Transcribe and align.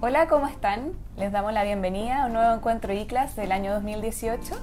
Hola, 0.00 0.28
¿cómo 0.28 0.46
están? 0.46 0.92
Les 1.16 1.32
damos 1.32 1.52
la 1.52 1.64
bienvenida 1.64 2.22
a 2.22 2.26
un 2.26 2.32
nuevo 2.34 2.54
encuentro 2.54 2.92
ICLAS 2.92 3.34
del 3.34 3.50
año 3.50 3.74
2018. 3.74 4.54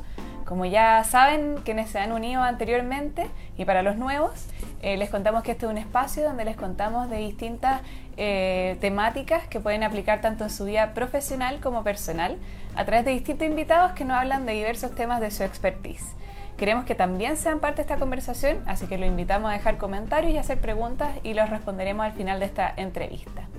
Como 0.45 0.63
ya 0.63 1.03
saben, 1.03 1.57
quienes 1.65 1.89
se 1.89 1.99
han 1.99 2.13
unido 2.13 2.41
anteriormente 2.41 3.29
y 3.57 3.65
para 3.65 3.83
los 3.83 3.97
nuevos, 3.97 4.45
eh, 4.81 4.95
les 4.95 5.09
contamos 5.09 5.43
que 5.43 5.51
este 5.51 5.65
es 5.65 5.71
un 5.73 5.77
espacio 5.77 6.23
donde 6.23 6.45
les 6.45 6.55
contamos 6.55 7.09
de 7.09 7.17
distintas 7.17 7.81
eh, 8.15 8.77
temáticas 8.79 9.45
que 9.47 9.59
pueden 9.59 9.83
aplicar 9.83 10.21
tanto 10.21 10.45
en 10.45 10.49
su 10.49 10.63
vida 10.63 10.93
profesional 10.93 11.59
como 11.59 11.83
personal 11.83 12.37
a 12.77 12.85
través 12.85 13.03
de 13.03 13.11
distintos 13.11 13.45
invitados 13.45 13.91
que 13.91 14.05
nos 14.05 14.15
hablan 14.15 14.45
de 14.45 14.53
diversos 14.53 14.95
temas 14.95 15.19
de 15.19 15.31
su 15.31 15.43
expertise. 15.43 16.15
Queremos 16.55 16.85
que 16.85 16.95
también 16.95 17.35
sean 17.35 17.59
parte 17.59 17.77
de 17.77 17.81
esta 17.81 17.97
conversación, 17.97 18.63
así 18.67 18.87
que 18.87 18.97
lo 18.97 19.05
invitamos 19.05 19.49
a 19.49 19.53
dejar 19.53 19.77
comentarios 19.79 20.31
y 20.31 20.37
hacer 20.37 20.61
preguntas 20.61 21.09
y 21.23 21.33
los 21.33 21.49
responderemos 21.49 22.05
al 22.05 22.13
final 22.13 22.39
de 22.39 22.45
esta 22.45 22.73
entrevista. 22.77 23.49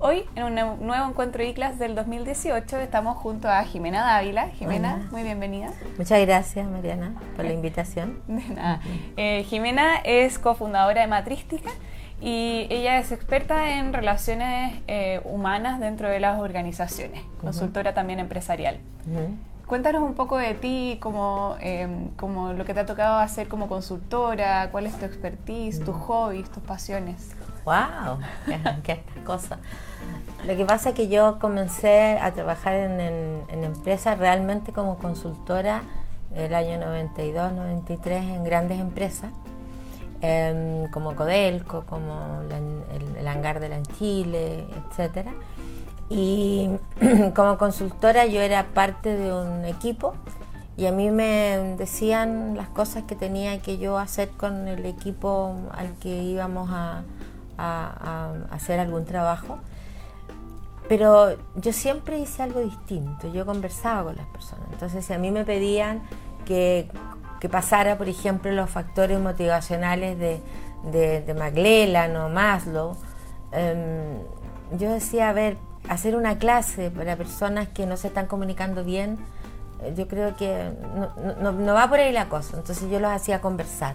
Hoy, 0.00 0.22
en 0.36 0.44
un 0.44 0.54
nuevo 0.86 1.08
encuentro 1.08 1.42
ICLAS 1.42 1.80
del 1.80 1.96
2018, 1.96 2.78
estamos 2.78 3.16
junto 3.16 3.48
a 3.48 3.64
Jimena 3.64 4.04
Dávila. 4.04 4.48
Jimena, 4.50 5.08
muy 5.10 5.24
bienvenida. 5.24 5.72
Muchas 5.96 6.20
gracias, 6.20 6.68
Mariana, 6.68 7.14
por 7.34 7.44
la 7.44 7.52
invitación. 7.52 8.22
De 8.28 8.54
nada. 8.54 8.80
Eh, 9.16 9.42
Jimena 9.48 9.96
es 10.04 10.38
cofundadora 10.38 11.00
de 11.00 11.08
Matrística 11.08 11.70
y 12.20 12.68
ella 12.70 12.98
es 12.98 13.10
experta 13.10 13.76
en 13.76 13.92
relaciones 13.92 14.80
eh, 14.86 15.20
humanas 15.24 15.80
dentro 15.80 16.08
de 16.08 16.20
las 16.20 16.38
organizaciones, 16.38 17.24
consultora 17.40 17.92
también 17.92 18.20
empresarial. 18.20 18.78
Cuéntanos 19.66 20.02
un 20.02 20.14
poco 20.14 20.38
de 20.38 20.54
ti, 20.54 20.96
como, 21.00 21.56
em, 21.60 22.08
como 22.16 22.52
lo 22.52 22.64
que 22.64 22.72
te 22.72 22.80
ha 22.80 22.86
tocado 22.86 23.18
hacer 23.18 23.48
como 23.48 23.68
consultora, 23.68 24.70
cuál 24.70 24.86
es 24.86 24.96
tu 24.96 25.04
expertise, 25.04 25.80
tus 25.84 25.94
hobbies, 25.94 26.48
tus 26.50 26.62
pasiones. 26.62 27.34
¡Wow! 27.68 28.18
¡Qué, 28.82 29.02
cosa! 29.26 29.58
Lo 30.46 30.56
que 30.56 30.64
pasa 30.64 30.90
es 30.90 30.94
que 30.94 31.08
yo 31.08 31.38
comencé 31.38 32.18
a 32.18 32.32
trabajar 32.32 32.72
en, 32.72 33.42
empresas 33.62 34.18
realmente 34.18 34.72
como 34.72 34.96
consultora 34.96 35.82
el 36.34 36.54
año 36.54 36.78
92, 36.78 37.52
93 37.52 38.24
en 38.24 38.44
grandes 38.44 38.80
empresas, 38.80 39.32
em, 40.22 40.90
como 40.90 41.14
Codelco, 41.14 41.84
como 41.84 42.40
el, 43.18 43.28
hangar 43.28 43.60
de 43.60 43.68
la 43.68 43.76
en 43.76 43.84
Chile, 43.98 44.66
etc. 44.96 45.28
Y 46.08 46.70
como 47.34 47.58
consultora 47.58 48.24
yo 48.24 48.40
era 48.40 48.64
parte 48.72 49.14
de 49.14 49.30
un 49.30 49.66
equipo 49.66 50.14
y 50.78 50.86
a 50.86 50.92
mí 50.92 51.10
me 51.10 51.74
decían 51.76 52.56
las 52.56 52.68
cosas 52.68 53.02
que 53.02 53.14
tenía 53.14 53.60
que 53.60 53.76
yo 53.76 53.98
hacer 53.98 54.30
con 54.30 54.68
el 54.68 54.86
equipo 54.86 55.54
al 55.72 55.92
que 55.98 56.22
íbamos 56.22 56.70
a, 56.70 57.02
a, 57.58 58.32
hacer 58.50 58.80
algún 58.80 59.04
trabajo. 59.04 59.58
Pero 60.88 61.36
yo 61.56 61.72
siempre 61.72 62.18
hice 62.18 62.42
algo 62.42 62.60
distinto, 62.60 63.30
yo 63.30 63.44
conversaba 63.44 64.04
con 64.04 64.16
las 64.16 64.26
personas. 64.26 64.66
Entonces, 64.72 65.04
si 65.04 65.12
a 65.12 65.18
mí 65.18 65.30
me 65.30 65.44
pedían 65.44 66.02
que, 66.46 66.88
que 67.40 67.48
pasara, 67.50 67.98
por 67.98 68.08
ejemplo, 68.08 68.50
los 68.52 68.70
factores 68.70 69.20
motivacionales 69.20 70.18
de, 70.18 70.40
de, 70.90 71.20
de 71.20 72.18
o 72.18 72.28
Maslow, 72.30 72.96
em, 73.52 74.18
yo 74.78 74.90
decía, 74.90 75.28
a 75.28 75.32
ver, 75.34 75.58
hacer 75.90 76.16
una 76.16 76.38
clase 76.38 76.90
para 76.90 77.16
personas 77.16 77.68
que 77.68 77.84
no 77.84 77.98
se 77.98 78.08
están 78.08 78.26
comunicando 78.26 78.82
bien, 78.82 79.18
eh, 79.82 79.92
yo 79.94 80.08
creo 80.08 80.36
que 80.36 80.70
no, 81.40 81.52
no, 81.52 81.74
va 81.74 81.88
por 81.88 82.00
ahí 82.00 82.12
la 82.12 82.30
cosa. 82.30 82.56
Entonces 82.56 82.90
yo 82.90 82.98
los 82.98 83.10
hacía 83.10 83.42
conversar 83.42 83.94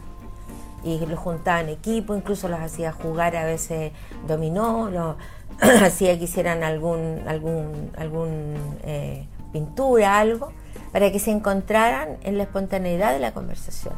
y 0.84 1.00
los 1.06 1.20
juntaba 1.20 1.62
en 1.62 1.70
equipo, 1.70 2.16
incluso 2.16 2.48
los 2.50 2.60
hacía 2.60 2.92
jugar 2.92 3.36
a 3.36 3.46
veces 3.46 3.92
dominó, 4.28 4.90
los 4.90 5.16
hacía 5.82 6.18
que 6.18 6.26
hicieran 6.26 6.64
algún, 6.64 7.22
algún, 7.28 7.92
algún 7.98 8.56
eh, 8.84 9.26
pintura, 9.52 10.20
algo, 10.20 10.52
para 10.92 11.12
que 11.12 11.20
se 11.20 11.32
encontraran 11.32 12.18
en 12.24 12.38
la 12.38 12.44
espontaneidad 12.44 13.14
de 13.14 13.20
la 13.20 13.34
conversación. 13.34 13.94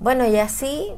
Bueno, 0.00 0.26
y 0.26 0.36
así 0.36 0.92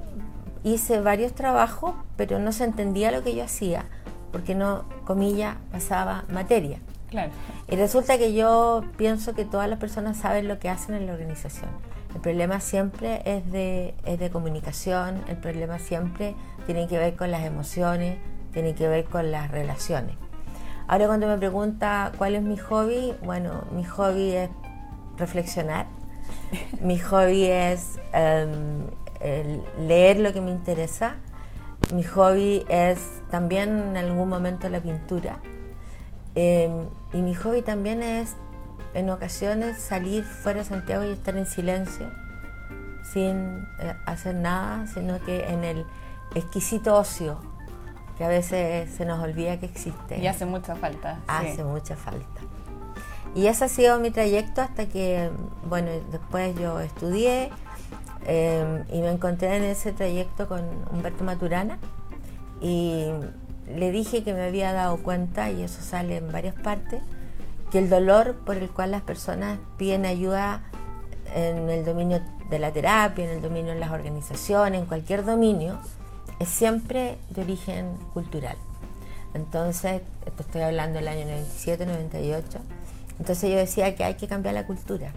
hice 0.62 1.00
varios 1.00 1.32
trabajos, 1.32 1.94
pero 2.16 2.38
no 2.38 2.53
se 2.53 2.65
entendía 2.65 3.10
lo 3.10 3.22
que 3.22 3.34
yo 3.34 3.44
hacía, 3.44 3.87
porque 4.32 4.54
no, 4.54 4.84
comilla, 5.04 5.56
pasaba 5.72 6.25
materia. 6.28 6.78
Claro. 7.10 7.32
Y 7.69 7.76
resulta 7.76 8.19
que 8.19 8.34
yo 8.34 8.82
pienso 8.97 9.34
que 9.34 9.44
todas 9.44 9.69
las 9.69 9.78
personas 9.78 10.16
saben 10.16 10.49
lo 10.49 10.59
que 10.59 10.69
hacen 10.69 10.94
en 10.94 11.06
la 11.06 11.12
organización 11.12 11.70
el 12.14 12.20
problema 12.20 12.60
siempre 12.60 13.22
es 13.25 13.50
de, 13.50 13.94
de 14.04 14.30
comunicación, 14.30 15.22
el 15.28 15.36
problema 15.36 15.78
siempre 15.78 16.34
tiene 16.64 16.86
que 16.86 16.97
ver 16.97 17.16
con 17.16 17.30
las 17.30 17.44
emociones, 17.44 18.19
tiene 18.52 18.75
que 18.75 18.88
ver 18.88 19.04
con 19.04 19.30
las 19.30 19.50
relaciones. 19.50 20.16
Ahora 20.86 21.06
cuando 21.06 21.26
me 21.26 21.36
pregunta 21.38 22.12
cuál 22.16 22.36
es 22.36 22.42
mi 22.42 22.56
hobby, 22.56 23.14
bueno, 23.25 23.64
mi 23.72 23.84
hobby 23.84 24.32
es 24.32 24.50
reflexionar, 25.16 25.86
mi 26.80 26.98
hobby 26.98 27.47
es 27.47 27.98
em, 28.12 28.86
leer 29.81 30.20
lo 30.20 30.32
que 30.32 30.41
me 30.41 30.50
interesa, 30.50 31.16
mi 31.92 32.04
hobby 32.04 32.64
es 32.69 32.98
también 33.31 33.70
en 33.70 33.96
algún 33.96 34.28
momento 34.28 34.69
la 34.69 34.81
pintura. 34.81 35.41
Em, 36.36 36.86
y 37.12 37.22
mi 37.22 37.34
hobby 37.34 37.62
también 37.62 38.02
es 38.02 38.36
en 38.94 39.10
ocasiones 39.10 39.78
salir 39.78 40.25
fuera 40.25 40.60
de 40.60 40.65
Santiago 40.65 41.05
y 41.05 41.09
estar 41.09 41.37
en 41.37 41.47
silencio, 41.47 42.10
sin 43.03 43.66
eh, 43.81 43.94
hacer 44.06 44.34
nada, 44.34 44.87
sino 44.87 45.22
que 45.25 45.49
en 45.49 45.65
el 45.65 45.84
exquisito 46.34 46.97
ocio, 46.97 47.38
que 48.16 48.25
a 48.25 48.28
veces 48.28 48.91
se 48.94 49.05
nos 49.05 49.22
olvida 49.22 49.59
que 49.59 49.66
existe. 49.66 50.19
Y 50.19 50.27
hace 50.27 50.47
mucha 50.47 50.75
falta. 50.77 51.21
Hace 51.27 51.65
mucha 51.65 51.97
falta. 51.97 52.41
Y 53.34 53.49
ese 53.49 53.65
ha 53.65 53.69
sido 53.69 53.99
mi 53.99 54.10
trayecto 54.10 54.60
hasta 54.60 54.87
que, 54.87 55.31
bueno, 55.69 55.91
después 56.12 56.55
yo 56.56 56.78
estudié 56.78 57.50
em, 58.26 58.84
y 58.93 59.00
me 59.00 59.11
encontré 59.11 59.56
en 59.56 59.65
ese 59.65 59.93
trayecto 59.93 60.47
con 60.47 60.62
Humberto 60.93 61.25
Maturana 61.25 61.78
y 62.61 63.06
le 63.69 63.91
dije 63.91 64.22
que 64.22 64.32
me 64.32 64.44
había 64.44 64.72
dado 64.72 64.99
cuenta, 64.99 65.50
y 65.50 65.62
eso 65.62 65.82
sale 65.82 66.19
en 66.19 66.31
varias 66.31 66.55
partes, 66.55 67.03
que 67.75 67.81
el 67.81 67.91
dolor 67.91 68.37
por 68.47 68.57
el 68.57 68.71
cual 68.71 68.93
las 68.93 69.03
personas 69.03 69.59
piden 69.79 70.07
ayuda 70.07 70.62
en 71.35 71.69
el 71.69 71.85
dominio 71.85 72.21
de 72.49 72.61
la 72.61 72.71
terapia, 72.71 73.25
en 73.25 73.31
el 73.33 73.43
dominio 73.43 73.75
de 73.75 73.81
las 73.81 73.91
organizaciones, 73.91 74.81
en 74.81 74.87
cualquier 74.87 75.25
dominio, 75.25 75.81
es 76.39 76.49
siempre 76.49 77.19
de 77.31 77.43
origen 77.43 77.97
cultural. 78.12 78.57
Entonces, 79.35 80.03
esto 80.25 80.45
estoy 80.45 80.62
hablando 80.62 81.01
del 81.01 81.09
año 81.09 81.25
97, 81.25 81.85
98, 81.85 82.61
entonces 83.19 83.51
yo 83.51 83.57
decía 83.57 83.97
que 83.97 84.05
hay 84.05 84.15
que 84.15 84.29
cambiar 84.29 84.55
la 84.55 84.69
cultura. 84.69 85.11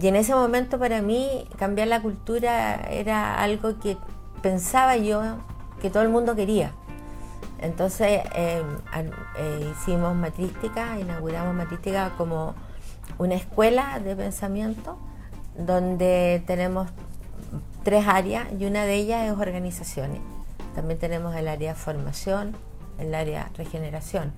Y 0.00 0.08
en 0.08 0.16
ese 0.16 0.34
momento 0.34 0.80
para 0.80 1.00
mí 1.00 1.46
cambiar 1.58 1.86
la 1.86 2.02
cultura 2.02 2.74
era 2.90 3.40
algo 3.40 3.78
que 3.78 3.96
pensaba 4.42 4.96
yo 4.96 5.22
que 5.80 5.90
todo 5.90 6.02
el 6.02 6.08
mundo 6.08 6.34
quería. 6.34 6.72
Entonces 7.60 8.22
em, 8.34 8.66
eh, 9.38 9.72
hicimos 9.72 10.14
matrística, 10.14 10.98
inauguramos 10.98 11.54
matrística 11.54 12.10
como 12.16 12.54
una 13.18 13.34
escuela 13.34 14.00
de 14.00 14.16
pensamiento 14.16 14.98
donde 15.56 16.42
tenemos 16.46 16.88
tres 17.82 18.06
áreas 18.06 18.46
y 18.58 18.66
una 18.66 18.84
de 18.84 18.94
ellas 18.94 19.30
es 19.30 19.38
organizaciones. 19.38 20.20
También 20.74 20.98
tenemos 20.98 21.34
el 21.36 21.48
área 21.48 21.74
formación, 21.74 22.56
el 22.98 23.14
área 23.14 23.50
regeneración. 23.56 24.32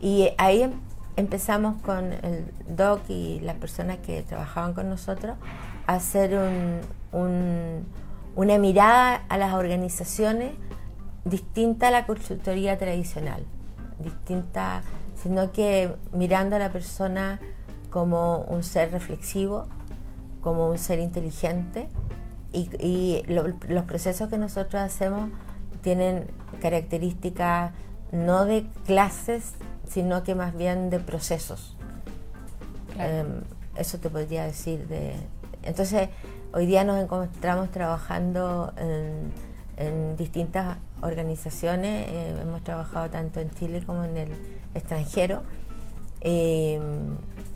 Y 0.00 0.30
ahí 0.38 0.62
em, 0.62 0.72
empezamos 1.16 1.82
con 1.82 2.12
el 2.12 2.44
DOC 2.68 3.10
y 3.10 3.40
las 3.40 3.56
personas 3.56 3.98
que 3.98 4.22
trabajaban 4.22 4.72
con 4.72 4.88
nosotros 4.88 5.36
a 5.86 5.94
hacer 5.94 6.38
una 7.12 8.58
mirada 8.58 9.24
a 9.28 9.36
las 9.36 9.54
organizaciones 9.54 10.52
distinta 11.24 11.88
a 11.88 11.90
la 11.90 12.06
consultoría 12.06 12.78
tradicional, 12.78 13.44
distinta, 13.98 14.82
sino 15.22 15.52
que 15.52 15.94
mirando 16.12 16.56
a 16.56 16.58
la 16.58 16.70
persona 16.70 17.40
como 17.90 18.42
un 18.42 18.62
ser 18.62 18.92
reflexivo, 18.92 19.66
como 20.40 20.68
un 20.68 20.78
ser 20.78 20.98
inteligente 20.98 21.88
y, 22.52 23.22
los 23.26 23.84
procesos 23.84 24.28
que 24.28 24.38
nosotros 24.38 24.82
hacemos 24.82 25.30
tienen 25.82 26.26
características 26.60 27.72
no 28.12 28.44
de 28.44 28.66
clases, 28.86 29.54
sino 29.86 30.22
que 30.22 30.34
más 30.34 30.56
bien 30.56 30.90
de 30.90 30.98
procesos. 30.98 31.76
Em, 32.98 33.42
eso 33.76 33.98
te 33.98 34.08
podría 34.08 34.44
decir 34.44 34.88
de... 34.88 35.14
Entonces, 35.62 36.08
hoy 36.52 36.66
día 36.66 36.84
nos 36.84 36.98
encontramos 36.98 37.70
trabajando 37.70 38.72
en 38.76 39.30
en 39.78 40.16
distintas 40.16 40.76
organizaciones, 41.02 42.08
eh, 42.08 42.36
hemos 42.40 42.62
trabajado 42.62 43.10
tanto 43.10 43.40
en 43.40 43.50
Chile 43.50 43.82
como 43.84 44.04
en 44.04 44.16
el 44.16 44.28
extranjero, 44.74 45.42
eh, 46.20 46.80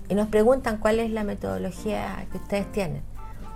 y 0.09 0.15
nos 0.15 0.29
preguntan 0.29 0.79
cuál 0.79 1.01
es 1.01 1.11
la 1.11 1.25
metodología 1.25 2.27
que 2.31 2.39
ustedes 2.39 2.71
tienen, 2.73 3.03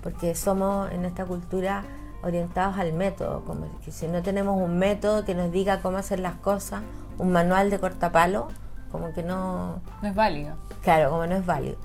porque 0.03 0.35
somos 0.35 0.91
en 0.93 1.05
esta 1.05 1.25
cultura 1.25 1.85
orientados 2.23 2.79
al 2.79 2.93
método, 2.93 3.45
como 3.45 3.67
que 3.81 3.93
si 3.93 4.09
no 4.09 4.23
tenemos 4.23 4.61
un 4.61 4.79
método 4.79 5.25
que 5.25 5.35
nos 5.35 5.53
diga 5.53 5.81
cómo 5.81 5.99
hacer 5.99 6.21
las 6.21 6.35
cosas, 6.37 6.83
un 7.19 7.31
manual 7.31 7.71
de 7.71 7.79
cortapalo, 7.79 8.49
como 8.91 9.13
que 9.13 9.23
no... 9.23 9.81
No 10.03 10.09
es 10.09 10.15
válido. 10.15 10.57
Claro, 10.83 11.11
como 11.11 11.27
no 11.27 11.37
es 11.37 11.45
válido. 11.45 11.77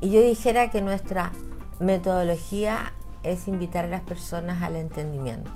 Y 0.00 0.10
yo 0.10 0.20
dijera 0.20 0.70
que 0.70 0.82
nuestra 0.82 1.32
metodología 1.78 2.92
es 3.22 3.48
invitar 3.48 3.84
a 3.84 3.88
las 3.88 4.00
personas 4.00 4.62
al 4.62 4.76
entendimiento 4.76 5.50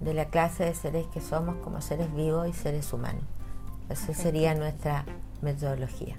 de 0.00 0.14
la 0.14 0.26
clase 0.26 0.64
de 0.64 0.74
seres 0.74 1.06
que 1.12 1.20
somos 1.20 1.56
como 1.56 1.80
seres 1.80 2.12
vivos 2.14 2.48
y 2.48 2.52
seres 2.52 2.92
humanos. 2.92 3.22
Esa 3.88 4.14
sería 4.14 4.54
nuestra 4.54 5.04
metodología. 5.42 6.16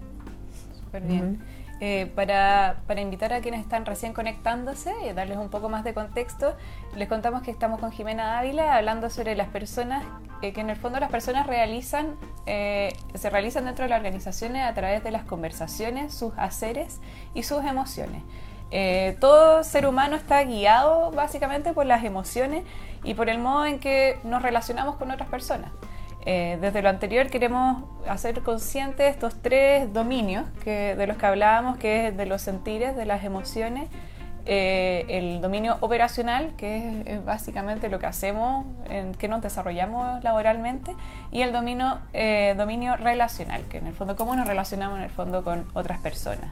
Súper 0.84 1.04
bien. 1.04 1.42
Eh, 1.84 2.12
para, 2.14 2.76
invitar 2.98 3.34
a 3.34 3.42
quienes 3.42 3.60
están 3.60 3.88
recién 3.88 4.14
conectándose 4.14 4.94
y 5.04 5.14
darles 5.14 5.40
un 5.40 5.50
poco 5.50 5.68
más 5.68 5.84
de 5.84 5.96
contexto, 5.96 6.56
les 6.96 7.08
contamos 7.08 7.42
que 7.42 7.50
estamos 7.50 7.80
con 7.80 7.92
Jimena 7.92 8.38
Ávila 8.38 8.76
hablando 8.76 9.10
sobre 9.10 9.36
las 9.36 9.48
personas, 9.48 10.04
eh, 10.44 10.54
que 10.54 10.62
en 10.62 10.70
el 10.70 10.76
fondo 10.76 11.00
las 11.00 11.10
personas 11.10 11.48
realizan, 11.48 12.18
eh, 12.46 12.94
se 13.16 13.32
realizan 13.32 13.66
dentro 13.66 13.84
de 13.84 13.90
las 13.90 13.98
organizaciones 13.98 14.64
a 14.64 14.76
través 14.76 15.04
de 15.04 15.10
las 15.10 15.24
conversaciones, 15.24 16.14
sus 16.14 16.34
haceres 16.38 17.00
y 17.34 17.42
sus 17.42 17.66
emociones. 17.66 18.22
todo 19.20 19.64
ser 19.64 19.88
humano 19.88 20.16
está 20.16 20.44
guiado 20.44 21.12
básicamente 21.12 21.74
por 21.74 21.86
las 21.88 22.06
emociones 22.06 22.64
y 23.04 23.14
por 23.14 23.30
el 23.30 23.40
modo 23.40 23.66
en 23.66 23.80
que 23.80 24.20
nos 24.24 24.42
relacionamos 24.42 24.96
con 24.96 25.12
otras 25.12 25.30
personas. 25.30 25.72
Eh, 26.24 26.60
desde 26.62 26.84
lo 26.84 26.90
anterior 26.90 27.30
queremos 27.30 27.84
hacer 28.08 28.42
conscientes 28.42 29.10
estos 29.10 29.42
tres 29.42 29.92
dominios 29.92 30.46
que, 30.64 30.96
de 30.96 31.08
los 31.08 31.18
que 31.18 31.26
hablábamos, 31.26 31.78
que 31.78 32.08
es 32.08 32.18
de 32.18 32.26
los 32.28 32.44
sentires, 32.44 32.96
de 32.96 33.06
las 33.06 33.24
emociones, 33.24 33.90
eh, 34.46 35.06
el 35.08 35.42
dominio 35.42 35.78
operacional, 35.82 36.54
que 36.58 37.04
es, 37.06 37.26
básicamente 37.26 37.90
lo 37.90 38.00
que 38.00 38.08
hacemos, 38.08 38.66
en 38.90 39.14
que 39.14 39.28
nos 39.28 39.42
desarrollamos 39.42 40.24
laboralmente, 40.24 40.96
y 41.32 41.42
el 41.42 41.52
dominio, 41.52 42.00
eh, 42.14 42.54
dominio 42.58 42.98
relacional, 42.98 43.64
que 43.70 43.78
en 43.78 43.88
el 43.88 43.94
fondo 43.94 44.16
cómo 44.16 44.36
nos 44.36 44.48
relacionamos 44.48 44.98
en 44.98 45.04
el 45.04 45.12
fondo 45.12 45.44
con 45.44 45.66
otras 45.74 46.00
personas. 46.00 46.52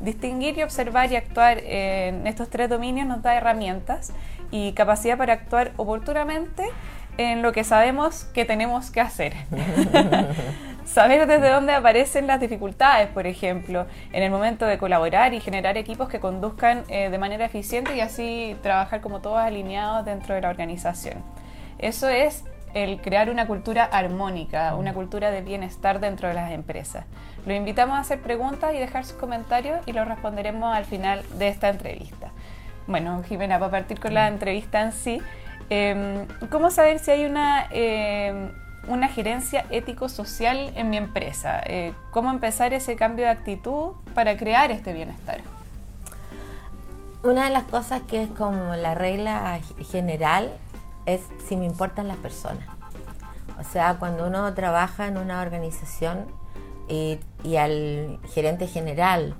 Distinguir 0.00 0.58
y 0.58 0.62
observar 0.62 1.10
y 1.10 1.16
actuar 1.16 1.58
en 1.58 2.26
estos 2.26 2.48
tres 2.50 2.68
dominios 2.68 3.06
nos 3.06 3.22
da 3.22 3.34
herramientas 3.34 4.12
y 4.50 4.72
capacidad 4.72 5.16
para 5.16 5.34
actuar 5.34 5.72
oportunamente 5.76 6.64
en 7.18 7.42
lo 7.42 7.52
que 7.52 7.64
sabemos 7.64 8.24
que 8.32 8.44
tenemos 8.44 8.90
que 8.90 9.00
hacer. 9.00 9.34
Saber 10.84 11.26
desde 11.26 11.50
dónde 11.50 11.74
aparecen 11.74 12.26
las 12.26 12.40
dificultades, 12.40 13.08
por 13.08 13.26
ejemplo, 13.26 13.86
en 14.12 14.22
el 14.22 14.30
momento 14.30 14.64
de 14.64 14.78
colaborar 14.78 15.34
y 15.34 15.40
generar 15.40 15.76
equipos 15.76 16.08
que 16.08 16.18
conduzcan 16.18 16.84
eh, 16.88 17.10
de 17.10 17.18
manera 17.18 17.44
eficiente 17.44 17.94
y 17.94 18.00
así 18.00 18.56
trabajar 18.62 19.02
como 19.02 19.20
todos 19.20 19.38
alineados 19.38 20.06
dentro 20.06 20.34
de 20.34 20.40
la 20.40 20.48
organización. 20.48 21.22
Eso 21.78 22.08
es 22.08 22.44
el 22.74 23.00
crear 23.00 23.30
una 23.30 23.46
cultura 23.46 23.84
armónica, 23.84 24.74
una 24.76 24.94
cultura 24.94 25.30
de 25.30 25.42
bienestar 25.42 26.00
dentro 26.00 26.28
de 26.28 26.34
las 26.34 26.52
empresas. 26.52 27.04
Lo 27.46 27.54
invitamos 27.54 27.96
a 27.96 28.00
hacer 28.00 28.20
preguntas 28.20 28.74
y 28.74 28.78
dejar 28.78 29.04
sus 29.04 29.16
comentarios 29.16 29.80
y 29.86 29.92
los 29.92 30.06
responderemos 30.06 30.74
al 30.74 30.84
final 30.84 31.22
de 31.38 31.48
esta 31.48 31.68
entrevista. 31.68 32.30
Bueno, 32.88 33.22
Jimena, 33.22 33.60
para 33.60 33.70
partir 33.70 34.00
con 34.00 34.14
la 34.14 34.26
entrevista 34.26 34.82
en 34.82 34.92
sí, 34.92 35.22
Em, 35.70 36.26
¿Cómo 36.50 36.70
saber 36.70 36.98
si 36.98 37.10
hay 37.10 37.26
una, 37.26 37.66
em, 37.70 38.50
una 38.88 39.08
gerencia 39.08 39.66
ético-social 39.70 40.72
en 40.76 40.88
mi 40.88 40.96
empresa? 40.96 41.60
Eh, 41.66 41.92
¿Cómo 42.10 42.30
empezar 42.30 42.72
ese 42.72 42.96
cambio 42.96 43.26
de 43.26 43.32
actitud 43.32 43.92
para 44.14 44.36
crear 44.36 44.70
este 44.70 44.94
bienestar? 44.94 45.42
Una 47.22 47.44
de 47.44 47.50
las 47.50 47.64
cosas 47.64 48.02
que 48.02 48.22
es 48.22 48.30
como 48.30 48.74
la 48.76 48.94
regla 48.94 49.60
general 49.90 50.50
es 51.04 51.20
si 51.46 51.56
me 51.56 51.66
importan 51.66 52.08
las 52.08 52.16
personas. 52.16 52.66
O 53.60 53.64
sea, 53.64 53.96
cuando 53.98 54.26
uno 54.26 54.54
trabaja 54.54 55.06
en 55.06 55.18
una 55.18 55.42
organización 55.42 56.26
y, 56.88 57.18
y 57.44 57.56
al 57.56 58.18
gerente 58.32 58.68
general 58.68 59.34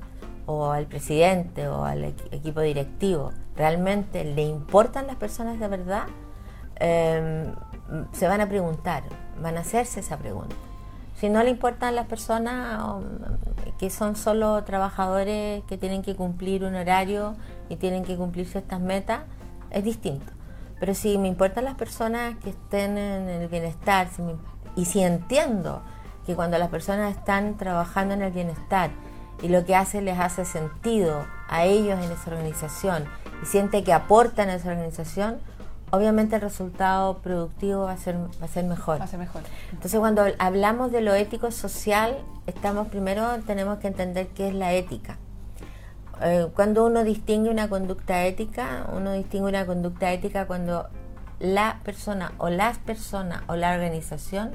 o 0.49 0.73
al 0.73 0.87
presidente 0.87 1.69
o 1.69 1.85
al 1.85 2.05
equipo 2.05 2.63
directivo 2.63 3.33
realmente 3.55 4.25
le 4.25 4.45
importan 4.45 5.07
las 5.07 5.17
personas 5.17 5.61
de 5.61 5.69
verdad, 5.69 6.07
em, 6.77 7.55
se 8.13 8.27
van 8.27 8.41
a 8.41 8.49
preguntar, 8.49 9.03
van 9.43 9.59
a 9.59 9.61
hacerse 9.61 10.01
esa 10.01 10.17
pregunta. 10.17 10.57
Si 11.17 11.29
no 11.29 11.43
le 11.43 11.51
importan 11.51 11.95
las 11.95 12.07
personas 12.07 12.83
que 13.79 13.91
son 13.91 14.17
solo 14.17 14.65
trabajadores 14.65 15.63
que 15.65 15.77
tienen 15.77 16.01
que 16.01 16.17
cumplir 16.17 16.65
un 16.65 16.77
horario 16.77 17.37
y 17.69 17.77
tienen 17.77 18.03
que 18.05 18.17
cumplir 18.17 18.47
ciertas 18.47 18.81
metas, 18.81 19.21
es 19.71 19.85
distinto. 19.85 20.33
Pero 20.81 20.95
si 20.95 21.19
me 21.19 21.29
importan 21.29 21.65
las 21.65 21.75
personas 21.75 22.39
que 22.39 22.51
estén 22.51 22.97
en 22.97 23.29
el 23.29 23.49
bienestar 23.49 24.09
y 24.77 24.87
si 24.87 25.03
entiendo 25.03 25.83
que 26.25 26.35
cuando 26.35 26.57
las 26.57 26.69
personas 26.69 27.15
están 27.15 27.59
trabajando 27.59 28.15
en 28.15 28.23
el 28.23 28.33
bienestar 28.33 28.91
y 29.43 29.49
lo 29.49 29.65
que 29.65 29.75
hace 29.75 30.03
les 30.03 30.19
hace 30.19 30.45
sentido 30.45 31.27
a 31.49 31.65
ellos 31.65 31.99
en 32.05 32.11
esa 32.11 32.31
organización 32.31 33.05
y 33.43 33.47
siente 33.47 33.85
que 33.85 33.93
aportan 33.93 34.51
a 34.51 34.55
esa 34.55 34.71
organización, 34.71 35.39
obviamente 35.91 36.37
el 36.37 36.43
resultado 36.43 37.19
productivo 37.19 37.83
va 37.85 37.93
a 37.93 37.97
ser, 37.97 38.17
va 38.17 38.45
a 38.45 38.49
ser 38.49 38.65
mejor. 38.65 39.01
Va 39.01 39.05
a 39.05 39.09
ser 39.09 39.19
mejor. 39.19 39.43
Entonces 39.73 39.99
cuando 39.99 40.25
hablamos 40.39 40.93
de 40.93 41.01
lo 41.01 41.15
ético 41.15 41.51
social, 41.51 42.19
estamos 42.47 42.89
primero 42.89 43.27
tenemos 43.47 43.79
que 43.79 43.89
entender 43.89 44.29
qué 44.29 44.49
es 44.49 44.55
la 44.55 44.73
ética. 44.73 45.19
Eh, 46.21 46.49
cuando 46.55 46.85
uno 46.85 47.05
distingue 47.05 47.51
una 47.51 47.69
conducta 47.69 48.25
ética, 48.25 48.87
uno 48.93 49.13
distingue 49.13 49.49
una 49.49 49.67
conducta 49.67 50.13
ética 50.13 50.47
cuando 50.47 50.89
la 51.39 51.81
persona 51.85 52.33
o 52.39 52.51
las 52.51 52.79
personas 52.79 53.43
o 53.47 53.55
la 53.55 53.73
organización 53.73 54.51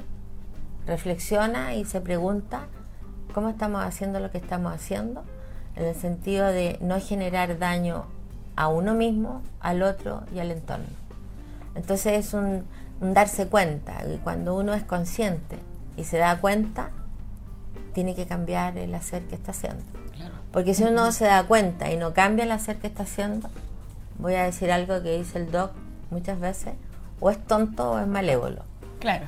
reflexiona 0.86 1.74
y 1.74 1.86
se 1.86 2.02
pregunta 2.02 2.66
cómo 3.34 3.48
estamos 3.50 3.84
haciendo 3.84 4.20
lo 4.20 4.30
que 4.30 4.38
estamos 4.38 4.72
haciendo, 4.72 5.24
en 5.76 5.84
el 5.84 5.94
sentido 5.94 6.46
de 6.46 6.78
no 6.80 7.00
generar 7.00 7.58
daño 7.58 8.06
a 8.56 8.68
uno 8.68 8.94
mismo, 8.94 9.42
al 9.60 9.82
otro 9.82 10.22
y 10.32 10.38
al 10.38 10.52
entorno. 10.52 10.86
Entonces 11.74 12.26
es 12.26 12.32
un, 12.32 12.64
darse 13.00 13.48
cuenta, 13.48 14.04
y 14.06 14.18
cuando 14.18 14.56
uno 14.56 14.72
es 14.72 14.84
consciente 14.84 15.58
y 15.96 16.04
se 16.04 16.18
da 16.18 16.40
cuenta, 16.40 16.90
tiene 17.92 18.14
que 18.14 18.26
cambiar 18.26 18.78
el 18.78 18.94
hacer 18.94 19.22
que 19.24 19.34
está 19.34 19.50
haciendo. 19.50 19.82
Porque 20.52 20.72
si 20.74 20.84
uno 20.84 21.10
se 21.10 21.24
da 21.24 21.42
cuenta 21.42 21.90
y 21.90 21.96
no 21.96 22.14
cambia 22.14 22.44
el 22.44 22.52
hacer 22.52 22.76
que 22.76 22.86
está 22.86 23.02
haciendo, 23.02 23.50
voy 24.18 24.34
a 24.34 24.44
decir 24.44 24.70
algo 24.70 25.02
que 25.02 25.18
dice 25.18 25.38
el 25.38 25.50
doc 25.50 25.72
muchas 26.10 26.38
veces, 26.38 26.74
o 27.18 27.30
es 27.30 27.44
tonto 27.44 27.92
o 27.92 27.98
es 27.98 28.06
malévolo. 28.06 28.62
Claro. 29.00 29.26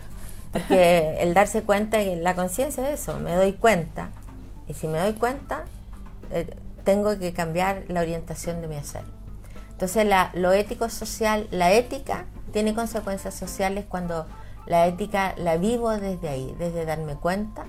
Porque 0.58 1.18
el 1.20 1.34
darse 1.34 1.62
cuenta, 1.62 1.98
la 2.02 2.34
conciencia 2.34 2.88
es 2.88 3.00
eso, 3.00 3.18
me 3.18 3.34
doy 3.34 3.52
cuenta. 3.52 4.10
Y 4.68 4.74
si 4.74 4.88
me 4.88 4.98
doy 4.98 5.12
cuenta, 5.12 5.64
eh, 6.30 6.56
tengo 6.84 7.18
que 7.18 7.32
cambiar 7.32 7.84
la 7.88 8.00
orientación 8.00 8.60
de 8.60 8.68
mi 8.68 8.76
hacer. 8.76 9.02
Entonces 9.70 10.06
la, 10.06 10.30
lo 10.34 10.52
ético 10.52 10.88
social, 10.88 11.48
la 11.50 11.72
ética 11.72 12.24
tiene 12.52 12.74
consecuencias 12.74 13.34
sociales 13.34 13.84
cuando 13.86 14.26
la 14.66 14.86
ética 14.86 15.34
la 15.36 15.58
vivo 15.58 15.90
desde 15.90 16.28
ahí, 16.28 16.54
desde 16.58 16.84
darme 16.86 17.14
cuenta 17.14 17.66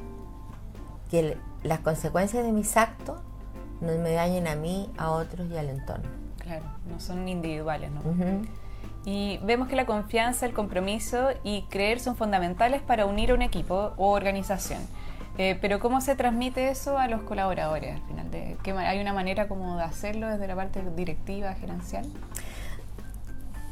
que 1.11 1.37
las 1.63 1.79
consecuencias 1.79 2.45
de 2.45 2.51
mis 2.51 2.77
actos 2.77 3.17
no 3.81 3.91
me 3.97 4.13
dañen 4.13 4.47
a 4.47 4.55
mí, 4.55 4.89
a 4.97 5.11
otros 5.11 5.47
y 5.51 5.57
al 5.57 5.69
entorno. 5.69 6.09
Claro, 6.37 6.63
no 6.89 6.99
son 6.99 7.27
individuales, 7.27 7.91
¿no? 7.91 8.01
Y 9.05 9.39
vemos 9.43 9.67
que 9.67 9.75
la 9.75 9.85
confianza, 9.85 10.45
el 10.45 10.53
compromiso 10.53 11.29
y 11.43 11.63
creer 11.69 11.99
son 11.99 12.15
fundamentales 12.15 12.81
para 12.81 13.05
unir 13.05 13.31
a 13.31 13.35
un 13.35 13.41
equipo 13.41 13.93
o 13.97 14.11
organización. 14.11 14.81
Eh, 15.37 15.57
pero 15.61 15.79
¿cómo 15.79 16.01
se 16.01 16.15
transmite 16.15 16.69
eso 16.69 16.97
a 16.97 17.07
los 17.07 17.21
colaboradores 17.21 17.95
al 17.95 18.01
final? 18.07 18.27
¿Hay 18.85 18.99
una 18.99 19.13
manera 19.13 19.47
como 19.47 19.77
de 19.77 19.83
hacerlo 19.83 20.27
desde 20.27 20.47
la 20.47 20.55
parte 20.55 20.83
directiva, 20.95 21.53
gerencial? 21.53 22.05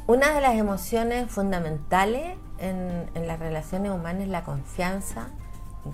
Una 0.06 0.32
de 0.32 0.40
las 0.40 0.54
emociones 0.54 1.28
fundamentales 1.28 2.36
en, 2.58 3.10
las 3.26 3.40
relaciones 3.40 3.90
humanas 3.90 4.22
es 4.22 4.28
la 4.28 4.44
confianza, 4.44 5.30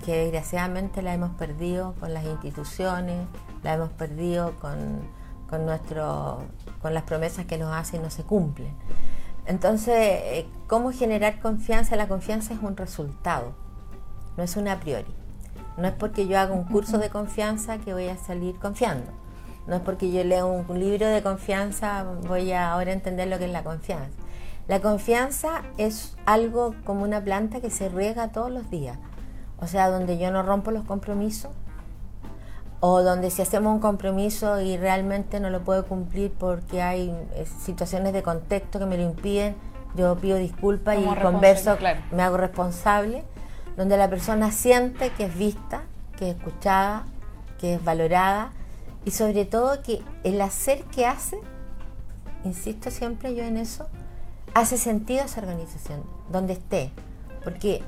que 0.05 0.15
desgraciadamente 0.15 1.01
la 1.01 1.15
hemos 1.15 1.31
perdido 1.31 1.95
con 1.99 2.13
las 2.13 2.23
instituciones, 2.23 3.25
la 3.63 3.73
hemos 3.73 3.89
perdido 3.89 4.53
con, 4.59 5.01
con, 5.49 5.65
nuestro, 5.65 6.39
con 6.81 6.93
las 6.93 7.03
promesas 7.03 7.45
que 7.45 7.57
nos 7.57 7.73
hacen 7.73 8.01
y 8.01 8.03
no 8.03 8.09
se 8.09 8.23
cumplen. 8.23 8.73
Entonces, 9.45 9.95
eh, 9.97 10.47
¿cómo 10.67 10.91
generar 10.91 11.39
confianza? 11.39 11.95
La 11.95 12.07
confianza 12.07 12.53
es 12.53 12.61
un 12.61 12.77
resultado, 12.77 13.53
no 14.37 14.43
es 14.43 14.55
una 14.55 14.73
a 14.73 14.79
priori. 14.79 15.13
No 15.77 15.87
es 15.87 15.93
porque 15.93 16.27
yo 16.27 16.39
haga 16.39 16.53
un 16.53 16.63
curso 16.63 16.97
de 16.97 17.09
confianza 17.09 17.79
que 17.79 17.93
voy 17.93 18.07
a 18.07 18.17
salir 18.17 18.55
confiando. 18.59 19.11
No 19.67 19.75
es 19.75 19.81
porque 19.81 20.11
yo 20.11 20.23
lea 20.23 20.45
un 20.45 20.79
libro 20.79 21.07
de 21.07 21.23
confianza 21.23 22.03
voy 22.27 22.51
a 22.51 22.71
ahora 22.71 22.91
entender 22.91 23.27
lo 23.27 23.37
que 23.37 23.45
es 23.45 23.51
la 23.51 23.63
confianza. 23.63 24.11
La 24.67 24.81
confianza 24.81 25.63
es 25.77 26.15
algo 26.25 26.75
como 26.85 27.03
una 27.03 27.21
planta 27.21 27.59
que 27.59 27.69
se 27.69 27.89
riega 27.89 28.29
todos 28.29 28.51
los 28.51 28.69
días. 28.69 28.97
O 29.59 29.67
sea, 29.67 29.89
donde 29.89 30.17
yo 30.17 30.31
no 30.31 30.43
rompo 30.43 30.71
los 30.71 30.83
compromisos 30.83 31.51
o 32.85 33.01
donde 33.01 33.31
si 33.31 33.41
hacemos 33.41 33.73
un 33.73 33.79
compromiso 33.79 34.59
y 34.59 34.75
realmente 34.75 35.39
no 35.39 35.49
lo 35.49 35.61
puedo 35.61 35.85
cumplir 35.85 36.33
porque 36.37 36.81
hay 36.81 37.15
eh, 37.33 37.45
situaciones 37.63 38.11
de 38.11 38.23
contexto 38.23 38.77
que 38.77 38.85
me 38.85 38.97
lo 38.97 39.03
impiden, 39.03 39.55
yo 39.95 40.17
pido 40.17 40.35
disculpas 40.35 40.97
y 40.99 41.05
converso, 41.21 41.77
me 42.11 42.23
hago 42.23 42.35
responsable 42.35 43.23
donde 43.77 43.95
la 43.95 44.09
persona 44.09 44.51
siente 44.51 45.11
que 45.11 45.27
es 45.27 45.37
vista, 45.37 45.83
que 46.17 46.31
es 46.31 46.35
escuchada, 46.35 47.05
que 47.57 47.75
es 47.75 47.85
valorada 47.85 48.51
y 49.05 49.11
sobre 49.11 49.45
todo 49.45 49.81
que 49.81 50.01
el 50.25 50.41
hacer 50.41 50.83
que 50.83 51.05
hace, 51.05 51.39
insisto 52.43 52.91
siempre 52.91 53.33
yo 53.33 53.45
en 53.45 53.55
eso, 53.55 53.87
hace 54.53 54.77
sentido 54.77 55.21
a 55.21 55.25
esa 55.27 55.39
organización, 55.39 56.03
donde 56.29 56.51
esté. 56.51 56.91
Porque 57.45 57.81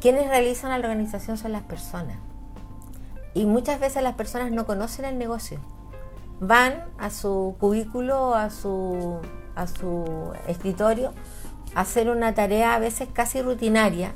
quienes 0.00 0.26
realizan 0.26 0.70
la 0.70 0.78
organización 0.78 1.38
son 1.38 1.52
las 1.52 1.62
personas. 1.62 2.25
Y 3.36 3.44
muchas 3.44 3.78
veces 3.78 4.02
las 4.02 4.14
personas 4.14 4.50
no 4.50 4.64
conocen 4.64 5.04
el 5.04 5.18
negocio. 5.18 5.60
Van 6.40 6.86
a 6.96 7.10
su 7.10 7.54
cubículo, 7.60 8.34
a 8.34 8.48
su, 8.48 9.20
a 9.54 9.66
su 9.66 10.32
escritorio, 10.48 11.12
a 11.74 11.82
hacer 11.82 12.08
una 12.08 12.32
tarea 12.32 12.74
a 12.74 12.78
veces 12.78 13.10
casi 13.12 13.42
rutinaria, 13.42 14.14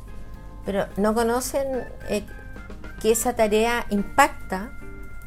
pero 0.65 0.87
no 0.97 1.13
conocen 1.13 1.87
eh, 2.09 2.25
que 3.03 3.13
esa 3.13 3.37
tarea 3.37 3.85
impacta 3.91 4.73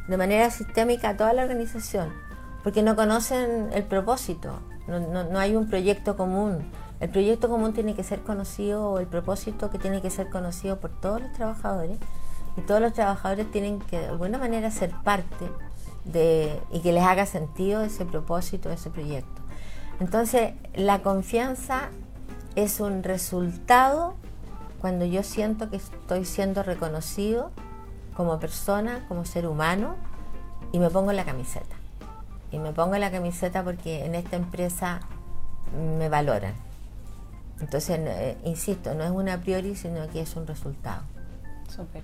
de 0.08 0.18
manera 0.18 0.50
sistémica 0.50 1.10
a 1.10 1.18
toda 1.18 1.34
la 1.34 1.44
organización, 1.44 2.12
porque 2.64 2.82
no 2.82 2.96
conocen 2.96 3.70
el 3.74 3.84
propósito, 3.84 4.60
no, 4.88 5.38
hay 5.38 5.56
un 5.56 5.70
proyecto 5.70 6.18
común. 6.18 6.64
El 7.00 7.10
proyecto 7.10 7.48
común 7.48 7.74
tiene 7.74 7.94
que 7.94 8.04
ser 8.04 8.22
conocido, 8.22 8.98
el 8.98 9.06
propósito 9.06 9.70
que 9.70 9.78
tiene 9.78 10.02
que 10.02 10.10
ser 10.10 10.32
conocido 10.32 10.80
por 10.80 10.90
todos 11.00 11.22
los 11.22 11.32
trabajadores, 11.34 12.00
y 12.58 12.62
todos 12.62 12.82
los 12.82 12.94
trabajadores 12.94 13.50
tienen 13.52 13.80
que 13.80 14.00
de 14.00 14.08
alguna 14.08 14.38
manera 14.38 14.70
ser 14.72 14.92
parte 15.04 15.50
de, 16.06 16.60
y 16.72 16.82
que 16.82 16.92
les 16.92 17.04
haga 17.04 17.26
sentido 17.26 17.82
ese 17.82 18.06
propósito, 18.06 18.70
ese 18.70 18.90
proyecto. 18.90 19.42
Entonces, 20.00 20.54
la 20.76 21.00
confianza 21.00 21.90
es 22.56 22.80
un 22.80 23.04
resultado 23.04 24.16
cuando 24.82 25.06
yo 25.06 25.24
siento 25.24 25.70
que 25.70 25.78
estoy 25.78 26.26
siendo 26.26 26.62
reconocido 26.62 27.52
como 28.16 28.40
persona, 28.40 29.06
como 29.08 29.26
ser 29.26 29.48
humano, 29.48 29.96
y 30.72 30.80
me 30.80 30.90
pongo 30.90 31.14
la 31.14 31.24
camiseta. 31.24 31.76
Y 32.52 32.60
me 32.60 32.74
pongo 32.74 32.98
la 32.98 33.10
camiseta 33.10 33.64
porque 33.64 34.06
en 34.06 34.14
esta 34.14 34.36
empresa 34.36 35.00
me 35.98 36.10
valoran. 36.10 36.54
Entonces, 37.60 37.98
eh, 38.00 38.38
insisto, 38.44 38.94
no 38.94 39.04
es 39.04 39.12
una 39.12 39.40
priori, 39.40 39.76
sino 39.76 40.08
que 40.10 40.22
es 40.22 40.36
un 40.36 40.46
resultado. 40.46 41.04
Súper. 41.76 42.04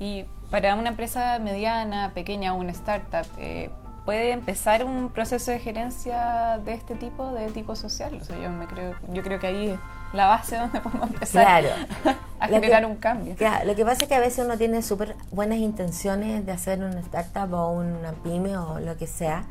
Y 0.00 0.24
para 0.50 0.74
una 0.74 0.90
empresa 0.90 1.38
mediana, 1.38 2.12
pequeña 2.14 2.54
o 2.54 2.56
una 2.56 2.72
startup, 2.72 3.26
eh, 3.38 3.70
¿puede 4.04 4.32
empezar 4.32 4.84
un 4.84 5.10
proceso 5.10 5.50
de 5.50 5.58
gerencia 5.58 6.60
de 6.64 6.74
este 6.74 6.94
tipo, 6.94 7.32
de 7.32 7.50
tipo 7.50 7.76
social? 7.76 8.18
O 8.20 8.24
sea, 8.24 8.38
yo, 8.38 8.50
me 8.50 8.66
creo, 8.66 8.94
yo 9.12 9.22
creo 9.22 9.38
que 9.38 9.46
ahí 9.46 9.78
la 10.12 10.26
base 10.26 10.56
donde 10.56 10.80
podemos 10.80 11.10
empezar 11.10 11.64
a 12.40 12.48
generar 12.48 12.86
un 12.86 12.96
cambio. 12.96 13.34
lo 13.64 13.74
que 13.74 13.84
pasa 13.84 14.02
es 14.02 14.08
que 14.08 14.14
a 14.14 14.20
veces 14.20 14.44
uno 14.44 14.56
tiene 14.56 14.82
súper 14.82 15.16
buenas 15.30 15.58
intenciones 15.58 16.44
de 16.46 16.52
hacer 16.52 16.80
una 16.80 17.00
startup 17.00 17.52
o 17.52 17.70
una 17.72 18.12
pyme 18.22 18.56
o 18.56 18.80
lo 18.80 18.96
que 18.96 19.06
sea, 19.06 19.44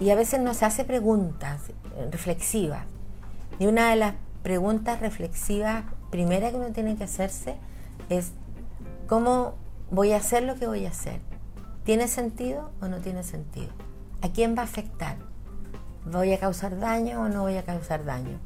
y 0.00 0.10
a 0.10 0.14
veces 0.14 0.40
nos 0.40 0.62
hace 0.62 0.84
preguntas 0.84 1.60
reflexivas. 2.10 2.84
Y 3.58 3.66
una 3.66 3.90
de 3.90 3.96
las 3.96 4.14
preguntas 4.42 5.00
reflexivas 5.00 5.84
primera 6.10 6.50
que 6.50 6.56
uno 6.56 6.68
tiene 6.68 6.96
que 6.96 7.04
hacerse 7.04 7.56
es, 8.08 8.32
¿cómo 9.06 9.54
voy 9.90 10.12
a 10.12 10.16
hacer 10.16 10.42
lo 10.42 10.56
que 10.56 10.66
voy 10.66 10.86
a 10.86 10.90
hacer? 10.90 11.20
¿Tiene 11.84 12.08
sentido 12.08 12.70
o 12.80 12.88
no 12.88 12.98
tiene 12.98 13.22
sentido? 13.22 13.72
¿A 14.22 14.28
quién 14.30 14.56
va 14.56 14.62
a 14.62 14.64
afectar? 14.64 15.16
¿Voy 16.04 16.32
a 16.32 16.38
causar 16.38 16.78
daño 16.78 17.22
o 17.22 17.28
no 17.28 17.42
voy 17.42 17.56
a 17.56 17.64
causar 17.64 18.04
daño? 18.04 18.38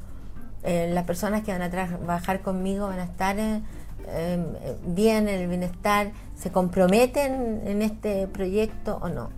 Eh, 0.63 0.91
las 0.93 1.05
personas 1.05 1.43
que 1.43 1.51
van 1.51 1.63
a 1.63 1.69
trabajar 1.69 2.41
conmigo 2.41 2.87
van 2.87 2.99
a 2.99 3.05
estar 3.05 3.39
eh, 3.39 3.61
eh, 4.07 4.77
bien 4.85 5.27
en 5.27 5.41
el 5.41 5.47
bienestar, 5.47 6.11
se 6.35 6.51
comprometen 6.51 7.61
en 7.65 7.81
este 7.81 8.27
proyecto 8.27 8.99
o 9.01 9.09
no. 9.09 9.29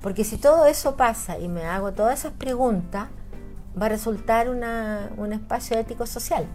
Porque 0.00 0.24
si 0.24 0.36
todo 0.36 0.66
eso 0.66 0.96
pasa 0.96 1.38
y 1.38 1.48
me 1.48 1.64
hago 1.64 1.92
todas 1.92 2.18
esas 2.18 2.32
preguntas, 2.32 3.08
va 3.80 3.86
a 3.86 3.88
resultar 3.88 4.48
un 4.48 5.32
espacio 5.32 5.78
ético 5.78 6.06
social. 6.06 6.46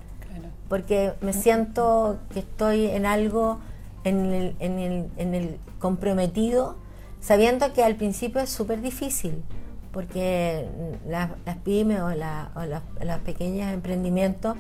Porque 0.68 1.14
me 1.22 1.32
siento 1.32 2.20
que 2.34 2.40
estoy 2.40 2.88
en 2.88 3.06
algo, 3.06 3.60
en 4.08 5.34
el, 5.34 5.60
comprometido, 5.80 6.76
sabiendo 7.20 7.74
que 7.74 7.84
al 7.84 7.96
principio 7.96 8.42
es 8.42 8.50
súper 8.50 8.82
difícil 8.82 9.44
porque 9.92 10.68
las, 11.08 11.32
pymes 11.64 12.02
o, 12.02 12.10
los, 12.12 13.20
pequeños 13.24 13.72
emprendimientos 13.74 14.56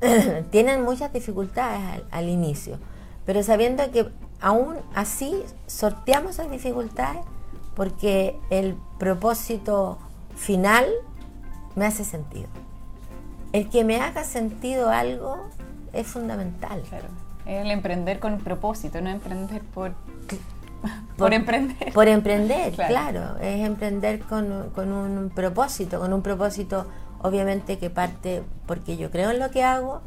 tienen 0.50 0.82
muchas 0.82 1.12
dificultades 1.12 2.02
al, 2.10 2.28
inicio, 2.28 2.78
pero 3.24 3.42
sabiendo 3.42 3.90
que 3.92 4.08
aún 4.40 4.76
así 4.94 5.42
sorteamos 5.66 6.32
esas 6.32 6.50
dificultades 6.50 7.22
porque 7.74 8.36
el 8.50 8.74
propósito 8.98 9.98
final 10.36 10.86
me 11.76 11.86
hace 11.86 12.04
sentido. 12.04 12.48
El 13.52 13.68
que 13.68 13.84
me 13.84 14.00
haga 14.00 14.24
sentido 14.24 14.90
algo 14.90 15.38
es 15.92 16.06
fundamental. 16.06 16.82
Claro. 16.88 17.08
El 17.50 17.70
emprender 17.72 18.20
con 18.20 18.38
propósito, 18.38 19.00
no 19.00 19.10
emprender 19.10 19.62
por 19.62 19.92
por, 21.16 21.34
emprender. 21.34 21.92
Por 21.92 22.08
emprender, 22.08 22.72
claro. 22.72 23.36
Es 23.40 23.66
emprender 23.66 24.20
con, 24.20 24.52
un 24.52 25.30
propósito, 25.34 25.98
con 25.98 26.12
un 26.12 26.22
propósito 26.22 26.86
obviamente 27.22 27.78
que 27.78 27.90
parte 27.90 28.42
porque 28.66 28.96
yo 28.96 29.10
creo 29.10 29.30
en 29.30 29.40
lo 29.40 29.50
que 29.50 29.62
hago, 29.62 30.00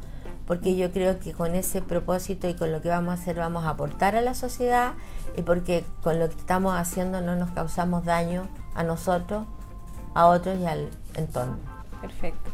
porque 0.47 0.75
yo 0.75 0.91
creo 0.91 1.19
que 1.19 1.33
con 1.33 1.53
ese 1.53 1.81
propósito 1.81 2.47
y 2.47 2.55
con 2.55 2.71
lo 2.71 2.81
que 2.81 2.89
vamos 2.89 3.11
a 3.11 3.21
hacer 3.21 3.35
vamos 3.35 3.65
a 3.65 3.71
aportar 3.71 4.15
a 4.15 4.21
la 4.21 4.33
sociedad 4.33 4.93
y 5.37 5.41
porque 5.41 5.83
con 6.01 6.19
lo 6.19 6.29
que 6.29 6.35
estamos 6.35 6.73
haciendo 6.75 7.21
no 7.21 7.35
nos 7.35 7.51
causamos 7.51 8.05
daño 8.05 8.47
a 8.73 8.83
nosotros, 8.83 9.45
a 10.15 10.25
otros 10.27 10.57
y 10.59 10.65
al 10.65 10.89
entorno. 11.15 11.57
Perfecto. 12.01 12.49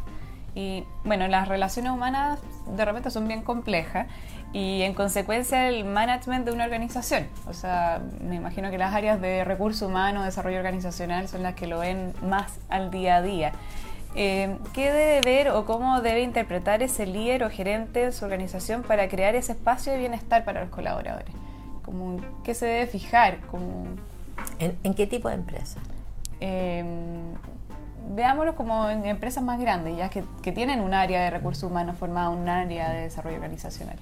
Y 0.55 0.84
bueno, 1.05 1.27
las 1.27 1.48
relaciones 1.48 1.91
humanas 1.91 2.39
de 2.75 2.84
repente 2.84 3.12
son 3.12 3.27
bien 3.27 3.43
complejas 3.43 4.08
y 4.51 4.82
en 4.82 4.94
consecuencia 4.94 5.70
el 5.70 5.86
management 5.86 6.46
de 6.46 6.51
una 6.51 6.65
organización. 6.65 7.27
O 7.48 7.53
sea, 7.53 8.01
me 8.22 8.36
imagino 8.36 8.72
que 8.72 8.77
las 8.77 8.94
áreas 8.94 9.22
de 9.22 9.44
recursos 9.44 9.88
humanos, 9.88 10.25
desarrollo 10.25 10.58
organizacional 10.58 11.27
son 11.27 11.44
las 11.44 11.53
que 11.53 11.68
lo 11.68 11.79
ven 11.79 12.13
más 12.24 12.60
al 12.70 12.89
día 12.89 13.18
a 13.18 13.22
día. 13.22 13.51
Eh, 14.15 14.58
¿Qué 14.74 14.91
debe 14.91 15.22
ver 15.22 15.50
o 15.50 15.65
cómo 15.65 16.01
debe 16.01 16.24
interpretar 16.24 16.82
ese 16.82 17.06
líder 17.06 17.44
o 17.44 17.50
gerente 17.51 18.06
de 18.06 18.12
su 18.12 18.25
organización 18.25 18.82
para 18.82 19.08
crear 19.08 19.36
ese 19.36 19.51
espacio 19.51 19.94
de 19.94 20.00
bienestar 20.00 20.44
para 20.46 20.62
los 20.62 20.70
colaboradores? 20.72 21.29
Como, 21.86 22.18
¿Qué 22.44 22.56
se 22.56 22.65
debe 22.65 22.88
fijar? 22.88 23.39
Como, 23.51 23.86
¿En, 24.58 24.94
qué 24.96 25.06
tipo 25.06 25.29
de 25.29 25.36
empresa? 25.36 25.79
Eh, 26.39 26.84
veámoslo 28.15 28.56
como 28.56 28.89
en 28.89 29.06
empresas 29.06 29.44
más 29.44 29.60
grandes, 29.60 29.96
ya 29.96 30.10
que, 30.10 30.24
que 30.41 30.51
tienen 30.51 30.82
un 30.82 30.96
área 30.96 31.22
de 31.22 31.29
recursos 31.29 31.70
humanos 31.70 31.96
formada, 31.98 32.29
un 32.29 32.50
área 32.50 32.89
de 32.89 33.01
desarrollo 33.01 33.36
organizacional. 33.36 33.98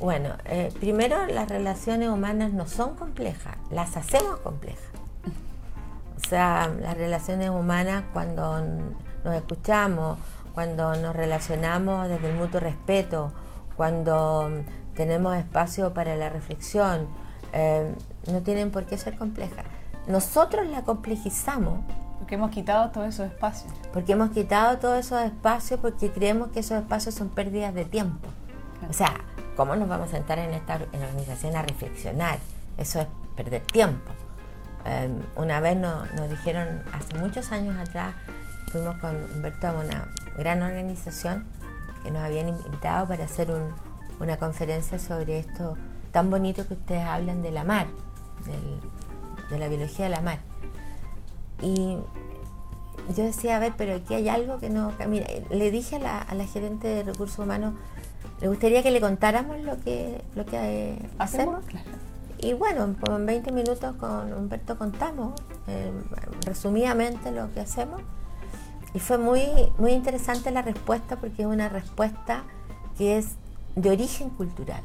Bueno, 0.00 0.30
eh, 0.44 0.72
primero 0.78 1.26
las 1.26 1.48
relaciones 1.48 2.08
humanas 2.08 2.52
no 2.52 2.66
son 2.68 2.94
complejas, 2.94 3.56
las 3.70 3.96
hacemos 3.96 4.38
complejas. 4.40 4.84
O 6.16 6.28
sea, 6.28 6.70
las 6.80 6.96
relaciones 6.96 7.50
humanas 7.50 8.04
cuando 8.12 8.60
nos 9.24 9.34
escuchamos, 9.34 10.18
cuando 10.54 10.94
nos 10.96 11.16
relacionamos 11.16 12.08
desde 12.08 12.30
el 12.30 12.36
mutuo 12.36 12.60
respeto, 12.60 13.32
cuando 13.76 14.50
tenemos 14.94 15.36
espacio 15.36 15.92
para 15.94 16.14
la 16.16 16.28
reflexión, 16.28 17.08
eh, 17.52 17.92
no 18.30 18.42
tienen 18.42 18.70
por 18.70 18.84
qué 18.84 18.98
ser 18.98 19.16
complejas. 19.16 19.64
Nosotros 20.06 20.66
la 20.68 20.82
complejizamos. 20.82 21.80
Porque 22.18 22.34
hemos 22.34 22.50
quitado 22.50 22.90
todos 22.90 23.08
esos 23.08 23.26
espacios. 23.26 23.72
Porque 23.92 24.12
hemos 24.12 24.30
quitado 24.30 24.78
todos 24.78 24.98
esos 24.98 25.22
espacios 25.22 25.80
porque 25.80 26.10
creemos 26.10 26.48
que 26.48 26.60
esos 26.60 26.78
espacios 26.78 27.14
son 27.14 27.28
pérdidas 27.28 27.72
de 27.74 27.84
tiempo. 27.84 28.28
O 28.88 28.92
sea, 28.92 29.12
¿Cómo 29.58 29.74
nos 29.74 29.88
vamos 29.88 30.06
a 30.06 30.10
sentar 30.12 30.38
en 30.38 30.54
esta 30.54 30.76
organización 30.76 31.56
a 31.56 31.62
reflexionar? 31.62 32.38
Eso 32.76 33.00
es 33.00 33.08
perder 33.34 33.62
tiempo. 33.62 34.12
Em, 34.84 35.20
una 35.34 35.58
vez 35.58 35.76
nos, 35.76 36.06
dijeron, 36.30 36.84
hace 36.92 37.18
muchos 37.18 37.50
años 37.50 37.76
atrás, 37.76 38.14
fuimos 38.70 38.94
con 38.98 39.16
Humberto 39.16 39.66
a 39.66 39.72
una 39.72 40.06
gran 40.36 40.62
organización 40.62 41.44
que 42.04 42.12
nos 42.12 42.22
habían 42.22 42.50
invitado 42.50 43.08
para 43.08 43.24
hacer 43.24 43.48
una 44.20 44.36
conferencia 44.36 45.00
sobre 45.00 45.40
esto 45.40 45.76
tan 46.12 46.30
bonito 46.30 46.64
que 46.68 46.74
ustedes 46.74 47.04
hablan 47.04 47.42
de 47.42 47.50
la 47.50 47.64
mar, 47.64 47.88
de 49.50 49.58
la 49.58 49.66
biología 49.66 50.04
de 50.04 50.10
la 50.12 50.20
mar. 50.20 50.38
Y 51.62 51.98
yo 53.08 53.24
decía, 53.24 53.56
a 53.56 53.58
ver, 53.58 53.72
pero 53.76 53.96
aquí 53.96 54.14
hay 54.14 54.28
algo 54.28 54.60
que 54.60 54.70
no... 54.70 54.92
Mira, 55.08 55.26
le 55.50 55.72
dije 55.72 55.96
a 55.96 55.98
la, 55.98 56.18
a 56.18 56.34
la 56.36 56.46
gerente 56.46 56.86
de 56.86 57.02
recursos 57.02 57.40
humanos, 57.40 57.74
¿Le 58.40 58.48
gustaría 58.48 58.82
que 58.82 58.90
le 58.90 59.00
contáramos 59.00 59.60
lo 59.60 59.78
que, 59.80 60.22
lo 60.34 60.46
que 60.46 60.56
eh, 60.56 61.10
hacemos? 61.18 61.64
Y 62.38 62.52
bueno, 62.52 62.94
en 63.08 63.26
20 63.26 63.50
minutos 63.50 63.96
con 63.96 64.32
Humberto 64.32 64.78
contamos 64.78 65.34
eh, 65.66 65.90
resumidamente 66.46 67.32
lo 67.32 67.52
que 67.52 67.60
hacemos. 67.60 68.00
Y 68.94 69.00
fue 69.00 69.18
muy, 69.18 69.42
muy 69.78 69.92
interesante 69.92 70.50
la 70.50 70.62
respuesta 70.62 71.16
porque 71.16 71.42
es 71.42 71.48
una 71.48 71.68
respuesta 71.68 72.44
que 72.96 73.18
es 73.18 73.32
de 73.74 73.90
origen 73.90 74.30
cultural. 74.30 74.82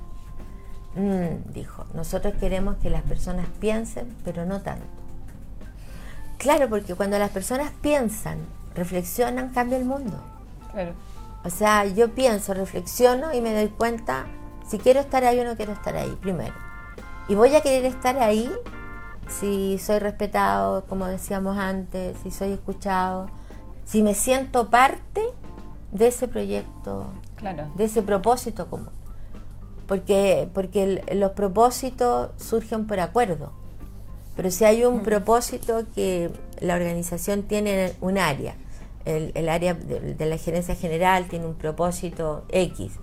Mm, 0.95 1.53
dijo, 1.53 1.85
nosotros 1.93 2.33
queremos 2.39 2.77
que 2.77 2.89
las 2.89 3.03
personas 3.03 3.47
piensen, 3.59 4.15
pero 4.23 4.45
no 4.45 4.61
tanto. 4.61 4.85
Claro, 6.37 6.69
porque 6.69 6.95
cuando 6.95 7.17
las 7.19 7.31
personas 7.31 7.71
piensan, 7.81 8.39
reflexionan, 8.75 9.49
cambia 9.49 9.77
el 9.77 9.85
mundo. 9.85 10.19
O 11.45 11.49
sea, 11.49 11.85
yo 11.85 12.13
pienso, 12.13 12.53
reflexiono 12.53 13.33
y 13.33 13.41
me 13.41 13.53
doy 13.53 13.69
cuenta 13.69 14.25
si 14.65 14.77
quiero 14.77 15.01
estar 15.01 15.23
ahí 15.25 15.39
o 15.39 15.43
no 15.43 15.55
quiero 15.55 15.73
estar 15.73 15.95
ahí, 15.95 16.17
primero. 16.21 16.53
Y 17.27 17.35
voy 17.35 17.55
a 17.55 17.61
querer 17.61 17.85
estar 17.85 18.17
ahí 18.17 18.51
si 19.27 19.77
soy 19.77 19.99
respetado, 19.99 20.85
como 20.85 21.05
decíamos 21.07 21.57
antes, 21.57 22.17
si 22.23 22.31
soy 22.31 22.51
escuchado, 22.51 23.27
si 23.85 24.03
me 24.03 24.13
siento 24.13 24.69
parte 24.69 25.21
de 25.91 26.07
ese 26.07 26.27
proyecto, 26.27 27.07
claro. 27.35 27.71
de 27.75 27.85
ese 27.85 28.01
propósito 28.01 28.67
común. 28.69 28.89
Porque, 29.87 30.49
porque 30.53 31.03
los 31.13 31.31
propósitos 31.31 32.31
surgen 32.37 32.87
por 32.87 32.99
acuerdo. 32.99 33.51
Pero 34.35 34.49
si 34.49 34.65
hay 34.65 34.85
un 34.85 35.03
propósito 35.03 35.83
que 35.93 36.31
la 36.59 36.75
organización 36.75 37.43
tiene 37.43 37.93
un 38.01 38.17
área, 38.17 38.55
el, 39.05 39.49
área 39.49 39.73
de, 39.73 40.25
la 40.25 40.37
gerencia 40.37 40.75
general 40.75 41.27
tiene 41.27 41.45
un 41.45 41.55
propósito 41.55 42.45
X, 42.49 42.93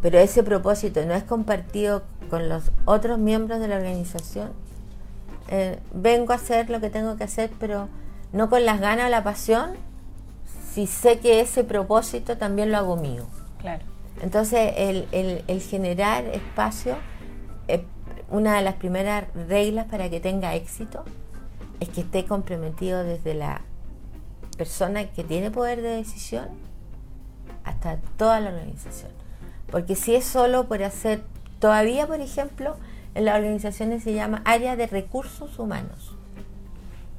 pero 0.00 0.18
ese 0.18 0.42
propósito 0.42 1.04
no 1.04 1.14
es 1.14 1.24
compartido 1.24 2.02
con 2.28 2.48
los 2.48 2.70
otros 2.84 3.18
miembros 3.18 3.60
de 3.60 3.68
la 3.68 3.76
organización, 3.76 4.52
eh, 5.48 5.78
vengo 5.92 6.32
a 6.32 6.36
hacer 6.36 6.70
lo 6.70 6.80
que 6.80 6.90
tengo 6.90 7.16
que 7.16 7.24
hacer, 7.24 7.50
pero 7.58 7.88
no 8.32 8.48
con 8.48 8.64
las 8.64 8.80
ganas 8.80 9.06
o 9.06 9.08
la 9.08 9.24
pasión, 9.24 9.72
si 10.72 10.86
sé 10.86 11.18
que 11.18 11.40
ese 11.40 11.64
propósito 11.64 12.38
también 12.38 12.70
lo 12.70 12.78
hago 12.78 12.96
mío. 12.96 13.26
Claro. 13.58 13.84
Entonces, 14.22 14.74
el, 14.76 15.60
generar 15.62 16.24
espacio, 16.26 16.96
eh, 17.68 17.84
una 18.30 18.56
de 18.56 18.62
las 18.62 18.74
primeras 18.74 19.24
reglas 19.34 19.86
para 19.86 20.08
que 20.08 20.20
tenga 20.20 20.54
éxito 20.54 21.04
es 21.80 21.88
que 21.88 22.02
esté 22.02 22.24
comprometido 22.26 23.02
desde 23.02 23.34
la 23.34 23.62
persona 24.60 25.06
que 25.06 25.24
tiene 25.24 25.50
poder 25.50 25.80
de 25.80 25.88
decisión 25.88 26.48
hasta 27.64 27.96
toda 28.18 28.40
la 28.40 28.50
organización. 28.50 29.10
Porque 29.70 29.96
si 29.96 30.14
es 30.14 30.26
solo 30.26 30.68
por 30.68 30.82
hacer, 30.82 31.22
todavía 31.60 32.06
por 32.06 32.20
ejemplo, 32.20 32.76
en 33.14 33.24
las 33.24 33.36
organizaciones 33.36 34.02
se 34.02 34.12
llama 34.12 34.42
área 34.44 34.76
de 34.76 34.86
recursos 34.86 35.58
humanos. 35.58 36.14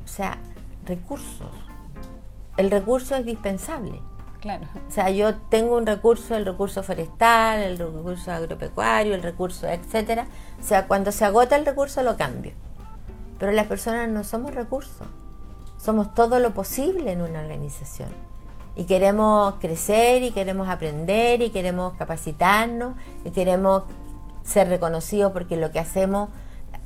O 0.05 0.07
sea, 0.07 0.37
recursos. 0.85 1.49
El 2.57 2.69
recurso 2.69 3.15
es 3.15 3.25
dispensable. 3.25 3.99
Claro. 4.39 4.67
O 4.87 4.91
sea, 4.91 5.09
yo 5.09 5.33
tengo 5.49 5.77
un 5.77 5.87
recurso, 5.87 6.35
el 6.35 6.45
recurso 6.45 6.83
forestal, 6.83 7.59
el 7.59 7.79
recurso 7.79 8.31
agropecuario, 8.31 9.15
el 9.15 9.23
recurso, 9.23 9.67
etcétera. 9.67 10.27
O 10.59 10.63
sea, 10.63 10.87
cuando 10.87 11.11
se 11.11 11.25
agota 11.25 11.55
el 11.55 11.65
recurso 11.65 12.03
lo 12.03 12.17
cambio. 12.17 12.51
Pero 13.39 13.51
las 13.51 13.65
personas 13.65 14.09
no 14.09 14.23
somos 14.23 14.53
recursos. 14.53 15.07
Somos 15.81 16.13
todo 16.13 16.39
lo 16.39 16.53
posible 16.53 17.11
en 17.11 17.21
una 17.21 17.39
organización. 17.39 18.09
Y 18.75 18.83
queremos 18.85 19.55
crecer 19.55 20.21
y 20.21 20.31
queremos 20.31 20.69
aprender 20.69 21.41
y 21.41 21.49
queremos 21.49 21.93
capacitarnos 21.93 22.93
y 23.25 23.31
queremos 23.31 23.83
ser 24.43 24.69
reconocidos 24.69 25.31
porque 25.31 25.57
lo 25.57 25.71
que 25.71 25.79
hacemos, 25.79 26.29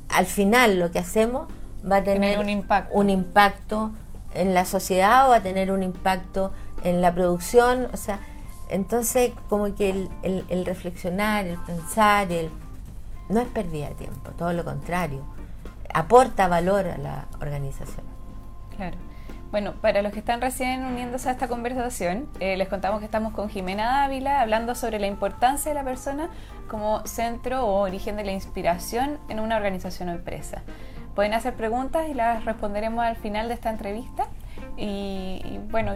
al 0.08 0.24
final 0.24 0.78
lo 0.78 0.90
que 0.90 0.98
hacemos 0.98 1.46
va 1.90 1.96
a 1.96 2.04
tener, 2.04 2.38
un, 2.38 2.48
impacto. 2.48 2.94
un 2.94 3.10
impacto 3.10 3.90
en 4.34 4.54
la 4.54 4.64
sociedad 4.64 5.26
o 5.26 5.30
va 5.30 5.36
a 5.36 5.42
tener 5.42 5.70
un 5.70 5.82
impacto 5.82 6.52
en 6.82 7.02
la 7.02 7.14
producción. 7.14 7.88
O 7.92 7.96
sea, 7.98 8.20
entonces 8.70 9.32
como 9.50 9.74
que 9.74 10.08
el, 10.22 10.64
reflexionar, 10.64 11.46
el 11.46 11.58
pensar, 11.58 12.32
el, 12.32 12.50
no 13.28 13.40
es 13.40 13.48
pérdida 13.48 13.90
de 13.90 13.94
tiempo, 13.94 14.30
todo 14.38 14.54
lo 14.54 14.64
contrario, 14.64 15.20
aporta 15.92 16.48
valor 16.48 16.86
a 16.86 16.96
la 16.96 17.26
organización. 17.40 18.05
Claro. 18.76 18.96
Bueno, 19.50 19.74
para 19.80 20.02
los 20.02 20.12
que 20.12 20.18
están 20.18 20.40
recién 20.40 20.84
uniéndose 20.84 21.28
a 21.28 21.32
esta 21.32 21.48
conversación, 21.48 22.28
eh, 22.40 22.56
les 22.56 22.68
contamos 22.68 22.98
que 22.98 23.06
estamos 23.06 23.32
con 23.32 23.48
Jimena 23.48 24.00
Dávila 24.00 24.40
hablando 24.40 24.74
sobre 24.74 24.98
la 24.98 25.06
importancia 25.06 25.70
de 25.70 25.74
la 25.74 25.84
persona 25.84 26.28
como 26.68 27.06
centro 27.06 27.64
o 27.64 27.80
origen 27.80 28.16
de 28.16 28.24
la 28.24 28.32
inspiración 28.32 29.18
en 29.28 29.38
una 29.38 29.56
organización 29.56 30.08
o 30.08 30.12
empresa. 30.12 30.62
Pueden 31.14 31.32
hacer 31.32 31.54
preguntas 31.54 32.08
y 32.10 32.14
las 32.14 32.44
responderemos 32.44 33.04
al 33.04 33.16
final 33.16 33.48
de 33.48 33.54
esta 33.54 33.70
entrevista. 33.70 34.26
Y, 34.76 35.58
bueno, 35.70 35.94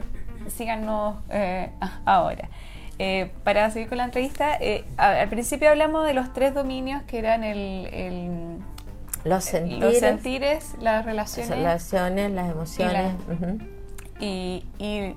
síganos 0.48 1.16
eh, 1.28 1.70
ahora. 2.06 2.48
Eh, 2.98 3.32
para 3.44 3.68
seguir 3.70 3.88
con 3.88 3.98
la 3.98 4.04
entrevista, 4.04 4.58
al 4.96 5.28
principio 5.28 5.70
hablamos 5.70 6.06
de 6.06 6.14
los 6.14 6.32
tres 6.32 6.54
dominios 6.54 7.02
que 7.02 7.18
eran 7.18 7.44
el 7.44 8.60
los 9.24 9.44
sentires, 9.44 10.00
sentires 10.00 10.74
las 10.80 11.04
relaciones. 11.04 11.50
Las 11.50 11.58
relaciones, 11.58 12.30
las 12.30 12.50
emociones. 12.50 13.14
Y, 14.18 14.64
y, 14.78 15.14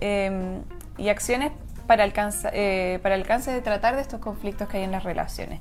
em, 0.00 0.62
y, 0.96 1.08
acciones 1.08 1.52
para, 1.86 2.04
alcanza, 2.04 2.50
eh, 2.52 3.00
para 3.02 3.14
alcance 3.14 3.50
de 3.50 3.60
tratar 3.62 3.96
de 3.96 4.02
estos 4.02 4.20
conflictos 4.20 4.68
que 4.68 4.78
hay 4.78 4.84
en 4.84 4.92
las 4.92 5.04
relaciones. 5.04 5.60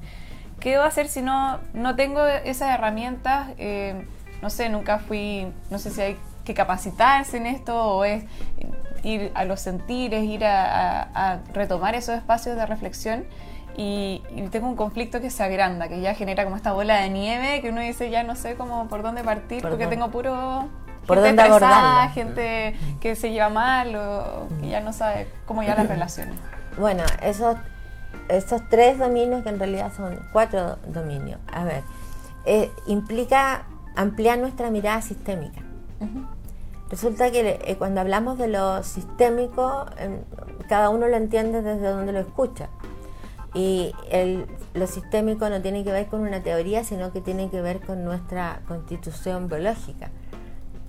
¿Qué 0.60 0.72
debo 0.72 0.84
hacer 0.84 1.08
si 1.08 1.22
no, 1.22 1.60
no 1.74 1.96
tengo 1.96 2.26
esas 2.26 2.70
herramientas? 2.70 3.50
Eh, 3.58 4.06
no 4.42 4.50
sé, 4.50 4.70
nunca 4.70 5.00
fui, 5.00 5.48
no 5.70 5.80
sé 5.80 5.90
si 5.90 6.02
hay 6.02 6.18
que 6.46 6.54
capacitarse 6.54 7.38
en 7.38 7.48
esto 7.48 7.76
o 7.76 8.06
es 8.06 8.24
ir 9.04 9.32
a 9.34 9.46
los 9.46 9.60
sentires, 9.60 10.24
ir 10.24 10.46
a, 10.46 11.02
a 11.14 11.40
retomar 11.54 11.96
esos 11.96 12.16
espacios 12.16 12.56
de 12.56 12.66
reflexión 12.66 13.26
y, 13.78 14.22
tengo 14.52 14.68
un 14.68 14.76
conflicto 14.76 15.22
que 15.22 15.30
se 15.30 15.44
agranda, 15.44 15.88
que 15.88 16.02
ya 16.02 16.14
genera 16.14 16.44
como 16.44 16.56
esta 16.56 16.74
bola 16.74 17.02
de 17.02 17.10
nieve, 17.10 17.62
que 17.62 17.70
uno 17.70 17.82
dice 17.82 18.10
ya 18.10 18.24
no 18.24 18.36
sé 18.36 18.56
cómo 18.56 18.88
por 18.88 19.02
dónde 19.02 19.24
partir, 19.24 19.62
porque 19.62 19.88
tengo 19.88 20.10
puro 20.10 20.68
por 21.06 21.22
gente 21.24 21.48
dónde 21.48 22.10
gente 22.14 22.76
que 23.00 23.16
se 23.16 23.32
lleva 23.32 23.50
mal 23.50 23.96
o 23.96 24.48
que 24.62 24.70
ya 24.70 24.82
no 24.82 24.94
sabe 24.94 25.28
cómo 25.46 25.64
ya 25.64 25.76
las 25.76 25.88
relaciones. 25.88 26.36
Bueno, 26.78 27.04
esos, 27.22 27.58
esos 28.30 28.62
tres 28.70 29.00
dominios 29.00 29.44
que 29.44 29.50
en 29.50 29.60
realidad 29.60 29.92
son 29.96 30.20
cuatro 30.32 30.78
dominios, 30.88 31.40
a 31.52 31.64
ver, 31.64 31.84
eh, 32.46 32.72
implica 32.88 33.64
ampliar 33.96 34.38
nuestra 34.40 34.70
mirada 34.70 35.02
sistémica. 35.02 35.62
Resulta 36.90 37.32
que 37.32 37.60
eh, 37.64 37.76
cuando 37.78 38.02
hablamos 38.02 38.38
de 38.38 38.48
lo 38.48 38.84
sistémico, 38.84 39.86
cada 40.68 40.90
uno 40.90 41.08
lo 41.08 41.16
entiende 41.16 41.62
desde 41.62 41.88
donde 41.88 42.12
lo 42.12 42.20
escucha. 42.20 42.70
Y 43.54 43.94
el, 44.10 44.46
lo 44.74 44.88
sistémico 44.88 45.50
no 45.50 45.62
tiene 45.62 45.84
que 45.84 45.92
ver 45.92 46.08
con 46.08 46.22
una 46.22 46.42
teoría, 46.42 46.84
sino 46.84 47.12
que 47.12 47.20
tiene 47.20 47.50
que 47.50 47.62
ver 47.62 47.82
con 47.82 48.06
nuestra 48.06 48.62
constitución 48.68 49.48
biológica. 49.48 50.10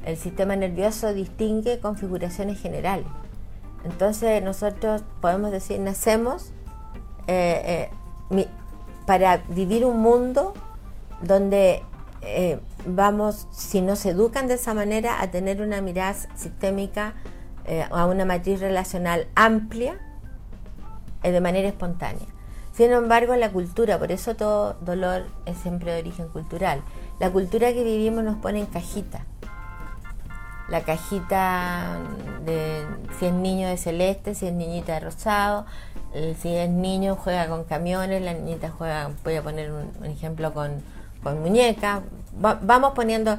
El 0.05 0.17
sistema 0.17 0.55
nervioso 0.57 1.13
distingue 1.13 1.81
configuraciones 1.81 2.61
generales. 2.61 3.07
Entonces 3.85 4.43
nosotros 4.43 5.03
podemos 5.21 5.51
decir, 5.51 5.81
nacemos 5.81 6.53
eh, 7.27 7.91
eh, 8.31 8.49
para 9.07 9.39
vivir 9.49 9.85
un 9.85 10.01
mundo 10.01 10.55
donde 11.21 11.83
eh, 12.21 12.61
vamos, 12.87 13.49
si 13.51 13.81
nos 13.81 14.05
educan 14.07 14.47
de 14.47 14.55
esa 14.55 14.75
manera, 14.75 15.21
a 15.21 15.31
tener 15.31 15.61
una 15.61 15.81
mirada 15.81 16.15
sistémica, 16.37 17.15
a 17.93 18.07
una 18.07 18.25
matriz 18.25 18.59
relacional 18.59 19.29
amplia, 19.37 19.97
de 21.23 21.41
manera 21.41 21.69
espontánea. 21.69 22.27
Sin 22.73 22.91
embargo, 22.91 23.37
la 23.37 23.51
cultura, 23.51 23.99
por 23.99 24.13
eso 24.13 24.35
todo 24.35 24.75
dolor 24.81 25.27
es 25.45 25.59
siempre 25.59 25.93
de 25.93 26.01
origen 26.01 26.29
cultural. 26.29 26.83
La 27.19 27.31
cultura 27.31 27.73
que 27.73 27.85
vivimos 27.85 28.25
nos 28.25 28.39
pone 28.39 28.61
en 28.61 28.67
cajita. 28.67 29.27
La 30.69 30.81
cajita 30.81 31.99
de 32.47 32.87
si 33.19 33.27
es 33.27 33.33
niño 33.33 33.69
de 33.69 33.77
celeste, 33.77 34.35
si 34.35 34.47
es 34.47 34.55
niñita 34.55 34.95
de 34.95 35.01
rosado, 35.01 35.67
si 36.41 36.55
es 36.55 36.71
niño 36.71 37.17
juega 37.17 37.47
con 37.49 37.65
camiones, 37.65 38.23
la 38.23 38.33
niñita 38.33 38.71
juega, 38.71 39.11
voy 39.23 39.37
a 39.37 39.43
poner 39.43 39.71
un, 39.71 40.07
ejemplo 40.07 40.55
con, 40.55 40.83
con 41.23 41.43
muñecas. 41.43 42.01
vamos 42.33 42.93
poniendo 42.95 43.39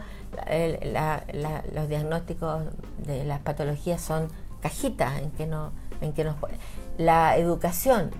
los 1.73 1.89
diagnósticos 1.89 2.65
de 2.99 3.23
las 3.23 3.39
patologías 3.39 3.99
son 3.99 4.27
cajitas 4.61 5.19
en 5.19 5.31
que 5.31 5.45
no 5.45 5.71
en 6.01 6.13
que 6.13 6.23
nos 6.23 6.35
la 6.97 7.37
educación 7.37 8.11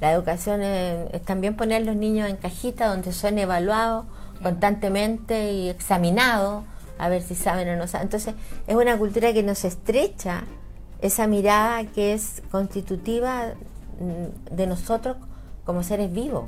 la 0.00 0.12
educación 0.12 0.62
es, 0.62 1.22
también 1.22 1.56
poner 1.56 1.84
los 1.84 1.96
niños 1.96 2.28
en 2.28 2.36
cajita 2.36 2.88
donde 2.88 3.12
son 3.12 3.38
evaluados 3.38 4.06
constantemente 4.42 5.52
y 5.52 5.68
examinados 5.68 6.64
a 6.98 7.08
ver 7.08 7.22
si 7.22 7.34
saben 7.34 7.68
o 7.68 7.76
no 7.76 7.86
saben. 7.86 8.06
Entonces 8.06 8.34
es 8.66 8.74
una 8.76 8.96
cultura 8.98 9.32
que 9.32 9.42
nos 9.42 9.64
estrecha 9.64 10.44
esa 11.00 11.26
mirada 11.26 11.84
que 11.84 12.12
es 12.12 12.42
constitutiva 12.50 13.54
mm, 14.00 14.54
de 14.54 14.66
nosotros 14.66 15.16
como 15.64 15.82
seres 15.82 16.12
vivos. 16.12 16.44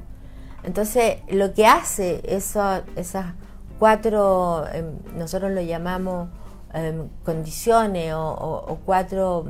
Entonces 0.63 1.19
lo 1.29 1.55
que 1.55 1.67
hace 1.67 2.21
eso, 2.25 2.83
esas 2.97 3.35
cuatro, 3.79 4.67
em, 4.73 4.87
nosotros 5.17 5.53
lo 5.53 5.61
llamamos 5.63 6.29
em, 6.75 7.09
condiciones 7.25 8.13
o 8.15 8.79
cuatro 8.85 9.47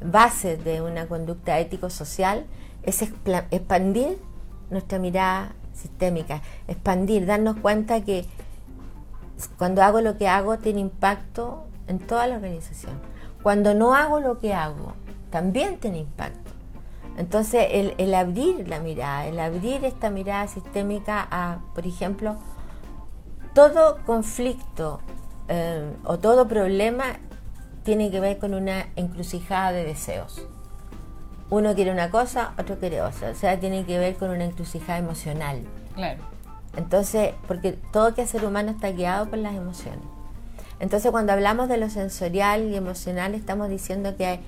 bases 0.00 0.62
de 0.64 0.80
una 0.80 1.06
conducta 1.06 1.58
ético-social, 1.58 2.44
es 2.88 3.02
expandir 3.02 4.18
nuestra 4.70 4.98
mirada 4.98 5.52
sistémica, 5.74 6.42
expandir, 6.66 7.26
darnos 7.26 7.56
cuenta 7.56 8.02
que 8.02 8.26
cuando 9.56 9.82
hago 9.82 10.00
lo 10.00 10.16
que 10.16 10.26
hago 10.28 10.58
tiene 10.58 10.80
impacto 10.80 11.66
en 11.86 11.98
toda 11.98 12.26
la 12.26 12.36
organización. 12.36 13.00
Cuando 13.42 13.74
no 13.74 13.94
hago 13.94 14.20
lo 14.20 14.38
que 14.38 14.52
hago, 14.54 14.94
también 15.30 15.78
tiene 15.78 15.98
impacto. 15.98 16.50
Entonces, 17.16 17.66
el, 17.98 18.14
abrir 18.14 18.68
la 18.68 18.80
mirada, 18.80 19.26
el 19.26 19.38
abrir 19.38 19.84
esta 19.84 20.10
mirada 20.10 20.48
sistémica 20.48 21.26
a, 21.30 21.58
por 21.74 21.86
ejemplo, 21.86 22.36
todo 23.54 23.98
conflicto 24.06 25.00
eh, 25.48 25.92
o 26.04 26.18
todo 26.18 26.46
problema 26.46 27.18
tiene 27.82 28.10
que 28.10 28.20
ver 28.20 28.38
con 28.38 28.54
una 28.54 28.86
encrucijada 28.96 29.72
de 29.72 29.84
deseos. 29.84 30.46
Uno 31.50 31.74
quiere 31.74 31.90
una 31.90 32.10
cosa, 32.10 32.52
otro 32.58 32.78
quiere 32.78 33.00
otra. 33.00 33.30
O 33.30 33.34
sea, 33.34 33.58
tiene 33.58 33.84
que 33.84 33.98
ver 33.98 34.16
con 34.16 34.30
una 34.30 34.44
encrucijada 34.44 34.98
emocional. 34.98 35.62
Claro. 35.94 36.22
Entonces, 36.76 37.32
porque 37.46 37.72
todo 37.92 38.14
que 38.14 38.26
ser 38.26 38.44
humano 38.44 38.70
está 38.70 38.90
guiado 38.90 39.28
por 39.28 39.38
las 39.38 39.54
emociones. 39.54 40.04
Entonces, 40.80 41.10
cuando 41.10 41.32
hablamos 41.32 41.68
de 41.68 41.76
lo 41.76 41.90
sensorial 41.90 42.68
y 42.68 42.76
emocional, 42.76 43.34
estamos 43.34 43.68
diciendo 43.68 44.16
que 44.16 44.40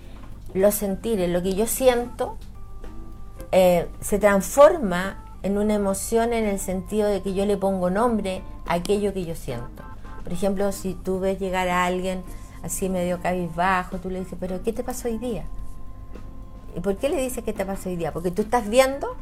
los 0.55 0.75
sentires, 0.75 1.29
lo 1.29 1.43
que 1.43 1.55
yo 1.55 1.67
siento, 1.67 2.37
eh, 3.53 3.89
se 4.01 4.19
transforma 4.19 5.25
en 5.43 5.59
una 5.59 5.75
emoción 5.75 6.33
en 6.33 6.45
el 6.45 6.59
sentido 6.59 7.09
de 7.09 7.23
que 7.23 7.35
yo 7.35 7.47
le 7.47 7.57
pongo 7.57 7.91
nombre 7.91 8.43
a 8.67 8.75
aquello 8.75 9.13
que 9.13 9.25
yo 9.25 9.35
siento. 9.35 9.83
Por 10.23 10.33
ejemplo, 10.33 10.71
si 10.71 10.95
tú 10.95 11.19
ves 11.19 11.41
llegar 11.41 11.69
a 11.69 11.85
alguien 11.85 12.23
así 12.63 12.89
medio 12.89 13.21
cabizbajo, 13.21 13.97
tú 13.99 14.11
le 14.11 14.21
dices, 14.21 14.37
pero 14.39 14.63
¿qué 14.63 14.73
te 14.73 14.85
pasó 14.85 15.09
hoy 15.09 15.19
día? 15.19 15.45
¿Y 16.77 16.81
por 16.81 16.97
qué 16.97 17.09
le 17.09 17.21
dices 17.21 17.45
que 17.45 17.53
te 17.53 17.65
pasó 17.65 17.89
hoy 17.89 17.97
día? 17.97 18.13
Porque 18.13 18.31
tú 18.31 18.43
estás 18.43 18.69
viendo... 18.69 19.17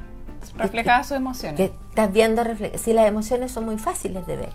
Reflejadas 0.56 1.08
sus 1.08 1.16
emociones. 1.16 1.56
Que 1.56 1.64
estás 1.88 2.12
viendo... 2.12 2.42
Si 2.76 2.92
las 2.92 3.06
emociones 3.06 3.52
son 3.52 3.64
muy 3.64 3.78
fáciles 3.78 4.26
de 4.26 4.37
ver. 4.37 4.52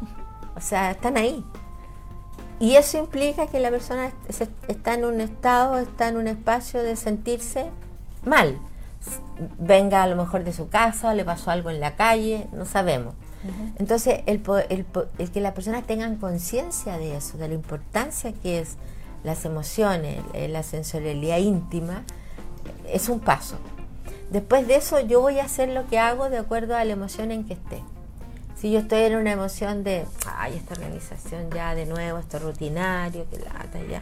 O 0.55 0.61
sea, 0.61 0.91
están 0.91 1.17
ahí. 1.17 1.43
Y 2.59 2.75
eso 2.75 2.97
implica 2.97 3.47
que 3.47 3.59
la 3.59 3.69
persona 3.69 4.11
está 4.67 4.93
en 4.93 5.05
un 5.05 5.19
estado, 5.19 5.77
está 5.77 6.07
en 6.07 6.17
un 6.17 6.27
espacio 6.27 6.81
de 6.81 6.95
sentirse 6.95 7.69
mal. 8.23 8.57
Venga 9.59 10.03
a 10.03 10.07
lo 10.07 10.15
mejor 10.15 10.43
de 10.43 10.53
su 10.53 10.69
casa, 10.69 11.13
le 11.13 11.25
pasó 11.25 11.51
algo 11.51 11.69
en 11.69 11.79
la 11.79 11.95
calle, 11.95 12.47
no 12.53 12.65
sabemos. 12.65 13.15
Entonces, 13.77 14.21
el, 14.25 14.41
el, 14.69 14.85
el, 15.17 15.31
que 15.31 15.41
las 15.41 15.51
personas 15.51 15.85
tengan 15.85 16.15
conciencia 16.15 16.97
de 16.97 17.17
eso, 17.17 17.37
de 17.37 17.49
la 17.49 17.53
importancia 17.53 18.31
que 18.31 18.59
es 18.59 18.77
las 19.23 19.43
emociones, 19.43 20.21
eh, 20.33 20.47
la 20.47 20.63
sensorialidad 20.63 21.39
íntima, 21.39 22.03
es 22.87 23.09
un 23.09 23.19
paso. 23.19 23.57
Después 24.29 24.67
de 24.67 24.75
eso, 24.75 24.99
yo 24.99 25.21
voy 25.21 25.39
a 25.39 25.45
hacer 25.45 25.69
lo 25.69 25.87
que 25.87 25.99
hago 25.99 26.29
de 26.29 26.37
acuerdo 26.37 26.75
a 26.75 26.83
la 26.83 26.93
emoción 26.93 27.31
en 27.31 27.45
que 27.45 27.53
esté. 27.53 27.81
Si 28.55 28.71
yo 28.71 28.79
estoy 28.79 29.01
en 29.01 29.17
una 29.17 29.31
emoción 29.31 29.83
de, 29.83 30.05
ay, 30.37 30.55
esta 30.55 30.73
organización 30.73 31.51
ya 31.51 31.75
de 31.75 31.85
nuevo, 31.85 32.17
esto 32.17 32.39
rutinario, 32.39 33.29
que 33.29 33.39
lata, 33.39 33.79
ya. 33.89 34.01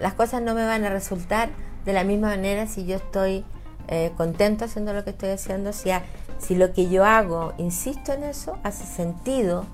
Las 0.00 0.14
cosas 0.14 0.42
no 0.42 0.54
me 0.54 0.64
van 0.64 0.84
a 0.84 0.90
resultar 0.90 1.50
de 1.84 1.92
la 1.92 2.04
misma 2.04 2.28
manera 2.28 2.66
si 2.66 2.84
yo 2.84 2.96
estoy 2.96 3.44
eh, 3.88 4.12
contento 4.16 4.64
haciendo 4.64 4.92
lo 4.92 5.04
que 5.04 5.10
estoy 5.10 5.30
haciendo, 5.30 5.72
si, 5.72 5.90
si 6.38 6.54
lo 6.54 6.72
que 6.72 6.88
yo 6.88 7.04
hago, 7.04 7.54
insisto 7.58 8.12
en 8.12 8.24
eso, 8.24 8.58
hace 8.62 8.84
sentido 8.84 9.66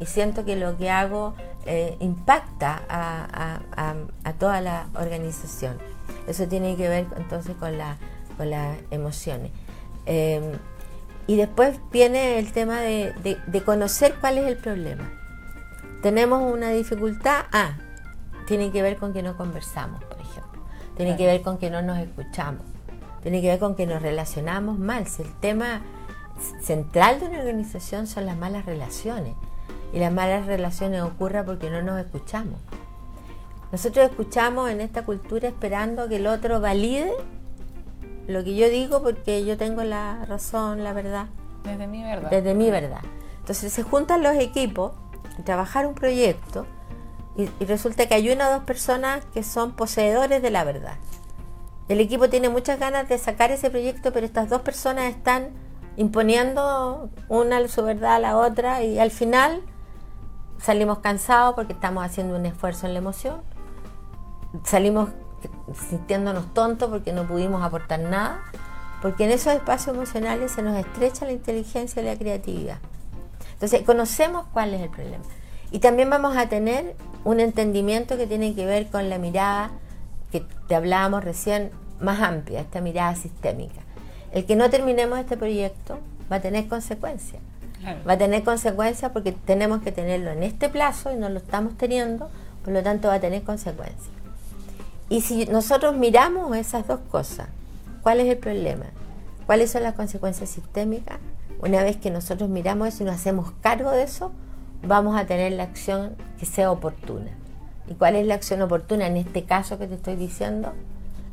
y 0.00 0.06
siento 0.06 0.44
que 0.44 0.56
lo 0.56 0.76
que 0.76 0.90
hago 0.90 1.34
eh, 1.66 1.96
impacta 2.00 2.82
a, 2.88 4.32
toda 4.38 4.60
la 4.60 4.88
organización. 4.94 5.78
Eso 6.26 6.46
tiene 6.48 6.76
que 6.76 6.88
ver 6.88 7.06
entonces 7.16 7.54
con, 7.56 7.76
la, 7.76 7.96
con 8.36 8.50
las 8.50 8.76
emociones. 8.90 9.50
Em, 10.06 10.42
y 11.26 11.36
después 11.36 11.78
viene 11.90 12.38
el 12.38 12.52
tema 12.52 12.80
de, 12.80 13.14
conocer 13.64 14.14
cuál 14.20 14.38
es 14.38 14.46
el 14.46 14.56
problema. 14.56 15.10
Tenemos 16.02 16.52
una 16.52 16.70
dificultad, 16.70 17.46
ah, 17.52 17.78
tiene 18.46 18.70
que 18.70 18.82
ver 18.82 18.98
con 18.98 19.14
que 19.14 19.22
no 19.22 19.36
conversamos, 19.36 20.04
por 20.04 20.20
ejemplo. 20.20 20.62
Tiene 20.96 21.16
que 21.16 21.26
ver 21.26 21.40
con 21.40 21.56
que 21.56 21.70
no 21.70 21.80
nos 21.80 21.98
escuchamos. 21.98 22.62
Tiene 23.22 23.40
que 23.40 23.48
ver 23.48 23.58
con 23.58 23.74
que 23.74 23.86
nos 23.86 24.02
relacionamos 24.02 24.78
mal. 24.78 25.06
Si 25.06 25.22
el 25.22 25.32
tema 25.40 25.80
central 26.62 27.20
de 27.20 27.26
una 27.26 27.38
organización 27.38 28.06
son 28.06 28.26
las 28.26 28.36
malas 28.36 28.66
relaciones. 28.66 29.34
Y 29.94 29.98
las 29.98 30.12
malas 30.12 30.46
relaciones 30.46 31.00
ocurren 31.00 31.46
porque 31.46 31.70
no 31.70 31.80
nos 31.80 31.98
escuchamos. 31.98 32.60
Nosotros 33.74 34.08
escuchamos 34.08 34.70
en 34.70 34.80
esta 34.80 35.04
cultura 35.04 35.48
esperando 35.48 36.08
que 36.08 36.18
el 36.18 36.28
otro 36.28 36.60
valide 36.60 37.10
lo 38.28 38.44
que 38.44 38.54
yo 38.54 38.68
digo 38.68 39.02
porque 39.02 39.44
yo 39.44 39.56
tengo 39.56 39.82
la 39.82 40.24
razón, 40.26 40.84
la 40.84 40.92
verdad. 40.92 41.26
Desde 41.64 41.88
mi 41.88 42.04
verdad. 42.04 42.30
Desde 42.30 42.54
mi 42.54 42.70
verdad. 42.70 43.00
Entonces 43.40 43.72
se 43.72 43.82
juntan 43.82 44.22
los 44.22 44.36
equipos 44.36 44.92
y 45.40 45.42
trabajar 45.42 45.88
un 45.88 45.94
proyecto 45.96 46.66
y, 47.36 47.48
resulta 47.64 48.06
que 48.06 48.14
hay 48.14 48.30
una 48.30 48.48
o 48.48 48.52
dos 48.52 48.62
personas 48.62 49.24
que 49.34 49.42
son 49.42 49.72
poseedores 49.72 50.40
de 50.40 50.52
la 50.52 50.62
verdad. 50.62 50.94
El 51.88 51.98
equipo 51.98 52.28
tiene 52.28 52.50
muchas 52.50 52.78
ganas 52.78 53.08
de 53.08 53.18
sacar 53.18 53.50
ese 53.50 53.70
proyecto, 53.70 54.12
pero 54.12 54.24
estas 54.24 54.48
dos 54.48 54.60
personas 54.60 55.06
están 55.06 55.48
imponiendo 55.96 57.10
una 57.28 57.66
su 57.66 57.82
verdad 57.82 58.14
a 58.14 58.18
la 58.20 58.36
otra 58.38 58.84
y 58.84 59.00
al 59.00 59.10
final 59.10 59.62
salimos 60.58 61.00
cansados 61.00 61.56
porque 61.56 61.72
estamos 61.72 62.04
haciendo 62.04 62.36
un 62.36 62.46
esfuerzo 62.46 62.86
en 62.86 62.92
la 62.92 63.00
emoción. 63.00 63.42
Salimos 64.62 65.10
sintiéndonos 65.90 66.52
tontos 66.54 66.88
porque 66.88 67.12
no 67.12 67.26
pudimos 67.26 67.62
aportar 67.62 68.00
nada, 68.00 68.40
porque 69.02 69.24
en 69.24 69.32
esos 69.32 69.52
espacios 69.52 69.96
emocionales 69.96 70.52
se 70.52 70.62
nos 70.62 70.76
estrecha 70.76 71.26
la 71.26 71.32
inteligencia 71.32 72.00
y 72.00 72.04
la 72.06 72.16
creatividad. 72.16 72.78
Entonces, 73.52 73.82
conocemos 73.82 74.46
cuál 74.52 74.74
es 74.74 74.82
el 74.82 74.90
problema. 74.90 75.24
Y 75.70 75.80
también 75.80 76.08
vamos 76.08 76.36
a 76.36 76.48
tener 76.48 76.94
un 77.24 77.40
entendimiento 77.40 78.16
que 78.16 78.26
tiene 78.26 78.54
que 78.54 78.66
ver 78.66 78.86
con 78.88 79.08
la 79.10 79.18
mirada 79.18 79.70
que 80.30 80.44
te 80.68 80.74
hablábamos 80.74 81.24
recién, 81.24 81.70
más 82.00 82.20
amplia, 82.20 82.60
esta 82.60 82.80
mirada 82.80 83.14
sistémica. 83.14 83.80
El 84.32 84.46
que 84.46 84.56
no 84.56 84.68
terminemos 84.70 85.18
este 85.18 85.36
proyecto 85.36 85.98
va 86.30 86.36
a 86.36 86.40
tener 86.40 86.66
consecuencias. 86.68 87.42
Va 88.08 88.14
a 88.14 88.18
tener 88.18 88.42
consecuencias 88.42 89.12
porque 89.12 89.32
tenemos 89.32 89.82
que 89.82 89.92
tenerlo 89.92 90.30
en 90.30 90.42
este 90.42 90.68
plazo 90.68 91.12
y 91.12 91.16
no 91.16 91.28
lo 91.28 91.38
estamos 91.38 91.76
teniendo, 91.76 92.30
por 92.64 92.72
lo 92.72 92.82
tanto 92.82 93.08
va 93.08 93.14
a 93.14 93.20
tener 93.20 93.42
consecuencias. 93.42 94.13
Y 95.08 95.20
si 95.20 95.46
nosotros 95.46 95.94
miramos 95.96 96.56
esas 96.56 96.86
dos 96.86 97.00
cosas, 97.10 97.48
¿cuál 98.02 98.20
es 98.20 98.26
el 98.26 98.38
problema? 98.38 98.86
¿Cuáles 99.46 99.70
son 99.70 99.82
las 99.82 99.94
consecuencias 99.94 100.50
sistémicas? 100.50 101.18
Una 101.60 101.82
vez 101.82 101.96
que 101.96 102.10
nosotros 102.10 102.48
miramos 102.48 102.88
eso 102.88 103.02
y 103.02 103.06
nos 103.06 103.16
hacemos 103.16 103.52
cargo 103.60 103.90
de 103.90 104.02
eso, 104.02 104.32
vamos 104.82 105.18
a 105.18 105.26
tener 105.26 105.52
la 105.52 105.64
acción 105.64 106.16
que 106.38 106.46
sea 106.46 106.70
oportuna. 106.70 107.30
¿Y 107.86 107.94
cuál 107.94 108.16
es 108.16 108.26
la 108.26 108.34
acción 108.34 108.62
oportuna 108.62 109.06
en 109.06 109.16
este 109.16 109.44
caso 109.44 109.78
que 109.78 109.86
te 109.86 109.94
estoy 109.94 110.16
diciendo? 110.16 110.72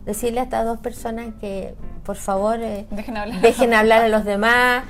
Decirle 0.06 0.42
a 0.42 0.44
estas 0.44 0.66
dos 0.66 0.80
personas 0.80 1.34
que 1.40 1.76
por 2.04 2.16
favor 2.16 2.60
eh, 2.60 2.88
dejen, 2.92 3.74
hablar. 3.74 4.04
a 4.04 4.08
los 4.10 4.26
demás, 4.26 4.84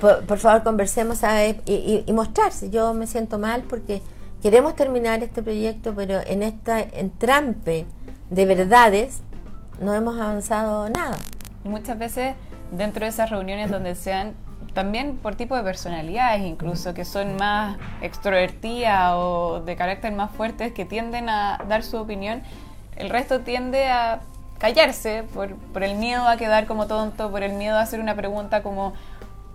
por, 0.00 0.38
favor 0.38 0.62
conversemos 0.62 1.20
y, 1.66 2.04
y, 2.06 2.12
mostrarse. 2.12 2.70
Yo 2.70 2.94
me 2.94 3.06
siento 3.06 3.38
mal 3.38 3.62
porque 3.62 4.02
queremos 4.42 4.74
terminar 4.74 5.22
este 5.22 5.42
proyecto, 5.42 5.94
pero 5.94 6.20
en 6.26 6.42
esta 6.42 6.80
entrampe 6.80 7.86
de 8.30 8.46
verdades, 8.46 9.22
no 9.80 9.94
hemos 9.94 10.18
avanzado 10.18 10.88
nada. 10.88 11.16
Muchas 11.64 11.98
veces 11.98 12.34
dentro 12.70 13.04
de 13.04 13.10
esas 13.10 13.30
reuniones 13.30 13.70
donde 13.70 13.94
sean 13.94 14.34
también 14.74 15.16
por 15.16 15.36
tipo 15.36 15.56
de 15.56 15.62
personalidades 15.62 16.42
incluso, 16.42 16.94
que 16.94 17.04
son 17.04 17.36
más 17.36 17.76
extrovertidas 18.02 19.12
o 19.14 19.62
de 19.64 19.76
carácter 19.76 20.12
más 20.12 20.30
fuertes, 20.32 20.72
que 20.72 20.84
tienden 20.84 21.28
a 21.28 21.58
dar 21.68 21.82
su 21.82 21.96
opinión, 21.96 22.42
el 22.96 23.08
resto 23.10 23.40
tiende 23.40 23.86
a 23.86 24.20
callarse 24.58 25.24
por, 25.34 25.54
por 25.56 25.82
el 25.84 25.96
miedo 25.96 26.26
a 26.26 26.36
quedar 26.36 26.66
como 26.66 26.86
tonto, 26.86 27.30
por 27.30 27.42
el 27.42 27.52
miedo 27.52 27.76
a 27.76 27.82
hacer 27.82 28.00
una 28.00 28.14
pregunta 28.14 28.62
como 28.62 28.94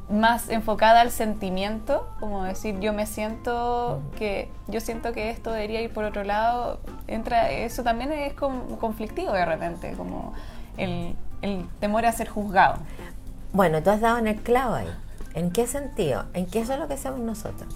más 0.09 0.49
enfocada 0.49 1.01
al 1.01 1.11
sentimiento, 1.11 2.07
como 2.19 2.43
decir 2.43 2.79
yo 2.79 2.93
me 2.93 3.05
siento 3.05 4.01
que 4.17 4.49
yo 4.67 4.81
siento 4.81 5.13
que 5.13 5.29
esto 5.29 5.51
debería 5.51 5.81
ir 5.81 5.93
por 5.93 6.03
otro 6.03 6.23
lado, 6.23 6.79
entra 7.07 7.51
eso 7.51 7.83
también 7.83 8.11
es 8.11 8.33
conflictivo 8.33 9.31
de 9.33 9.45
repente, 9.45 9.93
como 9.93 10.33
el, 10.77 11.15
temor 11.79 12.05
a 12.05 12.11
ser 12.11 12.27
juzgado. 12.27 12.79
Bueno, 13.53 13.81
tú 13.83 13.91
has 13.91 14.01
dado 14.01 14.17
en 14.17 14.27
el 14.27 14.41
clavo 14.41 14.75
ahí. 14.75 14.89
¿En 15.35 15.51
qué 15.51 15.67
sentido? 15.67 16.25
¿En 16.33 16.47
qué 16.47 16.59
eso 16.59 16.73
es 16.73 16.79
lo 16.79 16.87
que 16.87 16.95
hacemos 16.95 17.19
nosotros? 17.19 17.73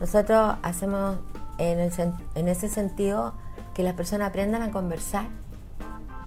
Nosotros 0.00 0.56
hacemos 0.62 1.16
en, 1.58 1.90
en 2.34 2.48
ese 2.48 2.68
sentido 2.68 3.34
que 3.74 3.82
las 3.82 3.94
personas 3.94 4.28
aprendan 4.28 4.62
a 4.62 4.70
conversar, 4.70 5.26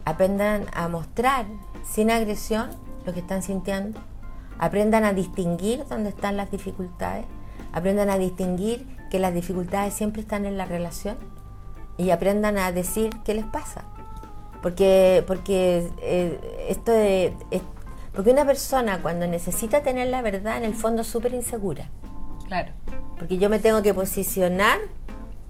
aprendan 0.06 0.66
a 0.74 0.88
mostrar 0.88 1.46
sin 1.86 2.10
agresión 2.10 2.70
lo 3.06 3.14
que 3.14 3.20
están 3.20 3.44
sintiendo 3.44 4.00
aprendan 4.62 5.04
a 5.04 5.12
distinguir 5.12 5.84
dónde 5.90 6.10
están 6.10 6.38
las 6.38 6.52
dificultades, 6.52 7.26
aprendan 7.74 8.12
a 8.12 8.20
distinguir 8.20 8.86
que 9.10 9.18
las 9.18 9.34
dificultades 9.34 9.96
siempre 9.96 10.22
están 10.22 10.46
en 10.46 10.56
la 10.56 10.66
relación 10.66 11.18
y 11.98 12.12
aprendan 12.12 12.60
a 12.60 12.72
decir 12.72 13.10
qué 13.26 13.34
les 13.34 13.46
pasa. 13.46 13.86
Porque, 14.62 15.24
porque 15.26 15.90
eh, 16.04 16.68
esto 16.70 16.92
de, 16.92 17.34
Porque 18.14 18.30
una 18.30 18.46
persona 18.46 19.02
cuando 19.02 19.26
necesita 19.26 19.82
tener 19.82 20.10
la 20.10 20.22
verdad, 20.22 20.58
en 20.58 20.64
el 20.64 20.76
fondo 20.76 21.02
es 21.02 21.08
súper 21.08 21.34
insegura. 21.34 21.90
Claro. 22.48 22.72
Porque 23.18 23.40
yo 23.40 23.50
me 23.50 23.58
tengo 23.58 23.82
que 23.82 23.96
posicionar 23.96 24.78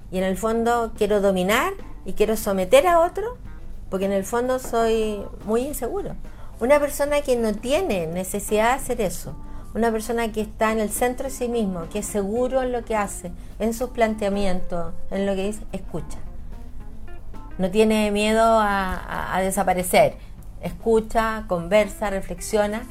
y 0.10 0.20
en 0.20 0.24
el 0.24 0.38
fondo 0.38 0.94
quiero 0.98 1.20
dominar 1.20 1.74
y 2.06 2.14
quiero 2.14 2.38
someter 2.38 2.88
a 2.88 3.02
otro, 3.02 3.38
porque 3.90 4.06
en 4.06 4.14
el 4.14 4.24
fondo 4.24 4.58
soy 4.58 5.22
muy 5.46 5.64
inseguro. 5.64 6.16
Una 6.62 6.80
persona 6.80 7.22
que 7.22 7.36
no 7.38 7.56
tiene 7.56 8.06
necesidad 8.06 8.68
de 8.68 8.76
hacer 8.76 9.02
eso, 9.02 9.36
una 9.74 9.92
persona 9.92 10.32
que 10.32 10.42
está 10.42 10.72
en 10.72 10.80
el 10.80 10.92
centro 10.92 11.24
de 11.24 11.32
sí 11.32 11.50
mismo, 11.50 11.90
que 11.90 12.00
es 12.00 12.06
seguro 12.06 12.62
en 12.62 12.72
lo 12.72 12.86
que 12.86 12.96
hace, 12.96 13.32
en 13.58 13.74
sus 13.74 13.90
planteamientos, 13.90 14.94
en 15.10 15.26
lo 15.26 15.34
que 15.34 15.48
dice, 15.48 15.64
escucha. 15.72 16.20
No 17.58 17.72
tiene 17.72 18.12
miedo 18.12 18.60
a, 18.62 19.40
desaparecer. 19.42 20.18
Escucha, 20.62 21.46
conversa, 21.48 22.12
reflexiona. 22.12 22.84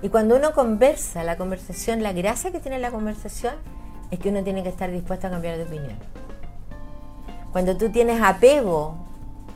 Y 0.00 0.10
cuando 0.10 0.36
uno 0.36 0.52
conversa, 0.52 1.24
la 1.24 1.36
conversación, 1.36 2.04
la 2.04 2.12
gracia 2.12 2.52
que 2.52 2.60
tiene 2.60 2.78
la 2.78 2.92
conversación 2.92 3.54
es 4.12 4.20
que 4.20 4.28
uno 4.28 4.44
tiene 4.44 4.62
que 4.62 4.68
estar 4.68 4.92
dispuesto 4.92 5.26
a 5.26 5.30
cambiar 5.30 5.56
de 5.56 5.64
opinión. 5.64 5.98
Cuando 7.50 7.76
tú 7.76 7.90
tienes 7.90 8.22
apego 8.22 8.94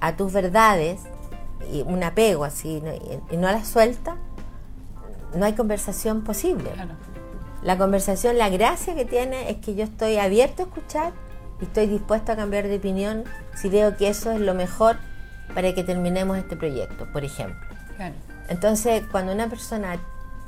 a 0.01 0.17
tus 0.17 0.33
verdades, 0.33 1.03
y 1.71 1.83
un 1.83 2.03
apego 2.03 2.45
así, 2.45 2.83
y 3.31 3.37
no 3.37 3.51
las 3.51 3.69
sueltas, 3.69 4.17
no 5.35 5.45
hay 5.45 5.55
conversación 5.55 6.23
posible. 6.23 6.71
La 7.63 7.79
conversación, 7.79 8.39
la 8.39 8.49
gracia 8.49 8.95
que 8.95 9.05
tiene 9.05 9.51
es 9.51 9.59
que 9.59 9.75
yo 9.75 9.85
estoy 9.85 10.19
abierto 10.19 10.63
a 10.63 10.67
escuchar 10.67 11.13
y 11.61 11.65
estoy 11.65 11.87
dispuesto 11.87 12.33
a 12.33 12.37
cambiar 12.37 12.67
de 12.67 12.77
opinión 12.77 13.25
si 13.55 13.69
veo 13.69 13.97
que 13.97 14.09
eso 14.09 14.33
es 14.33 14.41
lo 14.41 14.55
mejor 14.55 14.97
para 15.55 15.75
que 15.75 15.85
terminemos 15.85 16.39
este 16.39 16.57
proyecto, 16.57 17.07
por 17.13 17.25
ejemplo. 17.25 17.61
Entonces, 18.49 19.05
cuando 19.11 19.33
una 19.33 19.49
persona 19.49 20.01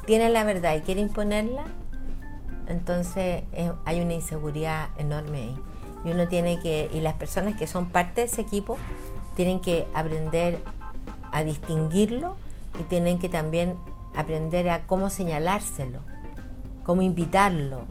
tiene 0.07 0.29
la 0.29 0.45
verdad 0.45 0.75
y 0.75 0.81
quiere 0.81 1.01
imponerla, 1.01 1.65
entonces 2.67 3.45
eh, 3.53 3.73
hay 3.85 4.01
una 4.01 4.15
inseguridad 4.15 4.89
enorme 4.99 5.39
ahí. 5.39 5.59
Y 6.05 6.11
uno 6.11 6.29
tiene 6.29 6.61
que, 6.61 6.91
y 6.93 7.01
las 7.01 7.15
personas 7.15 7.57
que 7.57 7.67
son 7.67 7.87
parte 7.87 8.23
de 8.23 8.27
ese 8.27 8.43
equipo, 8.43 8.77
tienen 9.37 9.61
que 9.61 9.87
aprender 9.95 10.59
a 11.35 11.45
distinguirlo 11.45 12.37
y 12.81 12.85
tienen 12.85 13.19
que 13.19 13.29
también 13.29 13.77
aprender 14.17 14.71
a 14.71 14.87
cómo 14.87 15.11
señalárselo, 15.11 15.99
cómo 16.85 17.03
invitarlo 17.03 17.83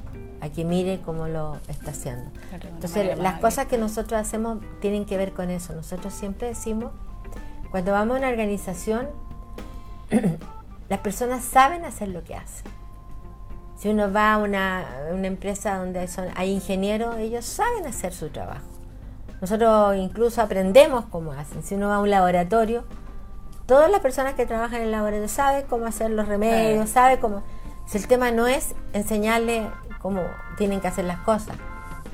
a 0.42 0.50
que 0.50 0.66
mire 0.66 1.02
cómo 1.06 1.28
lo 1.28 1.58
está 1.68 1.92
haciendo. 1.92 2.32
Entonces, 2.52 3.18
las 3.20 3.40
cosas 3.40 3.68
que 3.68 3.78
nosotros 3.78 4.20
hacemos 4.20 4.60
tienen 4.82 5.06
que 5.06 5.18
ver 5.18 5.34
con 5.34 5.50
eso. 5.50 5.74
Nosotros 5.74 6.14
siempre 6.14 6.48
decimos, 6.48 6.92
cuando 7.70 7.92
vamos 7.92 8.16
a 8.16 8.20
una 8.20 8.30
organización, 8.30 9.08
las 10.90 11.00
personas 11.00 11.44
saben 11.44 11.86
hacer 11.86 12.08
lo 12.10 12.24
que 12.24 12.36
hacen. 12.36 12.72
Si 13.78 13.90
uno 13.90 14.12
va 14.12 14.34
a 14.34 14.38
una, 14.38 14.86
empresa 15.24 15.78
donde 15.78 16.08
hay 16.36 16.52
ingenieros, 16.52 17.18
ellos 17.18 17.44
saben 17.44 17.86
hacer 17.86 18.14
su 18.14 18.30
trabajo. 18.30 18.68
Nosotros 19.42 19.98
incluso 19.98 20.42
aprendemos 20.42 21.06
cómo 21.06 21.34
hacen. 21.34 21.64
Si 21.64 21.76
uno 21.76 21.90
va 21.90 21.96
a 21.96 22.00
un 22.00 22.10
laboratorio, 22.10 22.86
todas 23.66 23.90
las 23.90 24.02
personas 24.02 24.34
que 24.34 24.46
trabajan 24.46 24.82
en 24.82 24.88
el 24.88 24.92
laboratorio 24.92 25.28
saben 25.28 25.66
cómo 25.68 25.86
hacer 25.86 26.12
los 26.12 26.28
remedios, 26.28 26.90
saben 26.90 27.20
cómo... 27.20 27.44
Si 27.86 27.98
el 27.98 28.08
tema 28.08 28.32
no 28.32 28.48
es 28.48 28.76
enseñarles 28.94 29.68
cómo 30.02 30.22
tienen 30.58 30.80
que 30.80 30.88
hacer 30.88 31.06
las 31.06 31.20
cosas, 31.20 31.56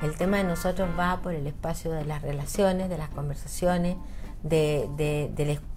el 0.02 0.16
tema 0.16 0.38
de 0.38 0.44
nosotros 0.44 0.88
va 0.98 1.18
por 1.22 1.34
el 1.34 1.46
espacio 1.46 1.92
de 1.92 2.04
las 2.04 2.22
relaciones, 2.22 2.88
de 2.88 2.98
las 2.98 3.08
conversaciones, 3.10 3.96
de, 4.42 4.88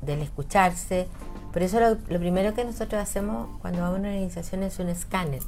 del, 0.02 0.22
escucharse. 0.22 1.08
Por 1.52 1.62
eso 1.62 1.80
lo, 1.80 1.98
primero 2.20 2.54
que 2.54 2.64
nosotros 2.64 3.02
hacemos 3.02 3.50
cuando 3.62 3.82
vamos 3.82 3.98
a 3.98 4.00
una 4.00 4.10
organización 4.10 4.64
es 4.64 4.80
un 4.80 4.90
escáner, 4.90 5.42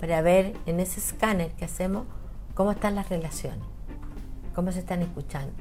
para 0.00 0.22
ver 0.22 0.54
en 0.66 0.80
ese 0.80 1.00
escáner 1.00 1.50
que 1.52 1.64
hacemos 1.64 2.04
cómo 2.54 2.70
están 2.72 2.94
las 2.94 3.08
relaciones, 3.08 3.64
cómo 4.54 4.72
se 4.72 4.78
están 4.78 5.02
escuchando, 5.02 5.52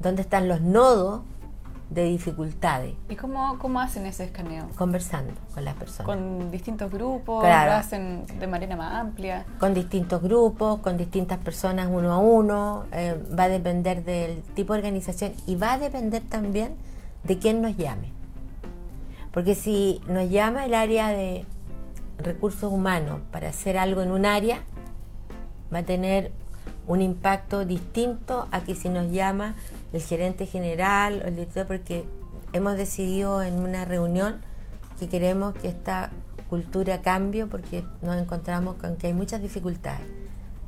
dónde 0.00 0.22
están 0.22 0.48
los 0.48 0.60
nodos 0.60 1.22
de 1.92 2.04
dificultades. 2.04 2.94
¿Y 3.08 3.16
cómo, 3.16 3.58
cómo 3.58 3.80
hacen 3.80 4.06
ese 4.06 4.24
escaneo? 4.24 4.68
Conversando 4.76 5.32
con 5.54 5.64
las 5.64 5.74
personas. 5.74 6.06
¿Con 6.06 6.50
distintos 6.50 6.90
grupos? 6.90 7.42
¿Lo 7.42 7.50
hacen 7.50 8.26
de 8.38 8.46
manera 8.46 8.76
más 8.76 8.94
amplia? 8.94 9.44
Con 9.58 9.74
distintos 9.74 10.22
grupos, 10.22 10.80
con 10.80 10.96
distintas 10.96 11.38
personas 11.38 11.88
uno 11.90 12.12
a 12.12 12.18
uno. 12.18 12.84
Eh, 12.92 13.22
va 13.38 13.44
a 13.44 13.48
depender 13.48 14.04
del 14.04 14.42
tipo 14.54 14.72
de 14.72 14.78
organización 14.78 15.32
y 15.46 15.56
va 15.56 15.74
a 15.74 15.78
depender 15.78 16.22
también 16.22 16.74
de 17.24 17.38
quién 17.38 17.60
nos 17.60 17.76
llame. 17.76 18.10
Porque 19.32 19.54
si 19.54 20.00
nos 20.06 20.30
llama 20.30 20.64
el 20.64 20.74
área 20.74 21.08
de 21.08 21.44
recursos 22.18 22.72
humanos 22.72 23.20
para 23.30 23.48
hacer 23.48 23.76
algo 23.76 24.02
en 24.02 24.10
un 24.10 24.26
área, 24.26 24.60
va 25.72 25.78
a 25.78 25.82
tener 25.82 26.32
un 26.86 27.00
impacto 27.00 27.64
distinto 27.64 28.48
a 28.50 28.60
que 28.60 28.74
si 28.74 28.88
nos 28.88 29.10
llama 29.10 29.54
el 29.92 30.00
gerente 30.00 30.46
general 30.46 31.22
o 31.24 31.28
el 31.28 31.36
director, 31.36 31.66
porque 31.66 32.04
hemos 32.52 32.76
decidido 32.76 33.42
en 33.42 33.58
una 33.60 33.84
reunión 33.84 34.40
que 34.98 35.08
queremos 35.08 35.54
que 35.54 35.68
esta 35.68 36.10
cultura 36.48 37.00
cambie 37.02 37.46
porque 37.46 37.84
nos 38.02 38.16
encontramos 38.16 38.76
con 38.76 38.96
que 38.96 39.08
hay 39.08 39.14
muchas 39.14 39.40
dificultades. 39.40 40.06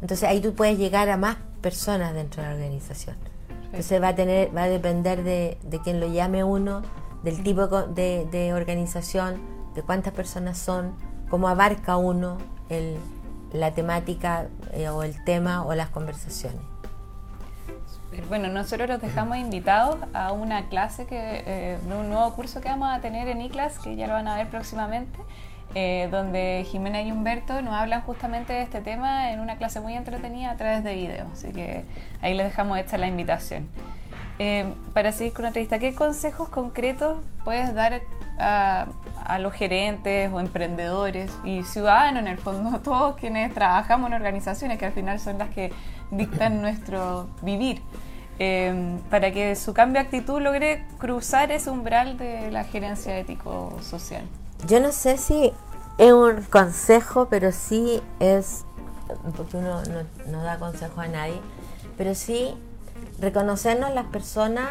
Entonces 0.00 0.28
ahí 0.28 0.40
tú 0.40 0.54
puedes 0.54 0.78
llegar 0.78 1.08
a 1.08 1.16
más 1.16 1.36
personas 1.60 2.14
dentro 2.14 2.42
de 2.42 2.48
la 2.48 2.54
organización. 2.54 3.16
Entonces 3.66 4.02
va 4.02 4.08
a 4.08 4.14
tener, 4.14 4.54
va 4.56 4.64
a 4.64 4.68
depender 4.68 5.24
de, 5.24 5.58
de 5.62 5.80
quién 5.80 6.00
lo 6.00 6.06
llame 6.06 6.44
uno, 6.44 6.82
del 7.22 7.42
tipo 7.42 7.66
de, 7.66 8.26
de 8.30 8.52
organización, 8.52 9.40
de 9.74 9.82
cuántas 9.82 10.12
personas 10.12 10.58
son, 10.58 10.94
cómo 11.30 11.48
abarca 11.48 11.96
uno 11.96 12.38
el, 12.68 12.96
la 13.52 13.72
temática 13.72 14.48
eh, 14.72 14.88
o 14.88 15.02
el 15.02 15.24
tema 15.24 15.64
o 15.64 15.74
las 15.74 15.88
conversaciones. 15.88 16.73
Bueno, 18.28 18.48
nosotros 18.48 18.88
los 18.88 19.00
dejamos 19.00 19.36
invitados 19.38 19.98
a 20.12 20.32
una 20.32 20.68
clase, 20.68 21.06
que, 21.06 21.42
eh, 21.46 21.78
un 21.84 22.08
nuevo 22.08 22.32
curso 22.34 22.60
que 22.60 22.68
vamos 22.68 22.88
a 22.88 23.00
tener 23.00 23.28
en 23.28 23.40
ICLAS, 23.42 23.78
que 23.78 23.96
ya 23.96 24.06
lo 24.06 24.14
van 24.14 24.28
a 24.28 24.36
ver 24.36 24.48
próximamente, 24.48 25.18
eh, 25.74 26.08
donde 26.10 26.66
Jimena 26.70 27.02
y 27.02 27.12
Humberto 27.12 27.60
nos 27.62 27.74
hablan 27.74 28.02
justamente 28.02 28.52
de 28.52 28.62
este 28.62 28.80
tema 28.80 29.32
en 29.32 29.40
una 29.40 29.56
clase 29.56 29.80
muy 29.80 29.94
entretenida 29.94 30.50
a 30.50 30.56
través 30.56 30.84
de 30.84 30.94
video. 30.94 31.26
Así 31.32 31.52
que 31.52 31.84
ahí 32.22 32.34
les 32.34 32.46
dejamos 32.46 32.78
esta 32.78 32.98
la 32.98 33.06
invitación. 33.06 33.68
para 34.92 35.12
seguir 35.12 35.32
con 35.32 35.42
la 35.42 35.48
entrevista, 35.48 35.78
¿qué 35.78 35.94
consejos 35.94 36.48
concretos 36.48 37.18
puedes 37.44 37.74
dar 37.74 38.02
a, 38.38 38.86
a, 39.24 39.38
los 39.38 39.52
gerentes 39.52 40.32
o 40.32 40.40
emprendedores 40.40 41.30
y 41.44 41.62
ciudadanos, 41.62 42.22
en 42.22 42.28
el 42.28 42.38
fondo, 42.38 42.80
todos 42.84 43.16
quienes 43.16 43.52
trabajamos 43.54 44.08
en 44.08 44.14
organizaciones 44.14 44.78
que 44.78 44.86
al 44.86 44.92
final 44.92 45.20
son 45.20 45.38
las 45.38 45.50
que 45.50 45.72
dictan 46.10 46.60
nuestro 46.60 47.28
vivir, 47.42 47.80
em, 48.38 48.98
para 49.10 49.32
que 49.32 49.56
su 49.56 49.74
cambio 49.74 50.00
de 50.00 50.06
actitud 50.06 50.40
logre 50.40 50.86
cruzar 50.98 51.52
ese 51.52 51.70
umbral 51.70 52.18
de 52.18 52.50
la 52.50 52.64
gerencia 52.64 53.18
ético-social. 53.18 54.24
Yo 54.66 54.80
no 54.80 54.92
sé 54.92 55.18
si 55.18 55.52
es 55.98 56.12
un 56.12 56.42
consejo, 56.50 57.28
pero 57.28 57.52
sí 57.52 58.02
es, 58.20 58.64
porque 59.36 59.56
uno 59.56 59.82
no, 59.84 60.30
no 60.32 60.42
da 60.42 60.58
consejo 60.58 61.00
a 61.00 61.08
nadie, 61.08 61.40
pero 61.96 62.14
sí 62.14 62.54
reconocernos 63.20 63.92
las 63.94 64.06
personas 64.06 64.70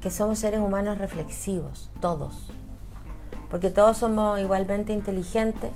que 0.00 0.10
somos 0.10 0.38
seres 0.38 0.60
humanos 0.60 0.98
reflexivos, 0.98 1.90
todos. 2.00 2.50
Porque 3.50 3.70
todos 3.70 3.98
somos 3.98 4.40
igualmente 4.40 4.92
inteligentes, 4.92 5.70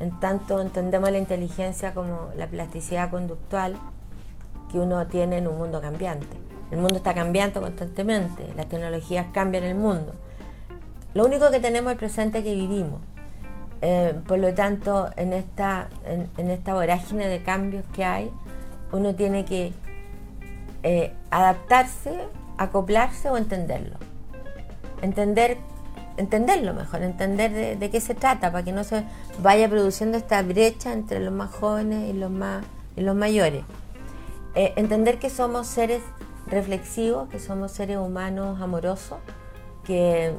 en 0.00 0.18
tanto 0.20 0.60
entendemos 0.60 1.10
la 1.10 1.18
inteligencia 1.18 1.94
como 1.94 2.30
la 2.36 2.46
plasticidad 2.46 3.10
conductual 3.10 3.76
que 4.74 4.80
uno 4.80 5.06
tiene 5.06 5.38
en 5.38 5.48
un 5.48 5.56
mundo 5.56 5.80
cambiante. 5.80 6.36
El 6.70 6.78
mundo 6.78 6.96
está 6.96 7.14
cambiando 7.14 7.60
constantemente, 7.60 8.52
las 8.56 8.66
tecnologías 8.68 9.26
cambian 9.32 9.64
el 9.64 9.76
mundo. 9.76 10.12
Lo 11.14 11.24
único 11.24 11.50
que 11.50 11.60
tenemos 11.60 11.90
es 11.90 11.92
el 11.92 11.98
presente 11.98 12.42
que 12.42 12.54
vivimos. 12.54 13.00
Eh, 13.80 14.14
por 14.26 14.38
lo 14.38 14.52
tanto, 14.52 15.10
en 15.16 15.32
esta, 15.32 15.88
en, 16.04 16.50
esta 16.50 16.74
vorágine 16.74 17.28
de 17.28 17.42
cambios 17.42 17.84
que 17.94 18.04
hay, 18.04 18.30
uno 18.92 19.14
tiene 19.14 19.44
que 19.44 19.72
eh, 20.82 21.12
adaptarse 21.30 22.12
acoplarse 22.58 23.30
o 23.30 23.36
entenderlo. 23.36 23.96
Entender, 25.02 25.58
entenderlo 26.16 26.74
mejor, 26.74 27.02
entender 27.02 27.78
de, 27.78 27.90
qué 27.90 28.00
se 28.00 28.14
trata, 28.14 28.52
para 28.52 28.64
que 28.64 28.72
no 28.72 28.84
se 28.84 29.04
vaya 29.42 29.68
produciendo 29.68 30.16
esta 30.16 30.42
brecha 30.42 30.92
entre 30.92 31.20
los 31.20 31.32
más 31.32 31.50
jóvenes 31.50 32.10
y 32.10 32.12
los, 32.12 32.30
más, 32.30 32.64
y 32.96 33.02
los 33.02 33.14
mayores. 33.14 33.64
Eh, 34.54 34.72
entender 34.76 35.18
que 35.18 35.30
somos 35.30 35.66
seres 35.66 36.02
reflexivos, 36.46 37.28
que 37.28 37.40
somos 37.40 37.72
seres 37.72 37.98
humanos 37.98 38.60
amorosos, 38.60 39.18
que, 39.84 40.34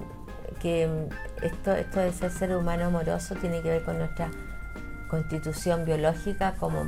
esto, 1.42 1.74
esto 1.74 2.00
de 2.00 2.14
ser 2.14 2.32
ser 2.32 2.56
humano 2.56 2.86
amoroso 2.86 3.36
tiene 3.36 3.62
que 3.62 3.70
ver 3.70 3.84
con 3.84 3.98
nuestra 3.98 4.32
constitución 5.10 5.86
biológica 5.86 6.56
como 6.60 6.84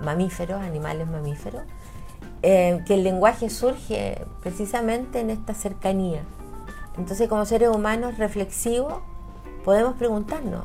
mamíferos, 0.00 0.62
animales 0.62 1.08
mamíferos, 1.08 1.62
eh, 2.42 2.82
que 2.86 2.94
el 2.94 3.04
lenguaje 3.04 3.50
surge 3.50 4.24
precisamente 4.42 5.20
en 5.20 5.30
esta 5.30 5.54
cercanía. 5.54 6.22
Entonces, 6.96 7.28
como 7.28 7.44
seres 7.44 7.68
humanos 7.68 8.18
reflexivos, 8.18 8.94
podemos 9.64 9.94
preguntarnos. 9.96 10.64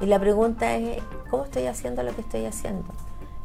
Y 0.00 0.06
la 0.06 0.18
pregunta 0.18 0.76
es, 0.76 1.02
¿cómo 1.30 1.44
estoy 1.44 1.66
haciendo 1.66 2.02
lo 2.02 2.14
que 2.14 2.20
estoy 2.20 2.44
haciendo? 2.44 2.84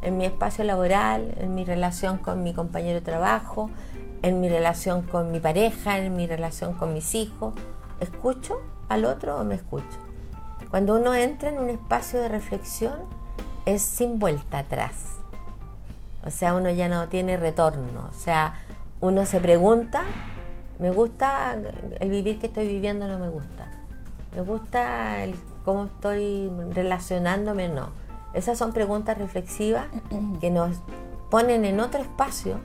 En 0.01 0.17
mi 0.17 0.25
espacio 0.25 0.63
laboral, 0.63 1.35
en 1.37 1.53
mi 1.53 1.63
relación 1.63 2.17
con 2.17 2.43
mi 2.43 2.53
compañero 2.53 2.95
de 2.95 3.05
trabajo, 3.05 3.69
en 4.21 4.39
mi 4.39 4.49
relación 4.49 5.03
con 5.03 5.31
mi 5.31 5.39
pareja, 5.39 5.99
en 5.99 6.15
mi 6.15 6.27
relación 6.27 6.73
con 6.73 6.93
mis 6.93 7.15
hijos. 7.15 7.53
¿Escucho 7.99 8.61
al 8.89 9.05
otro 9.05 9.39
o 9.39 9.43
me 9.43 9.55
escucho? 9.55 9.97
Cuando 10.69 10.95
uno 10.95 11.13
entra 11.13 11.49
en 11.49 11.59
un 11.59 11.69
espacio 11.69 12.19
de 12.21 12.29
reflexión, 12.29 12.95
es 13.65 13.81
sin 13.81 14.19
vuelta 14.19 14.59
atrás. 14.59 15.17
O 16.25 16.29
sea, 16.29 16.53
uno 16.53 16.69
ya 16.69 16.87
no 16.87 17.07
tiene 17.07 17.37
retorno. 17.37 18.09
O 18.09 18.13
sea, 18.13 18.55
uno 19.01 19.25
se 19.25 19.39
pregunta, 19.39 20.03
¿me 20.79 20.91
gusta 20.91 21.57
el 21.99 22.09
vivir 22.09 22.39
que 22.39 22.47
estoy 22.47 22.67
viviendo? 22.67 23.07
No 23.07 23.19
me 23.19 23.29
gusta. 23.29 23.71
¿Me 24.35 24.41
gusta 24.41 25.23
el 25.23 25.35
cómo 25.65 25.85
estoy 25.85 26.49
relacionándome? 26.71 27.67
No. 27.69 27.89
Esas 28.33 28.57
son 28.57 28.73
preguntas 28.73 29.17
reflexivas 29.17 29.87
que 30.39 30.49
nos 30.49 30.77
ponen 31.29 31.65
en 31.65 31.79
otro 31.79 32.01
espacio 32.01 32.59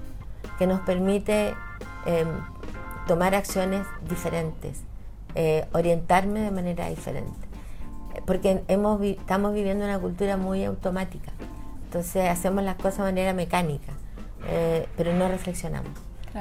que 0.58 0.66
nos 0.66 0.80
permite 0.80 1.54
em, 2.06 2.28
tomar 3.06 3.34
acciones 3.34 3.86
diferentes, 4.08 4.82
eh, 5.34 5.66
orientarme 5.72 6.40
de 6.40 6.50
manera 6.50 6.88
diferente 6.88 7.46
porque 8.24 8.62
hemos, 8.68 9.02
estamos 9.02 9.52
viviendo 9.52 9.84
una 9.84 9.98
cultura 9.98 10.36
muy 10.36 10.64
automática. 10.64 11.32
Entonces 11.84 12.28
hacemos 12.28 12.64
las 12.64 12.76
cosas 12.76 12.98
de 12.98 13.04
manera 13.04 13.32
mecánica, 13.32 13.92
eh, 14.48 14.86
pero 14.96 15.12
no 15.14 15.28
reflexionamos, 15.28 15.92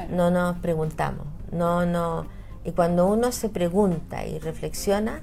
no 0.09 0.31
nos 0.31 0.57
preguntamos, 0.57 1.25
no, 1.51 1.85
no. 1.85 2.25
Y 2.63 2.71
cuando 2.71 3.05
uno 3.05 3.31
se 3.31 3.49
pregunta 3.49 4.25
y 4.25 4.39
reflexiona, 4.39 5.21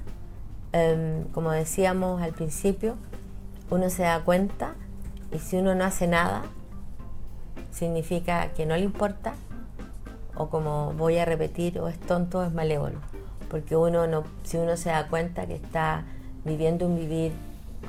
em, 0.71 1.25
como 1.33 1.51
decíamos 1.51 2.21
al 2.21 2.33
principio, 2.33 2.95
uno 3.73 3.89
se 3.89 4.03
da 4.03 4.19
cuenta 4.23 4.75
y 5.31 5.39
si 5.39 5.57
uno 5.57 5.73
no 5.73 5.83
hace 5.83 6.07
nada, 6.07 6.43
significa 7.71 8.49
que 8.53 8.67
no 8.67 8.77
le 8.77 8.83
importa 8.83 9.33
o 10.35 10.49
como 10.49 10.93
voy 10.93 11.17
a 11.17 11.25
repetir, 11.25 11.79
o 11.79 11.87
es 11.87 11.99
tonto 11.99 12.39
o 12.39 12.43
es 12.43 12.53
malévolo. 12.53 12.99
Porque 13.49 13.75
uno 13.75 14.07
no, 14.07 14.23
si 14.43 14.57
uno 14.57 14.77
se 14.77 14.89
da 14.89 15.07
cuenta 15.07 15.45
que 15.47 15.55
está 15.55 16.05
viviendo 16.45 16.85
un 16.85 16.95
vivir 16.95 17.33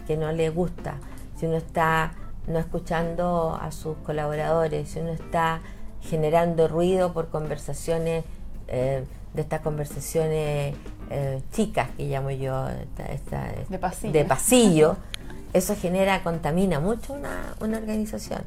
que 0.06 0.16
no 0.16 0.32
le 0.32 0.50
gusta, 0.50 0.96
si 1.36 1.46
uno 1.46 1.56
está 1.56 2.12
no 2.46 2.58
escuchando 2.58 3.58
a 3.60 3.70
sus 3.70 3.96
colaboradores, 3.98 4.88
si 4.88 5.00
uno 5.00 5.10
está 5.10 5.60
generando 6.02 6.68
ruido 6.68 7.12
por 7.12 7.28
conversaciones, 7.28 8.24
eh, 8.68 9.04
de 9.34 9.42
estas 9.42 9.60
conversaciones 9.60 10.76
eh, 11.10 11.42
chicas 11.52 11.88
que 11.96 12.06
llamo 12.06 12.30
yo, 12.30 12.66
de 13.68 14.24
pasillo, 14.24 14.96
eso 15.54 15.74
genera, 15.74 16.22
contamina 16.22 16.78
mucho 16.78 17.14
una, 17.14 17.54
organización. 17.60 18.42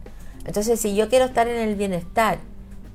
Entonces, 0.46 0.80
si 0.80 0.96
yo 0.96 1.10
quiero 1.10 1.26
estar 1.26 1.48
en 1.48 1.68
el 1.68 1.76
bienestar 1.76 2.38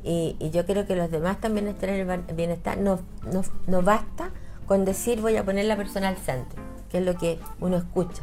y, 0.04 0.36
yo 0.52 0.64
quiero 0.64 0.86
que 0.86 0.94
los 0.94 1.10
demás 1.10 1.40
también 1.40 1.66
estén 1.66 1.90
en 1.90 2.10
el 2.10 2.34
bienestar, 2.34 2.78
no, 2.78 3.00
no, 3.32 3.42
no 3.66 3.82
basta 3.82 4.30
con 4.66 4.84
decir 4.84 5.20
voy 5.20 5.36
a 5.36 5.44
poner 5.44 5.64
la 5.64 5.76
persona 5.76 6.08
al 6.08 6.16
centro 6.16 6.62
que 6.92 6.98
es 6.98 7.04
lo 7.04 7.16
que 7.16 7.40
uno 7.58 7.78
escucha. 7.78 8.22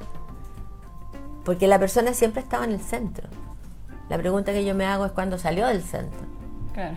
Porque 1.44 1.68
la 1.68 1.80
persona 1.80 2.14
siempre 2.14 2.42
estaba 2.42 2.64
en 2.64 2.72
el 2.72 2.80
centro. 2.80 3.28
La 4.08 4.18
pregunta 4.18 4.54
que 4.54 4.64
yo 4.64 4.76
me 4.76 4.86
hago 4.86 5.06
es 5.08 5.12
cuándo 5.12 5.40
salió 5.40 5.66
del 5.68 5.82
centro. 5.82 6.20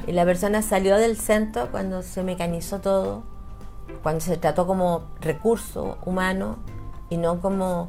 Y 0.07 0.13
la 0.13 0.25
persona 0.25 0.63
salió 0.63 0.97
del 0.97 1.17
centro 1.17 1.69
cuando 1.73 2.03
se 2.03 2.23
mecanizó 2.23 2.81
todo, 2.81 3.25
cuando 4.05 4.21
se 4.21 4.37
trató 4.37 4.65
como 4.65 5.09
recurso 5.21 5.99
humano 6.05 6.59
y 7.11 7.17
no 7.17 7.41
como, 7.41 7.89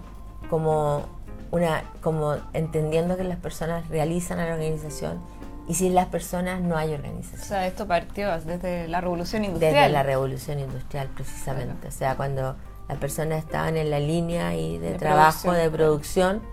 como, 0.54 1.02
una, 1.50 1.84
como 2.00 2.36
entendiendo 2.54 3.18
que 3.18 3.24
las 3.24 3.40
personas 3.40 3.90
realizan 3.90 4.38
a 4.38 4.46
la 4.46 4.54
organización 4.54 5.20
y 5.68 5.74
sin 5.74 5.96
las 5.96 6.10
personas 6.10 6.62
no 6.62 6.78
hay 6.78 6.94
organización. 6.94 7.42
O 7.42 7.44
sea, 7.44 7.66
esto 7.66 7.88
partió 7.88 8.30
desde 8.38 8.88
la 8.88 9.02
revolución 9.02 9.46
industrial. 9.46 9.74
Desde 9.74 9.90
la 9.90 10.04
revolución 10.04 10.60
industrial, 10.60 11.10
precisamente. 11.16 11.88
O 11.88 11.92
sea, 11.92 12.16
cuando 12.16 12.56
las 12.88 12.98
personas 13.00 13.40
estaban 13.40 13.78
en 13.78 13.90
la 13.90 14.00
línea 14.00 14.50
de, 14.50 14.96
trabajo, 15.00 15.54
de 15.54 15.72
producción, 15.72 16.44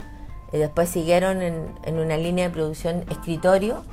y 0.51 0.57
después 0.57 0.89
siguieron 0.89 1.43
en, 1.43 1.99
una 1.99 2.17
línea 2.17 2.49
de 2.49 2.55
producción 2.55 3.05
escritorio, 3.11 3.85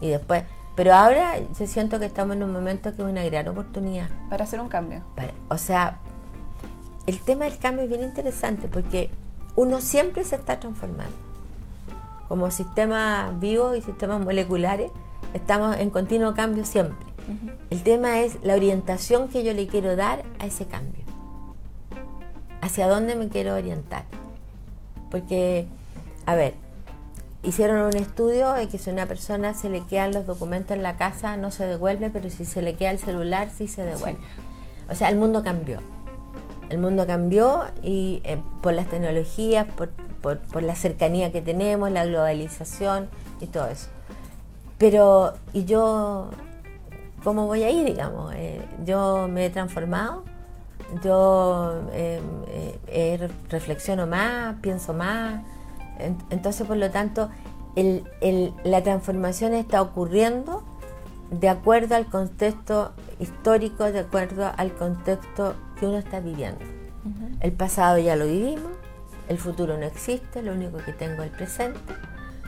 y 0.00 0.10
después... 0.10 0.44
Pero 0.76 0.94
ahora 0.94 1.40
yo 1.40 1.66
siento 1.66 1.98
que 1.98 2.06
estamos 2.06 2.36
en 2.36 2.44
un 2.44 2.52
momento 2.52 2.94
que 2.94 3.02
es 3.02 3.08
una 3.08 3.24
gran 3.24 3.48
oportunidad. 3.48 4.10
Para 4.28 4.44
hacer 4.44 4.60
un 4.60 4.68
cambio. 4.68 5.02
o 5.48 5.58
sea, 5.58 5.98
el 7.08 7.18
tema 7.18 7.46
del 7.46 7.58
cambio 7.58 7.82
es 7.82 7.90
bien 7.90 8.02
interesante 8.02 8.68
porque 8.68 9.10
uno 9.56 9.80
siempre 9.80 10.24
se 10.24 10.36
está 10.36 10.60
transformando. 10.60 11.16
Como 12.28 12.50
sistemas 12.50 13.38
vivos 13.40 13.76
y 13.76 13.82
sistemas 13.82 14.20
moleculares, 14.20 14.90
estamos 15.34 15.76
en 15.76 15.90
continuo 15.90 16.34
cambio 16.34 16.64
siempre. 16.64 17.06
El 17.70 17.82
tema 17.82 18.20
es 18.20 18.38
la 18.42 18.54
orientación 18.54 19.28
que 19.28 19.44
yo 19.44 19.52
le 19.52 19.66
quiero 19.66 19.94
dar 19.94 20.24
a 20.38 20.46
ese 20.46 20.66
cambio 20.66 21.04
hacia 22.60 22.88
dónde 22.88 23.14
me 23.16 23.28
quiero 23.28 23.54
orientar. 23.54 24.04
Porque, 25.10 25.66
a 26.26 26.34
ver, 26.34 26.54
hicieron 27.42 27.80
un 27.80 27.96
estudio 27.96 28.52
de 28.52 28.68
que 28.68 28.78
si 28.78 28.90
a 28.90 28.92
una 28.92 29.06
persona 29.06 29.54
se 29.54 29.68
le 29.68 29.82
quedan 29.82 30.12
los 30.12 30.26
documentos 30.26 30.76
en 30.76 30.82
la 30.82 30.96
casa 30.96 31.36
no 31.36 31.50
se 31.50 31.66
devuelve, 31.66 32.10
pero 32.10 32.30
si 32.30 32.44
se 32.44 32.62
le 32.62 32.74
queda 32.74 32.90
el 32.90 32.98
celular 32.98 33.50
sí 33.50 33.66
se 33.66 33.82
devuelve. 33.82 34.20
O 34.88 34.94
sea, 34.94 35.08
el 35.08 35.16
mundo 35.16 35.42
cambió. 35.42 35.80
El 36.70 36.78
mundo 36.78 37.06
cambió 37.06 37.64
y 37.82 38.22
eh, 38.24 38.40
por 38.62 38.72
las 38.72 38.86
tecnologías, 38.86 39.66
por, 39.66 39.90
por, 39.90 40.62
la 40.62 40.74
cercanía 40.74 41.32
que 41.32 41.42
tenemos, 41.42 41.90
la 41.90 42.06
globalización 42.06 43.08
y 43.40 43.46
todo 43.46 43.66
eso. 43.66 43.88
Pero, 44.78 45.34
¿y 45.52 45.64
yo 45.64 46.30
cómo 47.22 47.46
voy 47.46 47.64
a 47.64 47.70
ir, 47.70 47.84
digamos? 47.84 48.32
Eh, 48.34 48.64
yo 48.86 49.28
me 49.28 49.46
he 49.46 49.50
transformado 49.50 50.24
yo 51.02 51.82
eh, 51.92 53.28
reflexiono 53.48 54.06
más, 54.06 54.56
pienso 54.60 54.92
más. 54.92 55.42
Entonces, 56.30 56.66
por 56.66 56.76
lo 56.76 56.90
tanto, 56.90 57.30
la 58.64 58.82
transformación 58.82 59.54
está 59.54 59.82
ocurriendo 59.82 60.62
de 61.30 61.48
acuerdo 61.48 61.94
al 61.94 62.06
contexto 62.06 62.92
histórico, 63.20 63.84
de 63.92 64.00
acuerdo 64.00 64.50
al 64.56 64.72
contexto 64.72 65.54
que 65.80 65.86
uno 65.86 65.98
está 65.98 66.20
viviendo. 66.20 66.60
El 67.40 67.52
pasado 67.52 67.98
ya 67.98 68.14
lo 68.14 68.26
vivimos, 68.26 68.70
el 69.28 69.38
futuro 69.38 69.78
no 69.78 69.86
existe, 69.86 70.42
lo 70.42 70.52
único 70.52 70.76
que 70.78 70.92
tengo 70.92 71.22
es 71.22 71.30
el 71.30 71.36
presente. 71.36 71.80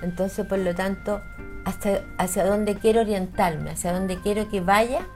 Entonces, 0.02 0.46
por 0.46 0.58
lo 0.58 0.74
tanto, 0.74 1.20
hasta, 1.64 2.02
hacia 2.18 2.44
dónde 2.44 2.74
quiero 2.76 3.00
orientarme, 3.00 3.70
hacia 3.70 3.92
dónde 3.92 4.18
quiero 4.20 4.48
que 4.50 4.60
vaya 4.60 5.06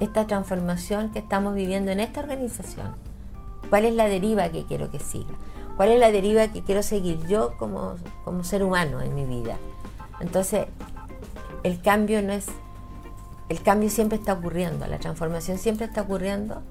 esta 0.00 0.26
transformación 0.26 1.10
que 1.10 1.20
estamos 1.20 1.54
viviendo 1.54 1.90
en 1.90 2.00
esta 2.00 2.20
organización? 2.20 2.94
¿Cuál 3.70 3.84
es 3.84 3.94
la 3.94 4.08
deriva 4.08 4.48
que 4.48 4.64
quiero 4.64 4.90
que 4.90 4.98
siga? 4.98 5.34
¿Cuál 5.76 5.90
es 5.90 6.00
la 6.00 6.10
deriva 6.10 6.48
que 6.48 6.62
quiero 6.62 6.82
seguir 6.82 7.24
yo 7.26 7.56
como, 7.56 7.94
como 8.24 8.44
ser 8.44 8.62
humano 8.62 9.00
en 9.00 9.14
mi 9.14 9.24
vida? 9.24 9.56
Entonces, 10.20 10.66
el 11.62 11.80
cambio 11.80 12.22
no 12.22 12.32
es... 12.32 12.46
El 13.48 13.62
cambio 13.62 13.90
siempre 13.90 14.18
está 14.18 14.32
ocurriendo, 14.32 14.86
la 14.86 14.98
transformación 14.98 15.58
siempre 15.58 15.86
está 15.86 16.02
ocurriendo, 16.02 16.62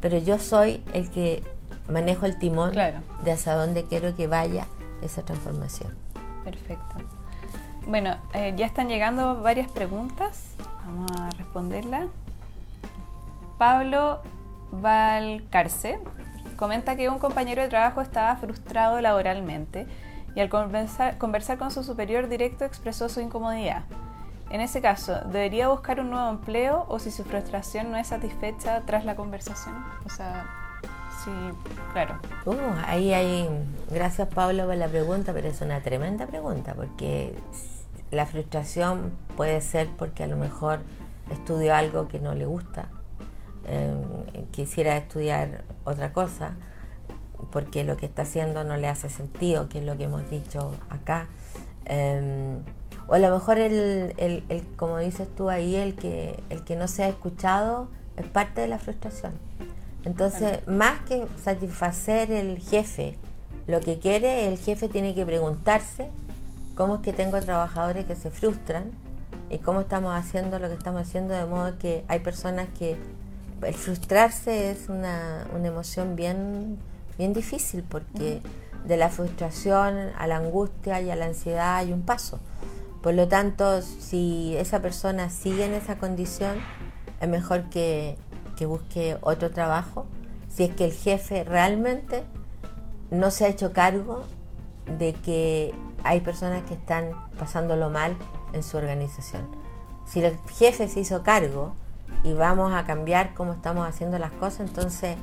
pero 0.00 0.18
yo 0.18 0.38
soy 0.38 0.82
el 0.92 1.10
que 1.10 1.42
manejo 1.88 2.26
el 2.26 2.38
timón 2.38 2.72
de 2.72 3.32
hacia 3.32 3.54
dónde 3.54 3.84
quiero 3.84 4.14
que 4.16 4.26
vaya 4.26 4.66
esa 5.02 5.22
transformación. 5.22 5.94
Perfecto. 6.44 6.96
Bueno, 7.86 8.16
eh, 8.34 8.54
ya 8.56 8.66
están 8.66 8.88
llegando 8.88 9.40
varias 9.42 9.70
preguntas. 9.70 10.54
Vamos 10.84 11.10
a 11.20 11.30
responderlas. 11.30 12.06
Pablo 13.58 14.20
Valcarce 14.72 16.00
comenta 16.56 16.96
que 16.96 17.08
un 17.08 17.18
compañero 17.18 17.62
de 17.62 17.68
trabajo 17.68 18.00
estaba 18.00 18.34
frustrado 18.36 19.00
laboralmente 19.00 19.86
y 20.34 20.40
al 20.40 20.48
conversar, 20.48 21.58
con 21.58 21.70
su 21.70 21.82
superior 21.82 22.28
directo 22.28 22.64
expresó 22.64 23.08
su 23.08 23.20
incomodidad. 23.20 23.84
En 24.50 24.60
ese 24.60 24.80
caso, 24.80 25.20
¿debería 25.32 25.68
buscar 25.68 26.00
un 26.00 26.10
nuevo 26.10 26.30
empleo 26.30 26.86
o 26.88 26.98
si 26.98 27.10
su 27.10 27.24
frustración 27.24 27.90
no 27.90 27.96
es 27.96 28.08
satisfecha 28.08 28.82
tras 28.86 29.04
la 29.04 29.16
conversación? 29.16 29.74
O 30.04 30.10
sea, 30.10 30.46
sí, 31.24 31.30
claro. 31.92 32.18
Uh, 32.44 32.54
ahí 32.86 33.12
hay, 33.12 33.48
gracias 33.90 34.28
Pablo 34.28 34.66
por 34.66 34.76
la 34.76 34.88
pregunta, 34.88 35.32
pero 35.32 35.48
es 35.48 35.60
una 35.60 35.80
tremenda 35.80 36.26
pregunta 36.26 36.74
porque 36.74 37.34
la 38.10 38.24
frustración 38.26 39.12
puede 39.36 39.60
ser 39.60 39.88
porque 39.98 40.22
a 40.22 40.26
lo 40.28 40.36
mejor 40.36 40.80
estudió 41.30 41.74
algo 41.74 42.06
que 42.06 42.20
no 42.20 42.34
le 42.34 42.46
gusta 42.46 42.88
Em, 43.68 44.46
quisiera 44.52 44.96
estudiar 44.96 45.64
otra 45.84 46.12
cosa, 46.12 46.54
porque 47.50 47.82
lo 47.82 47.96
que 47.96 48.06
está 48.06 48.22
haciendo 48.22 48.62
no 48.62 48.76
le 48.76 48.86
hace 48.86 49.08
sentido, 49.08 49.68
que 49.68 49.80
es 49.80 49.84
lo 49.84 49.96
que 49.96 50.04
hemos 50.04 50.28
dicho 50.30 50.72
acá. 50.88 51.26
Em, 51.84 52.60
o 53.08 53.14
a 53.14 53.18
lo 53.18 53.30
mejor, 53.30 53.58
el, 53.58 54.14
el, 54.16 54.66
como 54.76 54.98
dices 54.98 55.28
tú 55.36 55.48
ahí, 55.48 55.76
el 55.76 55.94
que, 55.94 56.42
el 56.50 56.64
que 56.64 56.76
no 56.76 56.88
se 56.88 57.04
ha 57.04 57.08
escuchado 57.08 57.88
es 58.16 58.26
parte 58.26 58.60
de 58.60 58.68
la 58.68 58.78
frustración. 58.78 59.32
Entonces, 60.04 60.66
más 60.66 61.00
que 61.00 61.26
satisfacer 61.42 62.30
el 62.30 62.58
jefe, 62.58 63.16
lo 63.66 63.80
que 63.80 63.98
quiere, 63.98 64.48
el 64.48 64.58
jefe 64.58 64.88
tiene 64.88 65.14
que 65.14 65.26
preguntarse 65.26 66.10
cómo 66.76 66.96
es 66.96 67.00
que 67.00 67.12
tengo 67.12 67.40
trabajadores 67.40 68.04
que 68.04 68.14
se 68.14 68.30
frustran 68.30 68.92
y 69.50 69.58
cómo 69.58 69.80
estamos 69.80 70.14
haciendo 70.14 70.58
lo 70.58 70.68
que 70.68 70.74
estamos 70.74 71.02
haciendo, 71.02 71.34
de 71.34 71.44
modo 71.46 71.76
que 71.78 72.04
hay 72.08 72.20
personas 72.20 72.68
que 72.78 72.96
el 73.62 73.74
frustrarse 73.74 74.70
es 74.70 74.88
una, 74.88 75.46
una 75.54 75.68
emoción 75.68 76.14
bien, 76.14 76.78
bien 77.18 77.32
difícil 77.32 77.82
porque 77.82 78.40
de 78.84 78.96
la 78.96 79.08
frustración 79.08 80.10
a 80.16 80.26
la 80.26 80.36
angustia 80.36 81.00
y 81.00 81.10
a 81.10 81.16
la 81.16 81.26
ansiedad 81.26 81.76
hay 81.76 81.92
un 81.92 82.02
paso. 82.02 82.38
Por 83.02 83.14
lo 83.14 83.28
tanto, 83.28 83.82
si 83.82 84.56
esa 84.56 84.80
persona 84.80 85.30
sigue 85.30 85.64
en 85.64 85.74
esa 85.74 85.98
condición, 85.98 86.58
es 87.20 87.28
mejor 87.28 87.64
que, 87.70 88.16
que 88.56 88.66
busque 88.66 89.16
otro 89.20 89.50
trabajo. 89.50 90.06
Si 90.48 90.64
es 90.64 90.74
que 90.74 90.86
el 90.86 90.92
jefe 90.92 91.44
realmente 91.44 92.24
no 93.10 93.30
se 93.30 93.44
ha 93.44 93.48
hecho 93.48 93.72
cargo 93.72 94.24
de 94.98 95.12
que 95.12 95.74
hay 96.04 96.20
personas 96.20 96.62
que 96.64 96.74
están 96.74 97.10
pasándolo 97.38 97.90
mal 97.90 98.16
en 98.52 98.62
su 98.62 98.76
organización. 98.76 99.46
Si 100.06 100.20
el 100.22 100.38
jefe 100.56 100.88
se 100.88 101.00
hizo 101.00 101.22
cargo 101.22 101.74
y 102.22 102.32
vamos 102.32 102.72
a 102.72 102.84
cambiar 102.84 103.34
cómo 103.34 103.52
estamos 103.52 103.86
haciendo 103.88 104.18
las 104.18 104.32
cosas, 104.32 104.68
entonces 104.68 105.16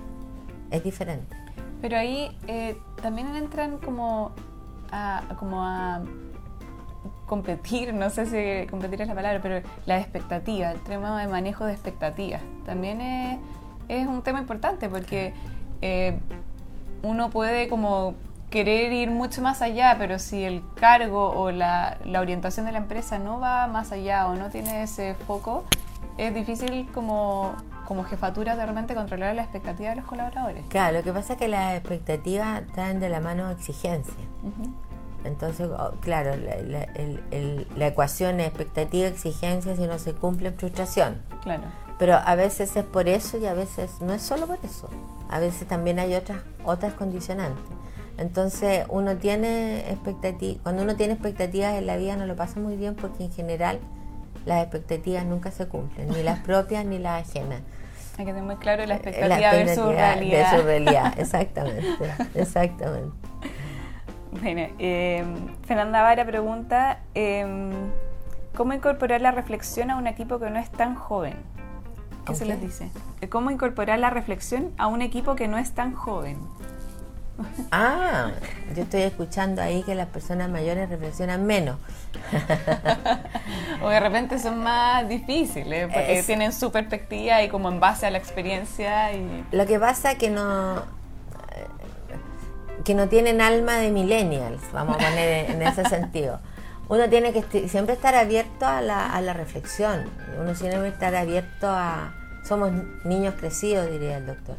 es 0.71 0.83
diferente. 0.83 1.35
Pero 1.81 1.97
ahí 1.97 2.37
eh, 2.47 2.77
también 3.01 3.35
entran 3.35 3.77
como 3.77 4.31
a, 4.91 5.23
como 5.39 5.63
a 5.63 6.01
competir, 7.33 7.95
no 7.95 8.11
sé 8.11 8.27
si 8.27 8.67
competir 8.67 9.01
es 9.01 9.07
la 9.07 9.15
palabra, 9.15 9.39
pero 9.41 9.67
la 9.87 9.97
expectativa, 9.99 10.69
el 10.69 10.79
tema 10.81 11.19
de 11.19 11.27
manejo 11.27 11.65
de 11.65 11.73
expectativas. 11.73 12.41
También 12.63 13.01
es, 13.01 13.39
es 13.87 14.05
un 14.05 14.21
tema 14.21 14.37
importante 14.37 14.87
porque 14.87 15.33
eh, 15.81 16.19
uno 17.01 17.31
puede 17.31 17.67
como 17.69 18.13
querer 18.51 18.93
ir 18.93 19.09
mucho 19.09 19.41
más 19.41 19.63
allá, 19.63 19.95
pero 19.97 20.19
si 20.19 20.43
el 20.43 20.61
cargo 20.75 21.31
o 21.31 21.49
la, 21.49 21.97
la, 22.05 22.21
orientación 22.21 22.67
de 22.67 22.71
la 22.71 22.77
empresa 22.77 23.17
no 23.17 23.39
va 23.39 23.65
más 23.65 23.91
allá 23.91 24.27
o 24.27 24.35
no 24.35 24.51
tiene 24.51 24.83
ese 24.83 25.15
foco, 25.15 25.63
es 26.19 26.35
difícil 26.35 26.87
como, 26.93 27.55
como 27.87 28.03
jefatura 28.03 28.55
de 28.55 28.63
repente 28.67 28.93
controlar 28.93 29.33
la 29.33 29.41
expectativa 29.41 29.89
de 29.89 29.95
los 29.95 30.05
colaboradores. 30.05 30.63
Claro, 30.69 30.99
lo 30.99 31.03
que 31.03 31.11
pasa 31.11 31.33
es 31.33 31.39
que 31.39 31.47
las 31.47 31.73
expectativas 31.73 32.61
traen 32.73 32.99
de 32.99 33.09
la 33.09 33.19
mano 33.19 33.49
exigencia. 33.49 34.13
Entonces, 35.23 35.69
oh, 35.69 35.91
claro, 36.01 36.35
la, 36.35 36.57
la, 36.57 36.83
el, 36.83 37.67
la 37.75 37.87
ecuación 37.87 38.39
es 38.39 38.47
expectativa-exigencia, 38.47 39.75
si 39.75 39.87
no 39.87 39.99
se 39.99 40.13
cumple, 40.13 40.51
frustración. 40.51 41.21
Claro. 41.43 41.63
Pero 41.97 42.15
a 42.15 42.35
veces 42.35 42.75
es 42.75 42.83
por 42.83 43.07
eso 43.07 43.37
y 43.37 43.45
a 43.45 43.53
veces 43.53 44.01
no 44.01 44.13
es 44.13 44.21
solo 44.21 44.47
por 44.47 44.59
eso. 44.63 44.89
A 45.29 45.39
veces 45.39 45.67
también 45.67 45.99
hay 45.99 46.15
otras, 46.15 46.39
otras 46.65 46.93
condicionantes. 46.93 47.63
Entonces 48.17 48.85
uno 48.89 49.17
tiene 49.17 49.89
expectativas, 49.89 50.61
cuando 50.61 50.83
uno 50.83 50.95
tiene 50.95 51.13
expectativas 51.13 51.73
en 51.75 51.87
la 51.87 51.97
vida 51.97 52.15
no 52.15 52.25
lo 52.25 52.35
pasa 52.35 52.59
muy 52.59 52.75
bien 52.75 52.95
porque 52.95 53.23
en 53.23 53.31
general 53.31 53.79
las 54.45 54.61
expectativas 54.61 55.25
nunca 55.25 55.51
se 55.51 55.67
cumplen, 55.67 56.09
ni 56.09 56.21
las 56.21 56.39
propias 56.45 56.85
ni 56.85 56.99
las 56.99 57.27
ajenas. 57.27 57.61
Hay 58.17 58.25
que 58.25 58.31
tener 58.31 58.43
muy 58.43 58.57
claro 58.57 58.85
la 58.85 58.95
expectativa, 58.95 59.27
la 59.27 59.35
expectativa 59.35 59.65
versus 59.65 59.95
realidad. 59.95 60.51
Versus 60.51 60.65
realidad, 60.65 61.13
exactamente, 61.17 61.87
exactamente. 62.35 63.15
Bueno, 64.41 64.67
eh, 64.79 65.23
Fernanda 65.65 66.01
Vara 66.01 66.25
pregunta, 66.25 66.99
eh, 67.13 67.71
¿cómo 68.55 68.73
incorporar 68.73 69.21
la 69.21 69.31
reflexión 69.31 69.91
a 69.91 69.97
un 69.97 70.07
equipo 70.07 70.39
que 70.39 70.49
no 70.49 70.59
es 70.59 70.71
tan 70.71 70.95
joven? 70.95 71.35
¿Qué 72.25 72.35
se 72.35 72.45
les 72.45 72.61
dice? 72.61 72.89
¿Cómo 73.29 73.51
incorporar 73.51 73.99
la 73.99 74.09
reflexión 74.09 74.71
a 74.77 74.87
un 74.87 75.01
equipo 75.01 75.35
que 75.35 75.47
no 75.47 75.57
es 75.57 75.71
tan 75.73 75.93
joven? 75.93 76.37
Ah, 77.71 78.31
yo 78.75 78.83
estoy 78.83 79.01
escuchando 79.01 79.61
ahí 79.61 79.83
que 79.83 79.95
las 79.95 80.07
personas 80.07 80.49
mayores 80.49 80.89
reflexionan 80.89 81.45
menos. 81.45 81.77
o 83.81 83.89
de 83.89 83.99
repente 83.99 84.39
son 84.39 84.63
más 84.63 85.09
difíciles, 85.09 85.91
porque 85.91 86.23
tienen 86.25 86.53
su 86.53 86.71
perspectiva 86.71 87.41
y 87.43 87.49
como 87.49 87.69
en 87.69 87.79
base 87.79 88.05
a 88.05 88.11
la 88.11 88.19
experiencia. 88.19 89.13
Y... 89.13 89.45
Lo 89.51 89.65
que 89.65 89.79
pasa 89.79 90.11
es 90.11 90.17
que 90.17 90.29
no 90.29 90.83
que 92.83 92.93
no 92.95 93.07
tienen 93.07 93.41
alma 93.41 93.77
de 93.77 93.91
millennials, 93.91 94.61
vamos 94.71 94.95
a 94.95 94.99
poner 94.99 95.49
en 95.49 95.61
ese 95.61 95.85
sentido. 95.85 96.39
Uno 96.89 97.09
tiene 97.09 97.31
que 97.31 97.69
siempre 97.69 97.93
estar 97.95 98.13
abierto 98.13 98.65
a 98.65 98.81
la, 98.81 99.07
a 99.07 99.21
la 99.21 99.33
reflexión, 99.33 100.03
uno 100.39 100.53
que 100.53 100.87
estar 100.89 101.15
abierto 101.15 101.67
a... 101.67 102.13
Somos 102.43 102.71
niños 103.05 103.35
crecidos, 103.39 103.89
diría 103.89 104.17
el 104.17 104.25
doctor. 104.25 104.57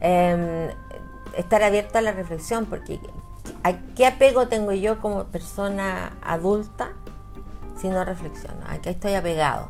Eh, 0.00 0.74
estar 1.36 1.62
abierto 1.62 1.98
a 1.98 2.00
la 2.00 2.12
reflexión, 2.12 2.64
porque 2.64 2.98
qué 3.94 4.06
apego 4.06 4.48
tengo 4.48 4.72
yo 4.72 5.00
como 5.00 5.24
persona 5.24 6.12
adulta 6.22 6.92
si 7.78 7.88
no 7.88 8.04
reflexiono? 8.04 8.60
¿A 8.68 8.78
qué 8.78 8.90
estoy 8.90 9.14
apegado? 9.14 9.68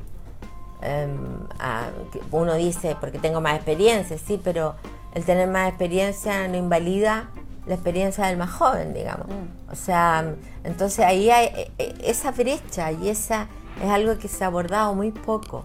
A, 1.59 1.89
uno 2.31 2.55
dice, 2.55 2.97
porque 3.01 3.19
tengo 3.19 3.41
más 3.41 3.57
experiencia, 3.57 4.17
sí, 4.19 4.41
pero 4.43 4.77
el 5.15 5.25
tener 5.25 5.49
más 5.49 5.69
experiencia 5.69 6.47
no 6.49 6.57
invalida 6.57 7.31
la 7.67 7.75
experiencia 7.75 8.27
del 8.27 8.37
más 8.37 8.51
joven, 8.51 8.95
digamos. 8.95 9.27
Mm. 9.27 9.73
O 9.73 9.75
sea, 9.75 10.35
entonces 10.65 11.05
ahí 11.05 11.31
hay 11.31 11.47
e, 11.47 11.73
e, 11.79 11.95
esa 12.05 12.31
brecha 12.31 12.93
y 12.93 13.09
esa 13.09 13.49
es 13.83 13.91
algo 13.91 14.19
que 14.19 14.29
se 14.29 14.45
ha 14.45 14.47
abordado 14.47 14.95
muy 14.95 15.11
poco 15.11 15.65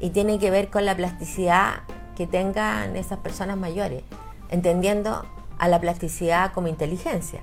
y 0.00 0.10
tiene 0.10 0.38
que 0.38 0.50
ver 0.50 0.68
con 0.68 0.84
la 0.84 0.96
plasticidad 0.96 1.82
que 2.16 2.26
tengan 2.26 2.96
esas 2.96 3.18
personas 3.18 3.56
mayores, 3.56 4.02
entendiendo 4.48 5.24
a 5.58 5.68
la 5.68 5.80
plasticidad 5.80 6.52
como 6.52 6.68
inteligencia, 6.68 7.40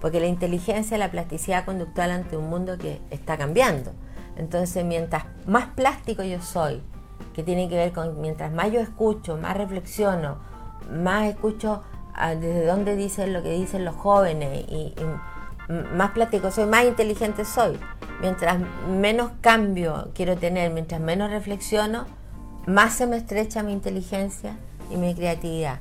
porque 0.00 0.20
la 0.20 0.26
inteligencia 0.26 0.94
es 0.94 1.00
la 1.00 1.10
plasticidad 1.10 1.64
conductual 1.64 2.10
ante 2.10 2.36
un 2.36 2.48
mundo 2.48 2.78
que 2.78 3.00
está 3.10 3.36
cambiando. 3.36 3.92
Entonces, 4.36 4.84
mientras 4.84 5.24
más 5.46 5.66
plástico 5.66 6.22
yo 6.22 6.40
soy, 6.40 6.82
que 7.34 7.42
tiene 7.42 7.68
que 7.68 7.76
ver 7.76 7.92
con 7.92 8.20
mientras 8.20 8.52
más 8.52 8.70
yo 8.70 8.80
escucho, 8.80 9.36
más 9.36 9.56
reflexiono, 9.56 10.38
más 10.90 11.26
escucho 11.26 11.82
desde 12.38 12.66
dónde 12.66 12.96
dicen 12.96 13.32
lo 13.32 13.42
que 13.42 13.52
dicen 13.52 13.84
los 13.84 13.94
jóvenes 13.94 14.64
y, 14.68 14.94
más 15.94 16.10
plástico 16.10 16.50
soy, 16.50 16.66
más 16.66 16.84
inteligente 16.84 17.44
soy. 17.44 17.78
Mientras 18.20 18.58
menos 18.88 19.32
cambio 19.40 20.10
quiero 20.14 20.36
tener, 20.36 20.70
mientras 20.70 21.00
menos 21.00 21.30
reflexiono, 21.30 22.04
más 22.66 22.94
se 22.94 23.06
me 23.06 23.16
estrecha 23.16 23.62
mi 23.62 23.72
inteligencia 23.72 24.56
y 24.90 24.96
mi 24.96 25.14
creatividad. 25.14 25.78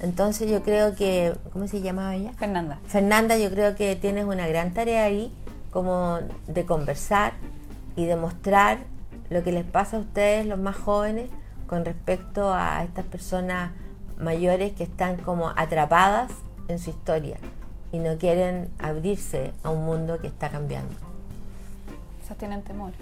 Entonces 0.00 0.50
yo 0.50 0.62
creo 0.62 0.94
que, 0.94 1.34
¿cómo 1.52 1.66
se 1.66 1.80
llamaba 1.80 2.14
ella? 2.14 2.32
Fernanda. 2.34 2.78
Fernanda, 2.86 3.36
yo 3.36 3.50
creo 3.50 3.74
que 3.74 3.96
tienes 3.96 4.24
una 4.24 4.46
gran 4.46 4.72
tarea 4.72 5.04
ahí, 5.04 5.32
como 5.70 6.18
de 6.46 6.64
conversar 6.64 7.32
y 7.96 8.06
de 8.06 8.16
mostrar 8.16 8.78
lo 9.30 9.42
que 9.42 9.50
les 9.50 9.64
pasa 9.64 9.96
a 9.96 10.00
ustedes, 10.00 10.46
los 10.46 10.58
más 10.58 10.76
jóvenes, 10.76 11.30
con 11.66 11.84
respecto 11.84 12.52
a 12.52 12.84
estas 12.84 13.04
personas 13.06 13.70
mayores 14.18 14.72
que 14.72 14.84
están 14.84 15.16
como 15.16 15.50
atrapadas 15.50 16.30
en 16.68 16.78
su 16.78 16.90
historia 16.90 17.36
y 17.92 17.98
no 17.98 18.18
quieren 18.18 18.70
abrirse 18.78 19.52
a 19.62 19.70
un 19.70 19.84
mundo 19.84 20.18
que 20.18 20.26
está 20.26 20.48
cambiando. 20.50 20.94
Esas 22.24 22.36
tienen 22.36 22.62
temor. 22.62 22.92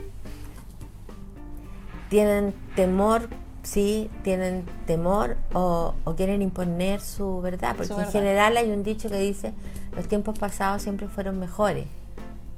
Tienen 2.10 2.54
temor, 2.76 3.28
sí, 3.62 4.10
tienen 4.22 4.66
temor 4.86 5.36
o, 5.54 5.94
quieren 6.16 6.42
imponer 6.42 7.00
su 7.00 7.40
verdad, 7.40 7.74
porque 7.76 7.94
en 7.94 8.10
general 8.10 8.56
hay 8.56 8.70
un 8.70 8.82
dicho 8.82 9.08
que 9.08 9.18
dice, 9.18 9.54
los 9.96 10.08
tiempos 10.08 10.38
pasados 10.38 10.82
siempre 10.82 11.08
fueron 11.08 11.38
mejores, 11.38 11.86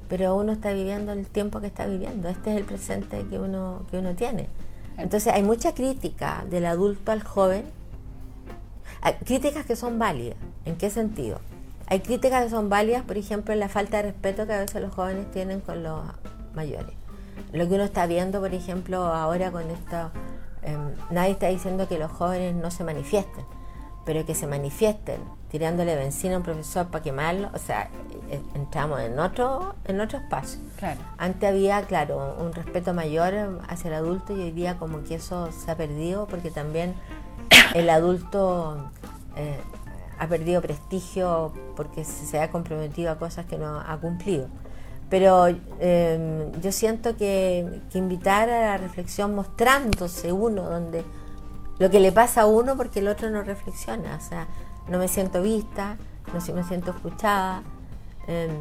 pero 0.09 0.35
uno 0.35 0.51
está 0.51 0.73
viviendo 0.73 1.13
el 1.13 1.25
tiempo 1.27 1.61
que 1.61 1.67
está 1.67 1.85
viviendo, 1.85 2.27
este 2.27 2.51
es 2.51 2.57
el 2.57 2.65
presente 2.65 3.25
que 3.29 3.39
uno, 3.39 3.83
que 3.89 3.99
uno 3.99 4.13
tiene. 4.15 4.49
Entonces 4.97 5.33
hay 5.33 5.43
mucha 5.43 5.73
crítica 5.73 6.45
del 6.49 6.65
adulto 6.65 7.11
al 7.11 7.23
joven 7.23 7.63
críticas 9.13 9.65
que 9.65 9.75
son 9.75 9.99
válidas. 9.99 10.37
¿En 10.65 10.75
qué 10.75 10.89
sentido? 10.89 11.39
Hay 11.87 11.99
críticas 11.99 12.45
que 12.45 12.49
son 12.49 12.69
válidas, 12.69 13.03
por 13.03 13.17
ejemplo, 13.17 13.53
en 13.53 13.59
la 13.59 13.69
falta 13.69 13.97
de 13.97 14.03
respeto 14.11 14.47
que 14.47 14.53
a 14.53 14.59
veces 14.59 14.81
los 14.81 14.93
jóvenes 14.93 15.29
tienen 15.31 15.61
con 15.61 15.83
los 15.83 16.01
mayores. 16.55 16.95
Lo 17.51 17.67
que 17.67 17.75
uno 17.75 17.83
está 17.83 18.07
viendo, 18.07 18.39
por 18.41 18.53
ejemplo, 18.53 19.05
ahora 19.05 19.51
con 19.51 19.69
esto, 19.69 20.11
em, 20.63 20.93
nadie 21.11 21.31
está 21.31 21.47
diciendo 21.47 21.87
que 21.87 21.99
los 21.99 22.11
jóvenes 22.11 22.55
no 22.55 22.71
se 22.71 22.83
manifiesten, 22.83 23.45
pero 24.05 24.25
que 24.25 24.33
se 24.33 24.47
manifiesten 24.47 25.21
tirándole 25.49 25.95
benzina 25.95 26.35
a 26.35 26.37
un 26.39 26.43
profesor 26.43 26.87
para 26.87 27.03
quemarlo, 27.03 27.49
o 27.53 27.59
sea, 27.59 27.89
e, 28.29 28.41
entramos 28.55 28.99
en 29.01 29.19
otro, 29.19 29.75
en 29.85 30.01
otro 30.01 30.17
espacio. 30.17 30.59
Antes 31.17 31.49
había, 31.49 31.81
claro, 31.83 32.35
un 32.39 32.51
respeto 32.51 32.93
mayor 32.93 33.61
hacia 33.67 33.89
el 33.89 33.93
adulto 33.93 34.35
y 34.35 34.41
hoy 34.41 34.51
día 34.51 34.77
como 34.77 35.03
que 35.03 35.15
eso 35.15 35.51
se 35.51 35.71
ha 35.71 35.77
perdido 35.77 36.27
porque 36.27 36.51
también 36.51 36.95
el 37.73 37.89
adulto 37.89 38.91
eh, 39.35 39.59
ha 40.17 40.27
perdido 40.27 40.61
prestigio 40.61 41.53
porque 41.75 42.03
se 42.03 42.39
ha 42.39 42.49
comprometido 42.49 43.11
a 43.11 43.17
cosas 43.17 43.45
que 43.45 43.57
no 43.57 43.79
ha 43.79 43.97
cumplido. 43.97 44.47
Pero 45.09 45.47
em, 45.47 46.51
yo 46.61 46.71
siento 46.71 47.15
que, 47.15 47.81
invitar 47.93 48.49
a 48.49 48.61
la 48.61 48.77
reflexión 48.77 49.35
mostrándose 49.35 50.31
uno 50.31 50.63
donde 50.63 51.03
lo 51.77 51.89
que 51.89 51.99
le 51.99 52.11
pasa 52.11 52.41
a 52.41 52.45
uno 52.47 52.75
porque 52.75 52.99
el 52.99 53.07
otro 53.07 53.29
no 53.29 53.43
reflexiona. 53.43 54.15
O 54.15 54.21
sea, 54.21 54.47
no 54.87 54.97
me 54.97 55.07
siento 55.07 55.41
vista, 55.41 55.97
no 56.27 56.55
me 56.55 56.63
siento 56.63 56.91
escuchada. 56.91 57.61
Em, 58.27 58.51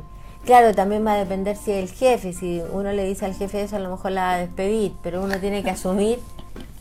claro, 0.45 0.75
también 0.75 1.07
va 1.07 1.15
a 1.15 1.17
depender 1.17 1.57
si 1.57 1.73
el 1.73 1.89
jefe. 1.89 2.33
Si 2.33 2.63
uno 2.73 2.93
le 2.93 3.05
dice 3.05 3.25
al 3.25 3.35
jefe 3.35 3.63
eso, 3.63 3.77
a 3.77 3.81
lo 3.81 3.91
mejor 3.91 4.13
la 4.13 4.23
va 4.23 4.33
a 4.35 4.39
despedir, 4.39 4.93
pero 5.03 5.23
uno 5.23 5.39
tiene 5.39 5.63
que 5.63 5.71
asumir 5.71 6.19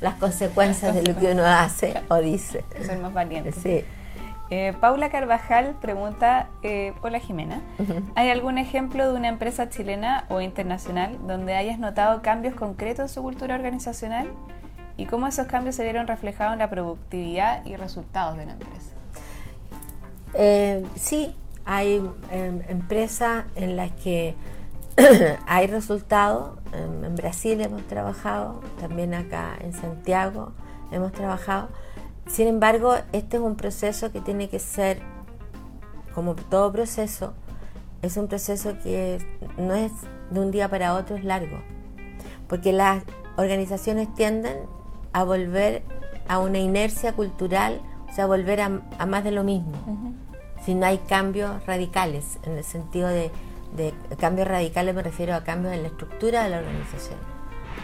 las 0.04 0.16
consecuencias 0.16 0.93
de 0.93 1.01
lo 1.01 1.18
que 1.18 1.32
uno 1.32 1.45
hace 1.45 1.93
o 2.10 2.18
dice. 2.18 2.66
Ser 2.86 2.99
más 2.99 3.14
valiente. 3.14 3.54
Sí. 3.54 3.86
Eh, 4.49 4.74
Paula 4.82 5.10
Carvajal 5.10 5.76
pregunta, 5.82 6.49
eh, 6.62 6.93
hola 7.01 7.20
Jimena, 7.20 7.62
¿hay 8.14 8.30
algún 8.30 8.58
ejemplo 8.58 9.10
de 9.10 9.18
una 9.18 9.30
empresa 9.30 9.70
chilena 9.70 10.26
o 10.30 10.41
internacional 10.41 11.18
donde 11.26 11.56
hayas 11.56 11.80
notado 11.80 12.22
cambios 12.22 12.54
concretos 12.54 13.04
en 13.04 13.10
su 13.16 13.24
cultura 13.24 13.56
organizacional? 13.56 14.28
¿Y 14.97 15.06
cómo 15.06 15.26
esos 15.26 15.47
cambios 15.47 15.76
se 15.78 15.84
vieron 15.84 16.06
reflejados 16.06 16.54
en 16.54 16.60
la 16.60 16.70
productividad 16.70 17.66
y 17.66 17.78
resultados 17.78 18.38
de 18.38 18.45
la 18.45 18.51
empresa? 18.51 18.91
Eh, 20.34 20.86
sí, 20.95 21.34
hay 21.66 22.06
em, 22.30 22.62
empresas 22.68 23.45
en 23.56 23.78
las 23.78 23.91
que 23.91 24.36
hay 25.48 25.68
resultados. 25.68 26.58
En, 26.74 27.16
Brasil 27.16 27.62
hemos 27.62 27.84
trabajado, 27.84 28.62
también 28.80 29.14
acá 29.14 29.56
en 29.62 29.74
Santiago 29.74 30.52
hemos 30.91 31.12
trabajado. 31.12 31.70
Sin 32.28 32.48
embargo, 32.48 32.96
este 33.12 33.38
es 33.38 33.44
un 33.44 33.56
proceso 33.56 34.12
que 34.12 34.22
tiene 34.22 34.50
que 34.50 34.60
ser, 34.60 35.00
como 36.16 36.36
todo 36.36 36.72
proceso, 36.72 37.34
es 38.02 38.18
un 38.18 38.28
proceso 38.28 38.78
que 38.84 39.20
no 39.58 39.76
es 39.76 39.91
de 40.32 40.39
un 40.39 40.52
día 40.52 40.70
para 40.70 40.96
otro, 40.96 41.16
es 41.16 41.24
largo. 41.24 41.58
Porque 42.48 42.74
las 42.74 43.04
organizaciones 43.38 44.14
tienden 44.16 44.58
a 45.12 45.24
volver 45.24 45.84
a 46.28 46.39
una 46.39 46.60
inercia 46.60 47.14
cultural, 47.14 47.82
o 48.10 48.14
sea, 48.14 48.26
a 48.26 48.28
volver 48.28 48.62
a, 48.62 48.70
más 49.06 49.24
de 49.24 49.32
lo 49.32 49.44
mismo. 49.44 49.74
Si 50.66 50.76
no 50.76 50.86
hay 50.86 50.98
cambios 50.98 51.66
radicales, 51.66 52.39
en 52.44 52.58
el 52.58 52.64
sentido 52.64 53.08
de, 53.10 53.32
cambios 54.19 54.47
radicales 54.47 54.95
me 54.95 55.01
refiero 55.01 55.36
a 55.36 55.43
cambios 55.43 55.74
en 55.74 55.84
la 55.84 55.88
estructura 55.89 56.43
de 56.43 56.49
la 56.49 56.59
organización. 56.59 57.17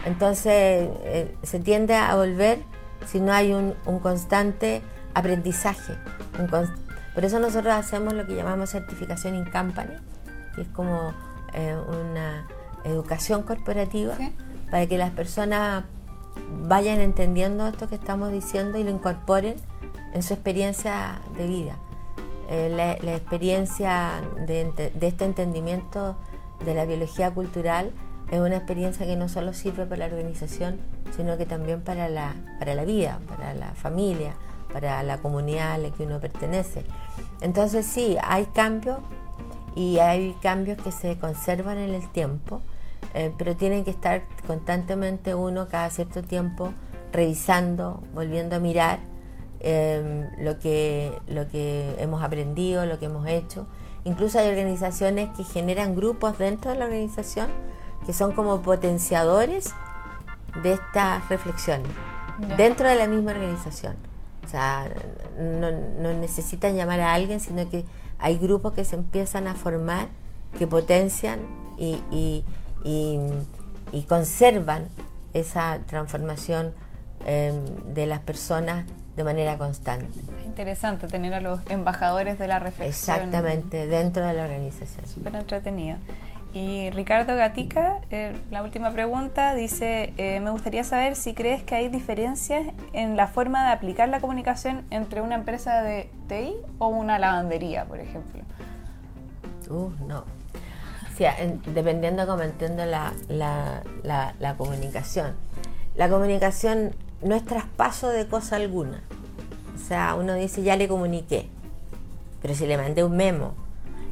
Entonces 0.04 0.88
eh, 1.04 1.34
se 1.42 1.60
tiende 1.60 1.94
a 1.94 2.14
volver 2.14 2.60
si 3.06 3.20
no 3.20 3.32
hay 3.32 3.52
un, 3.52 3.74
constante 4.00 4.82
aprendizaje. 5.14 5.94
por 7.14 7.24
eso 7.24 7.38
nosotros 7.38 7.74
hacemos 7.74 8.14
lo 8.14 8.26
que 8.26 8.34
llamamos 8.34 8.70
certificación 8.70 9.34
in 9.34 9.44
company, 9.44 9.94
que 10.54 10.62
es 10.62 10.68
como 10.68 11.12
eh, 11.54 11.76
una 11.88 12.46
educación 12.84 13.42
corporativa 13.42 14.16
para 14.70 14.86
que 14.86 14.96
las 14.96 15.10
personas 15.10 15.84
vayan 16.66 17.00
entendiendo 17.00 17.66
esto 17.66 17.88
que 17.88 17.96
estamos 17.96 18.32
diciendo 18.32 18.78
y 18.78 18.84
lo 18.84 18.90
incorporen 18.90 19.56
en 20.14 20.22
su 20.22 20.34
experiencia 20.34 21.20
de 21.36 21.46
vida. 21.46 21.76
Eh, 22.50 22.68
la, 22.68 22.92
experiencia 23.14 24.20
de, 24.46 24.72
este 25.00 25.24
entendimiento 25.24 26.16
de 26.64 26.74
la 26.74 26.84
biología 26.84 27.30
cultural 27.30 27.92
es 28.30 28.40
una 28.40 28.56
experiencia 28.56 29.06
que 29.06 29.16
no 29.16 29.28
solo 29.28 29.52
sirve 29.52 29.86
para 29.86 30.08
la 30.08 30.14
organización, 30.14 30.78
sino 31.16 31.38
que 31.38 31.46
también 31.46 31.80
para 31.80 32.08
la, 32.08 32.34
para 32.58 32.74
la 32.74 32.84
vida, 32.84 33.20
para 33.28 33.54
la 33.54 33.72
familia, 33.74 34.34
para 34.72 35.02
la 35.02 35.18
comunidad 35.18 35.72
a 35.72 35.78
la 35.78 35.90
que 35.90 36.02
uno 36.02 36.20
pertenece. 36.20 36.84
Entonces 37.40 37.86
sí, 37.86 38.16
hay 38.22 38.44
cambios 38.46 38.98
y 39.74 39.98
hay 39.98 40.36
cambios 40.42 40.76
que 40.82 40.92
se 40.92 41.18
conservan 41.18 41.78
en 41.78 41.94
el 41.94 42.06
tiempo 42.10 42.60
eh, 43.14 43.32
pero 43.36 43.56
tienen 43.56 43.84
que 43.84 43.90
estar 43.90 44.22
constantemente 44.46 45.34
uno 45.34 45.68
cada 45.68 45.90
cierto 45.90 46.22
tiempo 46.22 46.72
revisando, 47.12 48.02
volviendo 48.14 48.56
a 48.56 48.58
mirar 48.60 49.00
em, 49.60 50.28
lo, 50.38 50.58
que, 50.58 51.12
lo 51.28 51.48
que 51.48 51.94
hemos 51.98 52.22
aprendido, 52.22 52.86
lo 52.86 52.98
que 52.98 53.06
hemos 53.06 53.26
hecho. 53.28 53.66
Incluso 54.04 54.38
hay 54.38 54.48
organizaciones 54.48 55.30
que 55.36 55.44
generan 55.44 55.94
grupos 55.94 56.38
dentro 56.38 56.70
de 56.70 56.78
la 56.78 56.86
organización 56.86 57.48
que 58.06 58.12
son 58.12 58.32
como 58.32 58.62
potenciadores 58.62 59.74
de 60.62 60.72
estas 60.72 61.28
reflexiones, 61.28 61.90
dentro 62.56 62.88
de 62.88 62.94
la 62.96 63.06
misma 63.06 63.32
organización. 63.32 63.96
O 64.44 64.48
sea, 64.48 64.90
no, 65.38 65.70
necesitan 66.14 66.74
llamar 66.74 67.00
a 67.00 67.12
alguien, 67.12 67.40
sino 67.40 67.68
que 67.68 67.84
hay 68.18 68.38
grupos 68.38 68.72
que 68.72 68.84
se 68.84 68.96
empiezan 68.96 69.46
a 69.46 69.54
formar, 69.54 70.08
que 70.58 70.66
potencian 70.66 71.40
y 71.78 72.44
y, 72.84 74.02
conservan 74.08 74.88
esa 75.34 75.80
transformación 75.86 76.72
em, 77.26 77.64
de 77.94 78.06
las 78.06 78.20
personas 78.20 78.84
de 79.16 79.24
manera 79.24 79.58
constante. 79.58 80.18
Interesante 80.44 81.06
tener 81.06 81.34
a 81.34 81.40
los 81.40 81.60
embajadores 81.68 82.38
de 82.38 82.48
la 82.48 82.58
reflexión. 82.58 83.16
Exactamente, 83.16 83.86
dentro 83.86 84.26
de 84.26 84.34
la 84.34 84.44
organización. 84.44 85.06
Súper 85.06 85.34
entretenido. 85.36 85.98
Y 86.52 86.90
Ricardo 86.90 87.36
Gatica, 87.36 88.00
eh, 88.10 88.36
la 88.50 88.62
última 88.62 88.90
pregunta, 88.90 89.54
dice, 89.54 90.12
eh, 90.16 90.40
me 90.40 90.50
gustaría 90.50 90.82
saber 90.82 91.14
si 91.14 91.32
crees 91.32 91.62
que 91.62 91.76
hay 91.76 91.88
diferencias 91.88 92.66
en 92.92 93.16
la 93.16 93.28
forma 93.28 93.64
de 93.66 93.72
aplicar 93.72 94.08
la 94.08 94.20
comunicación 94.20 94.84
entre 94.90 95.20
una 95.20 95.36
empresa 95.36 95.82
de 95.82 96.10
TI 96.28 96.54
o 96.78 96.88
una 96.88 97.20
lavandería, 97.20 97.84
por 97.84 98.00
ejemplo. 98.00 98.42
Uh, 99.68 99.92
no, 100.08 100.24
dependiendo 101.74 102.26
cómo 102.26 102.42
entiendo 102.42 102.84
la, 102.86 103.12
la, 103.28 104.54
comunicación. 104.56 105.34
La 105.94 106.08
comunicación 106.08 106.94
no 107.22 107.34
es 107.34 107.44
traspaso 107.44 108.08
de 108.08 108.26
cosa 108.26 108.56
alguna. 108.56 109.02
O 109.74 109.78
sea, 109.78 110.14
uno 110.14 110.34
dice, 110.34 110.62
ya 110.62 110.76
le 110.76 110.88
comuniqué, 110.88 111.48
pero 112.42 112.54
si 112.54 112.66
le 112.66 112.76
mandé 112.76 113.04
un 113.04 113.16
memo, 113.16 113.54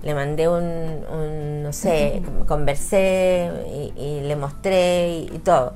le 0.02 0.14
mandé 0.14 0.48
un, 0.48 1.62
no 1.62 1.72
sé, 1.72 2.22
conversé 2.46 3.50
y, 3.96 4.20
le 4.20 4.36
mostré 4.36 5.26
y, 5.32 5.38
todo. 5.38 5.74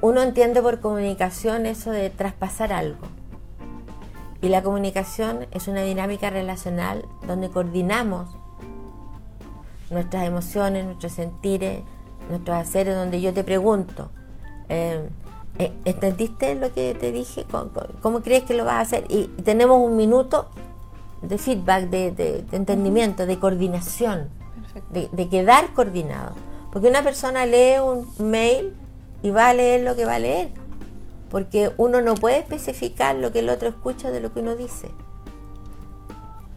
Uno 0.00 0.22
entiende 0.22 0.62
por 0.62 0.80
comunicación 0.80 1.66
eso 1.66 1.90
de 1.90 2.10
traspasar 2.10 2.72
algo. 2.72 3.06
Y 4.40 4.48
la 4.48 4.62
comunicación 4.62 5.46
es 5.50 5.66
una 5.66 5.82
dinámica 5.82 6.30
relacional 6.30 7.04
donde 7.26 7.48
coordinamos 7.48 8.28
nuestras 9.90 10.24
emociones, 10.24 10.84
nuestros 10.84 11.12
sentires, 11.12 11.82
nuestros 12.30 12.56
haceres, 12.56 12.94
donde 12.94 13.20
yo 13.20 13.32
te 13.32 13.42
pregunto, 13.42 14.12
eh, 14.68 15.08
eh, 15.58 15.72
¿entendiste 15.84 16.54
lo 16.54 16.72
que 16.72 16.94
te 16.94 17.10
dije? 17.12 17.44
¿Cómo, 18.00 18.20
crees 18.20 18.44
que 18.44 18.54
lo 18.54 18.64
vas 18.64 18.74
a 18.74 18.80
hacer? 18.80 19.04
Y 19.08 19.26
tenemos 19.42 19.78
un 19.80 19.96
minuto 19.96 20.48
de 21.22 21.36
feedback, 21.36 21.90
de, 21.90 22.44
entendimiento, 22.52 23.26
de 23.26 23.38
coordinación, 23.38 24.28
de, 24.90 25.28
quedar 25.28 25.72
coordinado. 25.74 26.32
Porque 26.72 26.88
una 26.88 27.02
persona 27.02 27.44
lee 27.46 27.78
un 27.80 28.06
mail 28.30 28.74
y 29.22 29.30
va 29.30 29.48
a 29.48 29.54
leer 29.54 29.82
lo 29.82 29.96
que 29.96 30.04
va 30.04 30.14
a 30.14 30.18
leer, 30.20 30.50
porque 31.30 31.72
uno 31.76 32.02
no 32.02 32.14
puede 32.14 32.38
especificar 32.38 33.16
lo 33.16 33.32
que 33.32 33.40
el 33.40 33.48
otro 33.48 33.68
escucha 33.68 34.10
de 34.10 34.20
lo 34.20 34.32
que 34.32 34.40
uno 34.40 34.54
dice. 34.54 34.88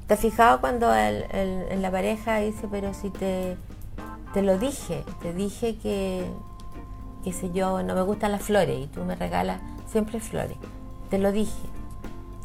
¿Te 0.05 0.15
has 0.15 0.19
fijado 0.19 0.59
cuando 0.59 0.93
en 0.93 1.81
la 1.81 1.89
pareja 1.89 2.37
dice, 2.37 2.67
pero 2.69 2.93
si 2.93 3.09
te, 3.09 3.55
te 4.33 4.41
lo 4.41 4.57
dije, 4.57 5.03
te 5.21 5.33
dije 5.33 5.77
que, 5.77 6.25
qué 7.23 7.33
sé 7.33 7.51
yo, 7.51 7.83
no 7.83 7.95
me 7.95 8.01
gustan 8.01 8.31
las 8.31 8.41
flores 8.41 8.77
y 8.79 8.87
tú 8.87 9.03
me 9.03 9.15
regalas 9.15 9.61
siempre 9.87 10.19
flores? 10.19 10.57
Te 11.09 11.17
lo 11.17 11.31
dije. 11.31 11.67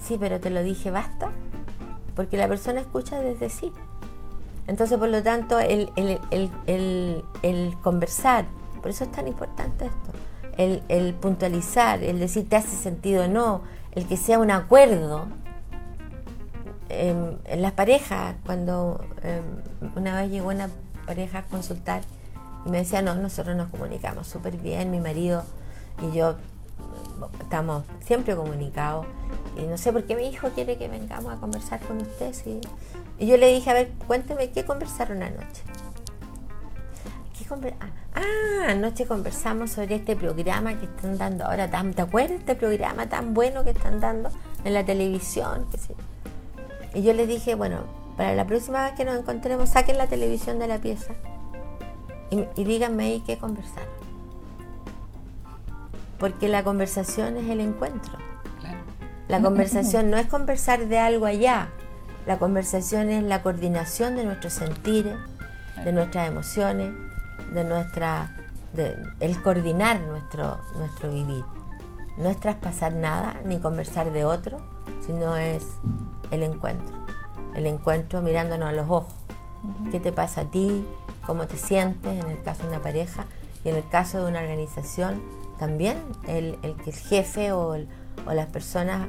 Sí, 0.00 0.16
pero 0.18 0.40
te 0.40 0.50
lo 0.50 0.62
dije, 0.62 0.90
basta. 0.90 1.30
Porque 2.14 2.36
la 2.36 2.48
persona 2.48 2.80
escucha 2.80 3.20
desde 3.20 3.50
sí. 3.50 3.72
Entonces, 4.66 4.98
por 4.98 5.08
lo 5.08 5.22
tanto, 5.22 5.60
el, 5.60 5.90
el, 5.96 7.74
conversar, 7.82 8.46
por 8.80 8.90
eso 8.90 9.04
es 9.04 9.12
tan 9.12 9.28
importante 9.28 9.86
esto, 9.86 10.82
el, 10.88 11.14
puntualizar, 11.14 12.02
el 12.02 12.18
decir 12.18 12.48
te 12.48 12.56
hace 12.56 12.76
sentido 12.76 13.24
o 13.24 13.28
no, 13.28 13.62
el 13.92 14.06
que 14.06 14.16
sea 14.16 14.38
un 14.38 14.50
acuerdo, 14.50 15.28
en, 16.88 17.38
las 17.56 17.72
parejas, 17.72 18.36
cuando 18.44 19.04
em, 19.22 19.44
una 19.94 20.20
vez 20.20 20.30
llegó 20.30 20.48
una 20.48 20.68
pareja 21.06 21.40
a 21.40 21.42
consultar 21.44 22.02
y 22.66 22.70
me 22.70 22.78
decía, 22.78 23.00
no, 23.00 23.14
nosotros 23.14 23.56
nos 23.56 23.70
comunicamos 23.70 24.26
súper 24.26 24.56
bien, 24.56 24.90
mi 24.90 24.98
marido 24.98 25.44
y 26.02 26.16
yo 26.16 26.34
estamos 27.40 27.84
siempre 28.04 28.34
comunicados 28.34 29.06
y 29.56 29.62
no 29.62 29.78
sé 29.78 29.92
por 29.92 30.04
qué 30.04 30.16
mi 30.16 30.28
hijo 30.28 30.50
quiere 30.50 30.76
que 30.76 30.88
vengamos 30.88 31.32
a 31.32 31.36
conversar 31.36 31.80
con 31.80 31.98
usted. 31.98 32.34
Y 33.18 33.26
yo 33.26 33.36
le 33.36 33.52
dije, 33.54 33.70
a 33.70 33.74
ver, 33.74 33.90
cuénteme, 34.06 34.50
¿qué 34.50 34.64
conversaron 34.64 35.22
anoche? 35.22 35.62
¿Qué 37.38 37.46
ah, 37.80 37.88
ah, 38.16 38.70
anoche 38.70 39.06
conversamos 39.06 39.70
sobre 39.70 39.94
este 39.94 40.16
programa 40.16 40.76
que 40.78 40.86
están 40.86 41.16
dando 41.16 41.44
ahora, 41.44 41.70
¿te 41.70 42.02
acuerdas 42.02 42.40
este 42.40 42.56
programa 42.56 43.08
tan 43.08 43.32
bueno 43.32 43.62
que 43.62 43.70
están 43.70 44.00
dando 44.00 44.30
en 44.64 44.74
la 44.74 44.84
televisión? 44.84 45.66
Y 46.92 47.02
yo 47.02 47.12
les 47.12 47.28
dije, 47.28 47.54
bueno, 47.54 47.78
para 48.16 48.34
la 48.34 48.44
próxima 48.44 48.84
vez 48.84 48.94
que 48.94 49.04
nos 49.04 49.16
encontremos, 49.16 49.68
saquen 49.68 49.96
la 49.96 50.08
televisión 50.08 50.58
de 50.58 50.66
la 50.66 50.78
pieza 50.78 51.14
y, 52.30 52.64
díganme 52.64 53.04
ahí 53.04 53.22
qué 53.26 53.38
conversar. 53.38 53.84
Porque 56.18 56.48
la 56.48 56.64
conversación 56.64 57.36
es 57.36 57.48
el 57.50 57.60
encuentro. 57.60 58.14
La 59.28 59.40
conversación 59.40 60.10
no 60.10 60.16
es 60.16 60.26
conversar 60.26 60.86
de 60.86 60.98
algo 60.98 61.26
allá. 61.26 61.68
La 62.26 62.38
conversación 62.38 63.10
es 63.10 63.22
la 63.22 63.42
coordinación 63.42 64.16
de 64.16 64.24
nuestros 64.24 64.52
sentires, 64.52 65.16
de 65.84 65.92
nuestras 65.92 66.28
emociones, 66.28 66.92
de 67.52 67.64
nuestra, 67.64 68.36
de, 68.72 68.96
el 69.20 69.42
coordinar 69.42 70.00
nuestro, 70.00 70.60
nuestro 70.76 71.12
vivir. 71.12 71.44
No 72.18 72.28
es 72.28 72.38
traspasar 72.38 72.94
nada 72.94 73.40
ni 73.44 73.58
conversar 73.58 74.12
de 74.12 74.24
otro, 74.24 74.58
sino 75.04 75.36
es 75.36 75.64
el 76.30 76.42
encuentro. 76.42 76.96
El 77.54 77.66
encuentro 77.66 78.22
mirándonos 78.22 78.68
a 78.68 78.72
los 78.72 78.88
ojos. 78.88 79.25
¿Qué 79.90 80.00
te 80.00 80.12
pasa 80.12 80.42
a 80.42 80.44
ti? 80.44 80.84
¿Cómo 81.26 81.46
te 81.46 81.56
sientes 81.56 82.24
en 82.24 82.30
el 82.30 82.42
caso 82.42 82.64
de 82.64 82.68
una 82.68 82.82
pareja? 82.82 83.26
Y 83.64 83.68
en 83.68 83.76
el 83.76 83.88
caso 83.88 84.22
de 84.22 84.30
una 84.30 84.40
organización, 84.40 85.22
también 85.58 85.98
el, 86.26 86.58
que 86.84 86.90
el 86.90 86.96
jefe 86.96 87.52
o, 87.52 87.76
las 88.26 88.46
personas 88.46 89.08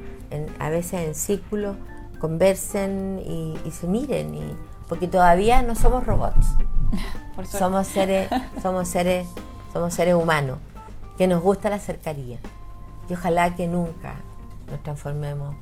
a 0.60 0.70
veces 0.70 1.08
en 1.08 1.16
círculo 1.16 1.76
conversen 2.20 3.20
y, 3.26 3.72
se 3.72 3.88
miren, 3.88 4.36
y, 4.36 4.56
porque 4.88 5.08
todavía 5.08 5.62
no 5.62 5.76
somos 5.76 6.06
robots. 6.06 6.56
somos 7.50 7.88
seres, 7.88 8.30
somos 8.62 8.88
seres, 8.88 9.28
somos 9.74 9.94
seres 9.94 10.16
humanos, 10.16 10.58
que 11.18 11.28
nos 11.28 11.42
gusta 11.42 11.70
la 11.70 11.80
cercanía. 11.80 12.40
Y 13.10 13.14
ojalá 13.14 13.56
que 13.56 13.68
nunca 13.68 14.16
nos 14.70 14.82
transformemos 14.84 15.56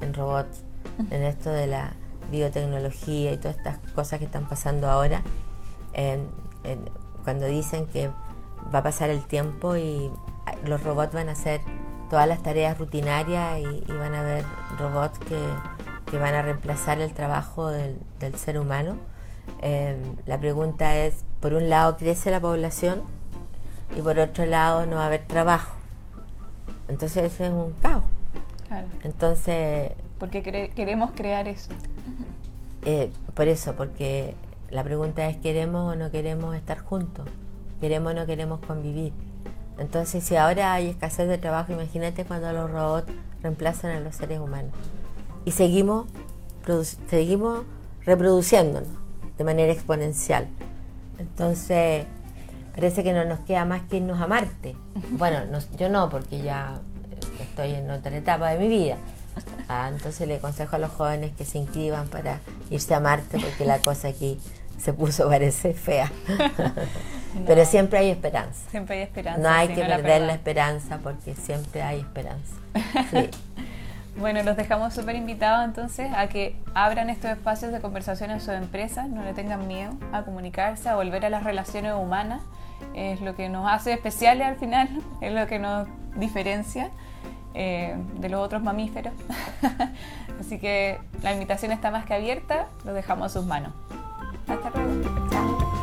en 0.00 0.14
robots, 0.14 0.62
en 1.10 1.22
esto 1.22 1.50
de 1.50 1.66
la 1.66 1.92
biotecnología 2.32 3.32
y 3.32 3.36
todas 3.36 3.56
estas 3.56 3.78
cosas 3.94 4.18
que 4.18 4.24
están 4.24 4.48
pasando 4.48 4.90
ahora, 4.90 5.22
cuando 7.24 7.46
dicen 7.46 7.86
que 7.86 8.10
va 8.74 8.80
a 8.80 8.82
pasar 8.82 9.10
el 9.10 9.24
tiempo 9.24 9.76
y 9.76 10.10
los 10.66 10.82
robots 10.82 11.14
van 11.14 11.28
a 11.28 11.32
hacer 11.32 11.60
todas 12.10 12.28
las 12.28 12.42
tareas 12.42 12.78
rutinarias 12.78 13.60
y, 13.60 13.92
van 13.92 14.14
a 14.14 14.20
haber 14.20 14.44
robots 14.78 15.18
que, 15.20 16.18
van 16.18 16.34
a 16.34 16.42
reemplazar 16.42 17.00
el 17.00 17.12
trabajo 17.12 17.68
del, 17.68 17.96
ser 18.36 18.58
humano. 18.58 18.96
Em, 19.62 20.16
la 20.26 20.38
pregunta 20.38 20.94
es, 20.96 21.24
por 21.40 21.54
un 21.54 21.70
lado 21.70 21.96
crece 21.96 22.30
la 22.30 22.38
población 22.38 23.02
y 23.96 24.02
por 24.02 24.18
otro 24.18 24.44
lado 24.44 24.84
no 24.84 24.96
va 24.96 25.04
a 25.04 25.06
haber 25.06 25.26
trabajo. 25.26 25.74
Entonces 26.88 27.32
eso 27.32 27.44
es 27.44 27.50
un 27.50 27.72
caos. 27.80 28.04
Entonces... 29.04 29.92
Porque 30.18 30.42
queremos 30.74 31.12
crear 31.12 31.48
eso. 31.48 31.70
Eh, 32.84 33.10
por 33.34 33.48
eso, 33.48 33.74
porque 33.74 34.34
la 34.70 34.82
pregunta 34.82 35.28
es, 35.28 35.36
¿queremos 35.36 35.92
o 35.92 35.96
no 35.96 36.10
queremos 36.10 36.56
estar 36.56 36.78
juntos? 36.78 37.26
¿Queremos 37.80 38.12
o 38.12 38.14
no 38.16 38.26
queremos 38.26 38.60
convivir? 38.60 39.12
Entonces, 39.78 40.24
si 40.24 40.36
ahora 40.36 40.72
hay 40.74 40.88
escasez 40.88 41.28
de 41.28 41.38
trabajo, 41.38 41.72
imagínate 41.72 42.24
cuando 42.24 42.52
los 42.52 42.70
robots 42.70 43.12
reemplazan 43.42 43.90
a 43.92 44.00
los 44.00 44.16
seres 44.16 44.38
humanos. 44.38 44.72
Y 45.44 45.52
seguimos, 45.52 46.06
seguimos 47.08 47.64
reproduciéndonos 48.04 48.88
de 49.38 49.44
manera 49.44 49.72
exponencial. 49.72 50.48
Entonces, 51.18 52.06
parece 52.74 53.02
que 53.02 53.12
no 53.12 53.24
nos 53.24 53.40
queda 53.40 53.64
más 53.64 53.82
que 53.82 53.98
irnos 53.98 54.20
a 54.20 54.26
Marte. 54.26 54.76
Bueno, 55.10 55.38
yo 55.78 55.88
no, 55.88 56.08
porque 56.08 56.40
ya 56.42 56.80
estoy 57.40 57.74
en 57.74 57.90
otra 57.90 58.16
etapa 58.16 58.50
de 58.50 58.58
mi 58.58 58.68
vida. 58.68 58.96
Ah, 59.68 59.88
entonces 59.90 60.28
le 60.28 60.36
aconsejo 60.36 60.76
a 60.76 60.78
los 60.78 60.90
jóvenes 60.90 61.32
que 61.36 61.44
se 61.44 61.58
inscriban 61.58 62.08
para 62.08 62.40
irse 62.70 62.94
a 62.94 63.00
Marte, 63.00 63.38
porque 63.38 63.64
la 63.64 63.78
cosa 63.78 64.08
aquí 64.08 64.38
se 64.78 64.92
puso, 64.92 65.28
parece 65.28 65.74
fea. 65.74 66.10
Pero 67.46 67.64
siempre 67.64 67.98
hay 68.00 68.10
esperanza. 68.10 68.68
Siempre 68.70 68.96
hay 68.96 69.02
esperanza. 69.02 69.40
No 69.40 69.48
hay 69.48 69.68
que 69.68 69.82
perder 69.82 70.22
la, 70.22 70.34
esperanza 70.34 70.98
porque 71.02 71.34
siempre 71.34 71.82
hay 71.82 72.00
esperanza. 72.00 72.54
bueno, 74.18 74.42
los 74.42 74.56
dejamos 74.56 74.92
súper 74.92 75.16
invitados 75.16 75.64
entonces 75.64 76.10
a 76.14 76.28
que 76.28 76.56
abran 76.74 77.08
estos 77.10 77.30
espacios 77.30 77.72
de 77.72 77.80
conversación 77.80 78.30
en 78.30 78.40
sus 78.40 78.50
empresas, 78.50 79.08
no 79.08 79.24
le 79.24 79.32
tengan 79.32 79.66
miedo 79.66 79.92
a 80.12 80.24
comunicarse, 80.24 80.88
a 80.88 80.96
volver 80.96 81.24
a 81.24 81.30
las 81.30 81.44
relaciones 81.44 81.94
humanas. 81.94 82.42
Es 82.94 83.20
lo 83.20 83.34
que 83.34 83.48
nos 83.48 83.70
hace 83.70 83.92
especiales 83.92 84.46
al 84.46 84.56
final, 84.56 84.88
es 85.20 85.32
lo 85.32 85.46
que 85.46 85.58
nos 85.58 85.88
diferencia. 86.16 86.90
Eh, 87.54 87.94
de 88.18 88.28
los 88.28 88.40
otros 88.40 88.62
mamíferos. 88.62 89.12
Así 90.40 90.58
que 90.58 90.98
la 91.22 91.32
invitación 91.32 91.72
está 91.72 91.90
más 91.90 92.04
que 92.04 92.14
abierta, 92.14 92.68
lo 92.84 92.94
dejamos 92.94 93.26
a 93.26 93.28
sus 93.28 93.46
manos. 93.46 93.72
Hasta 94.48 94.70
luego. 94.70 95.81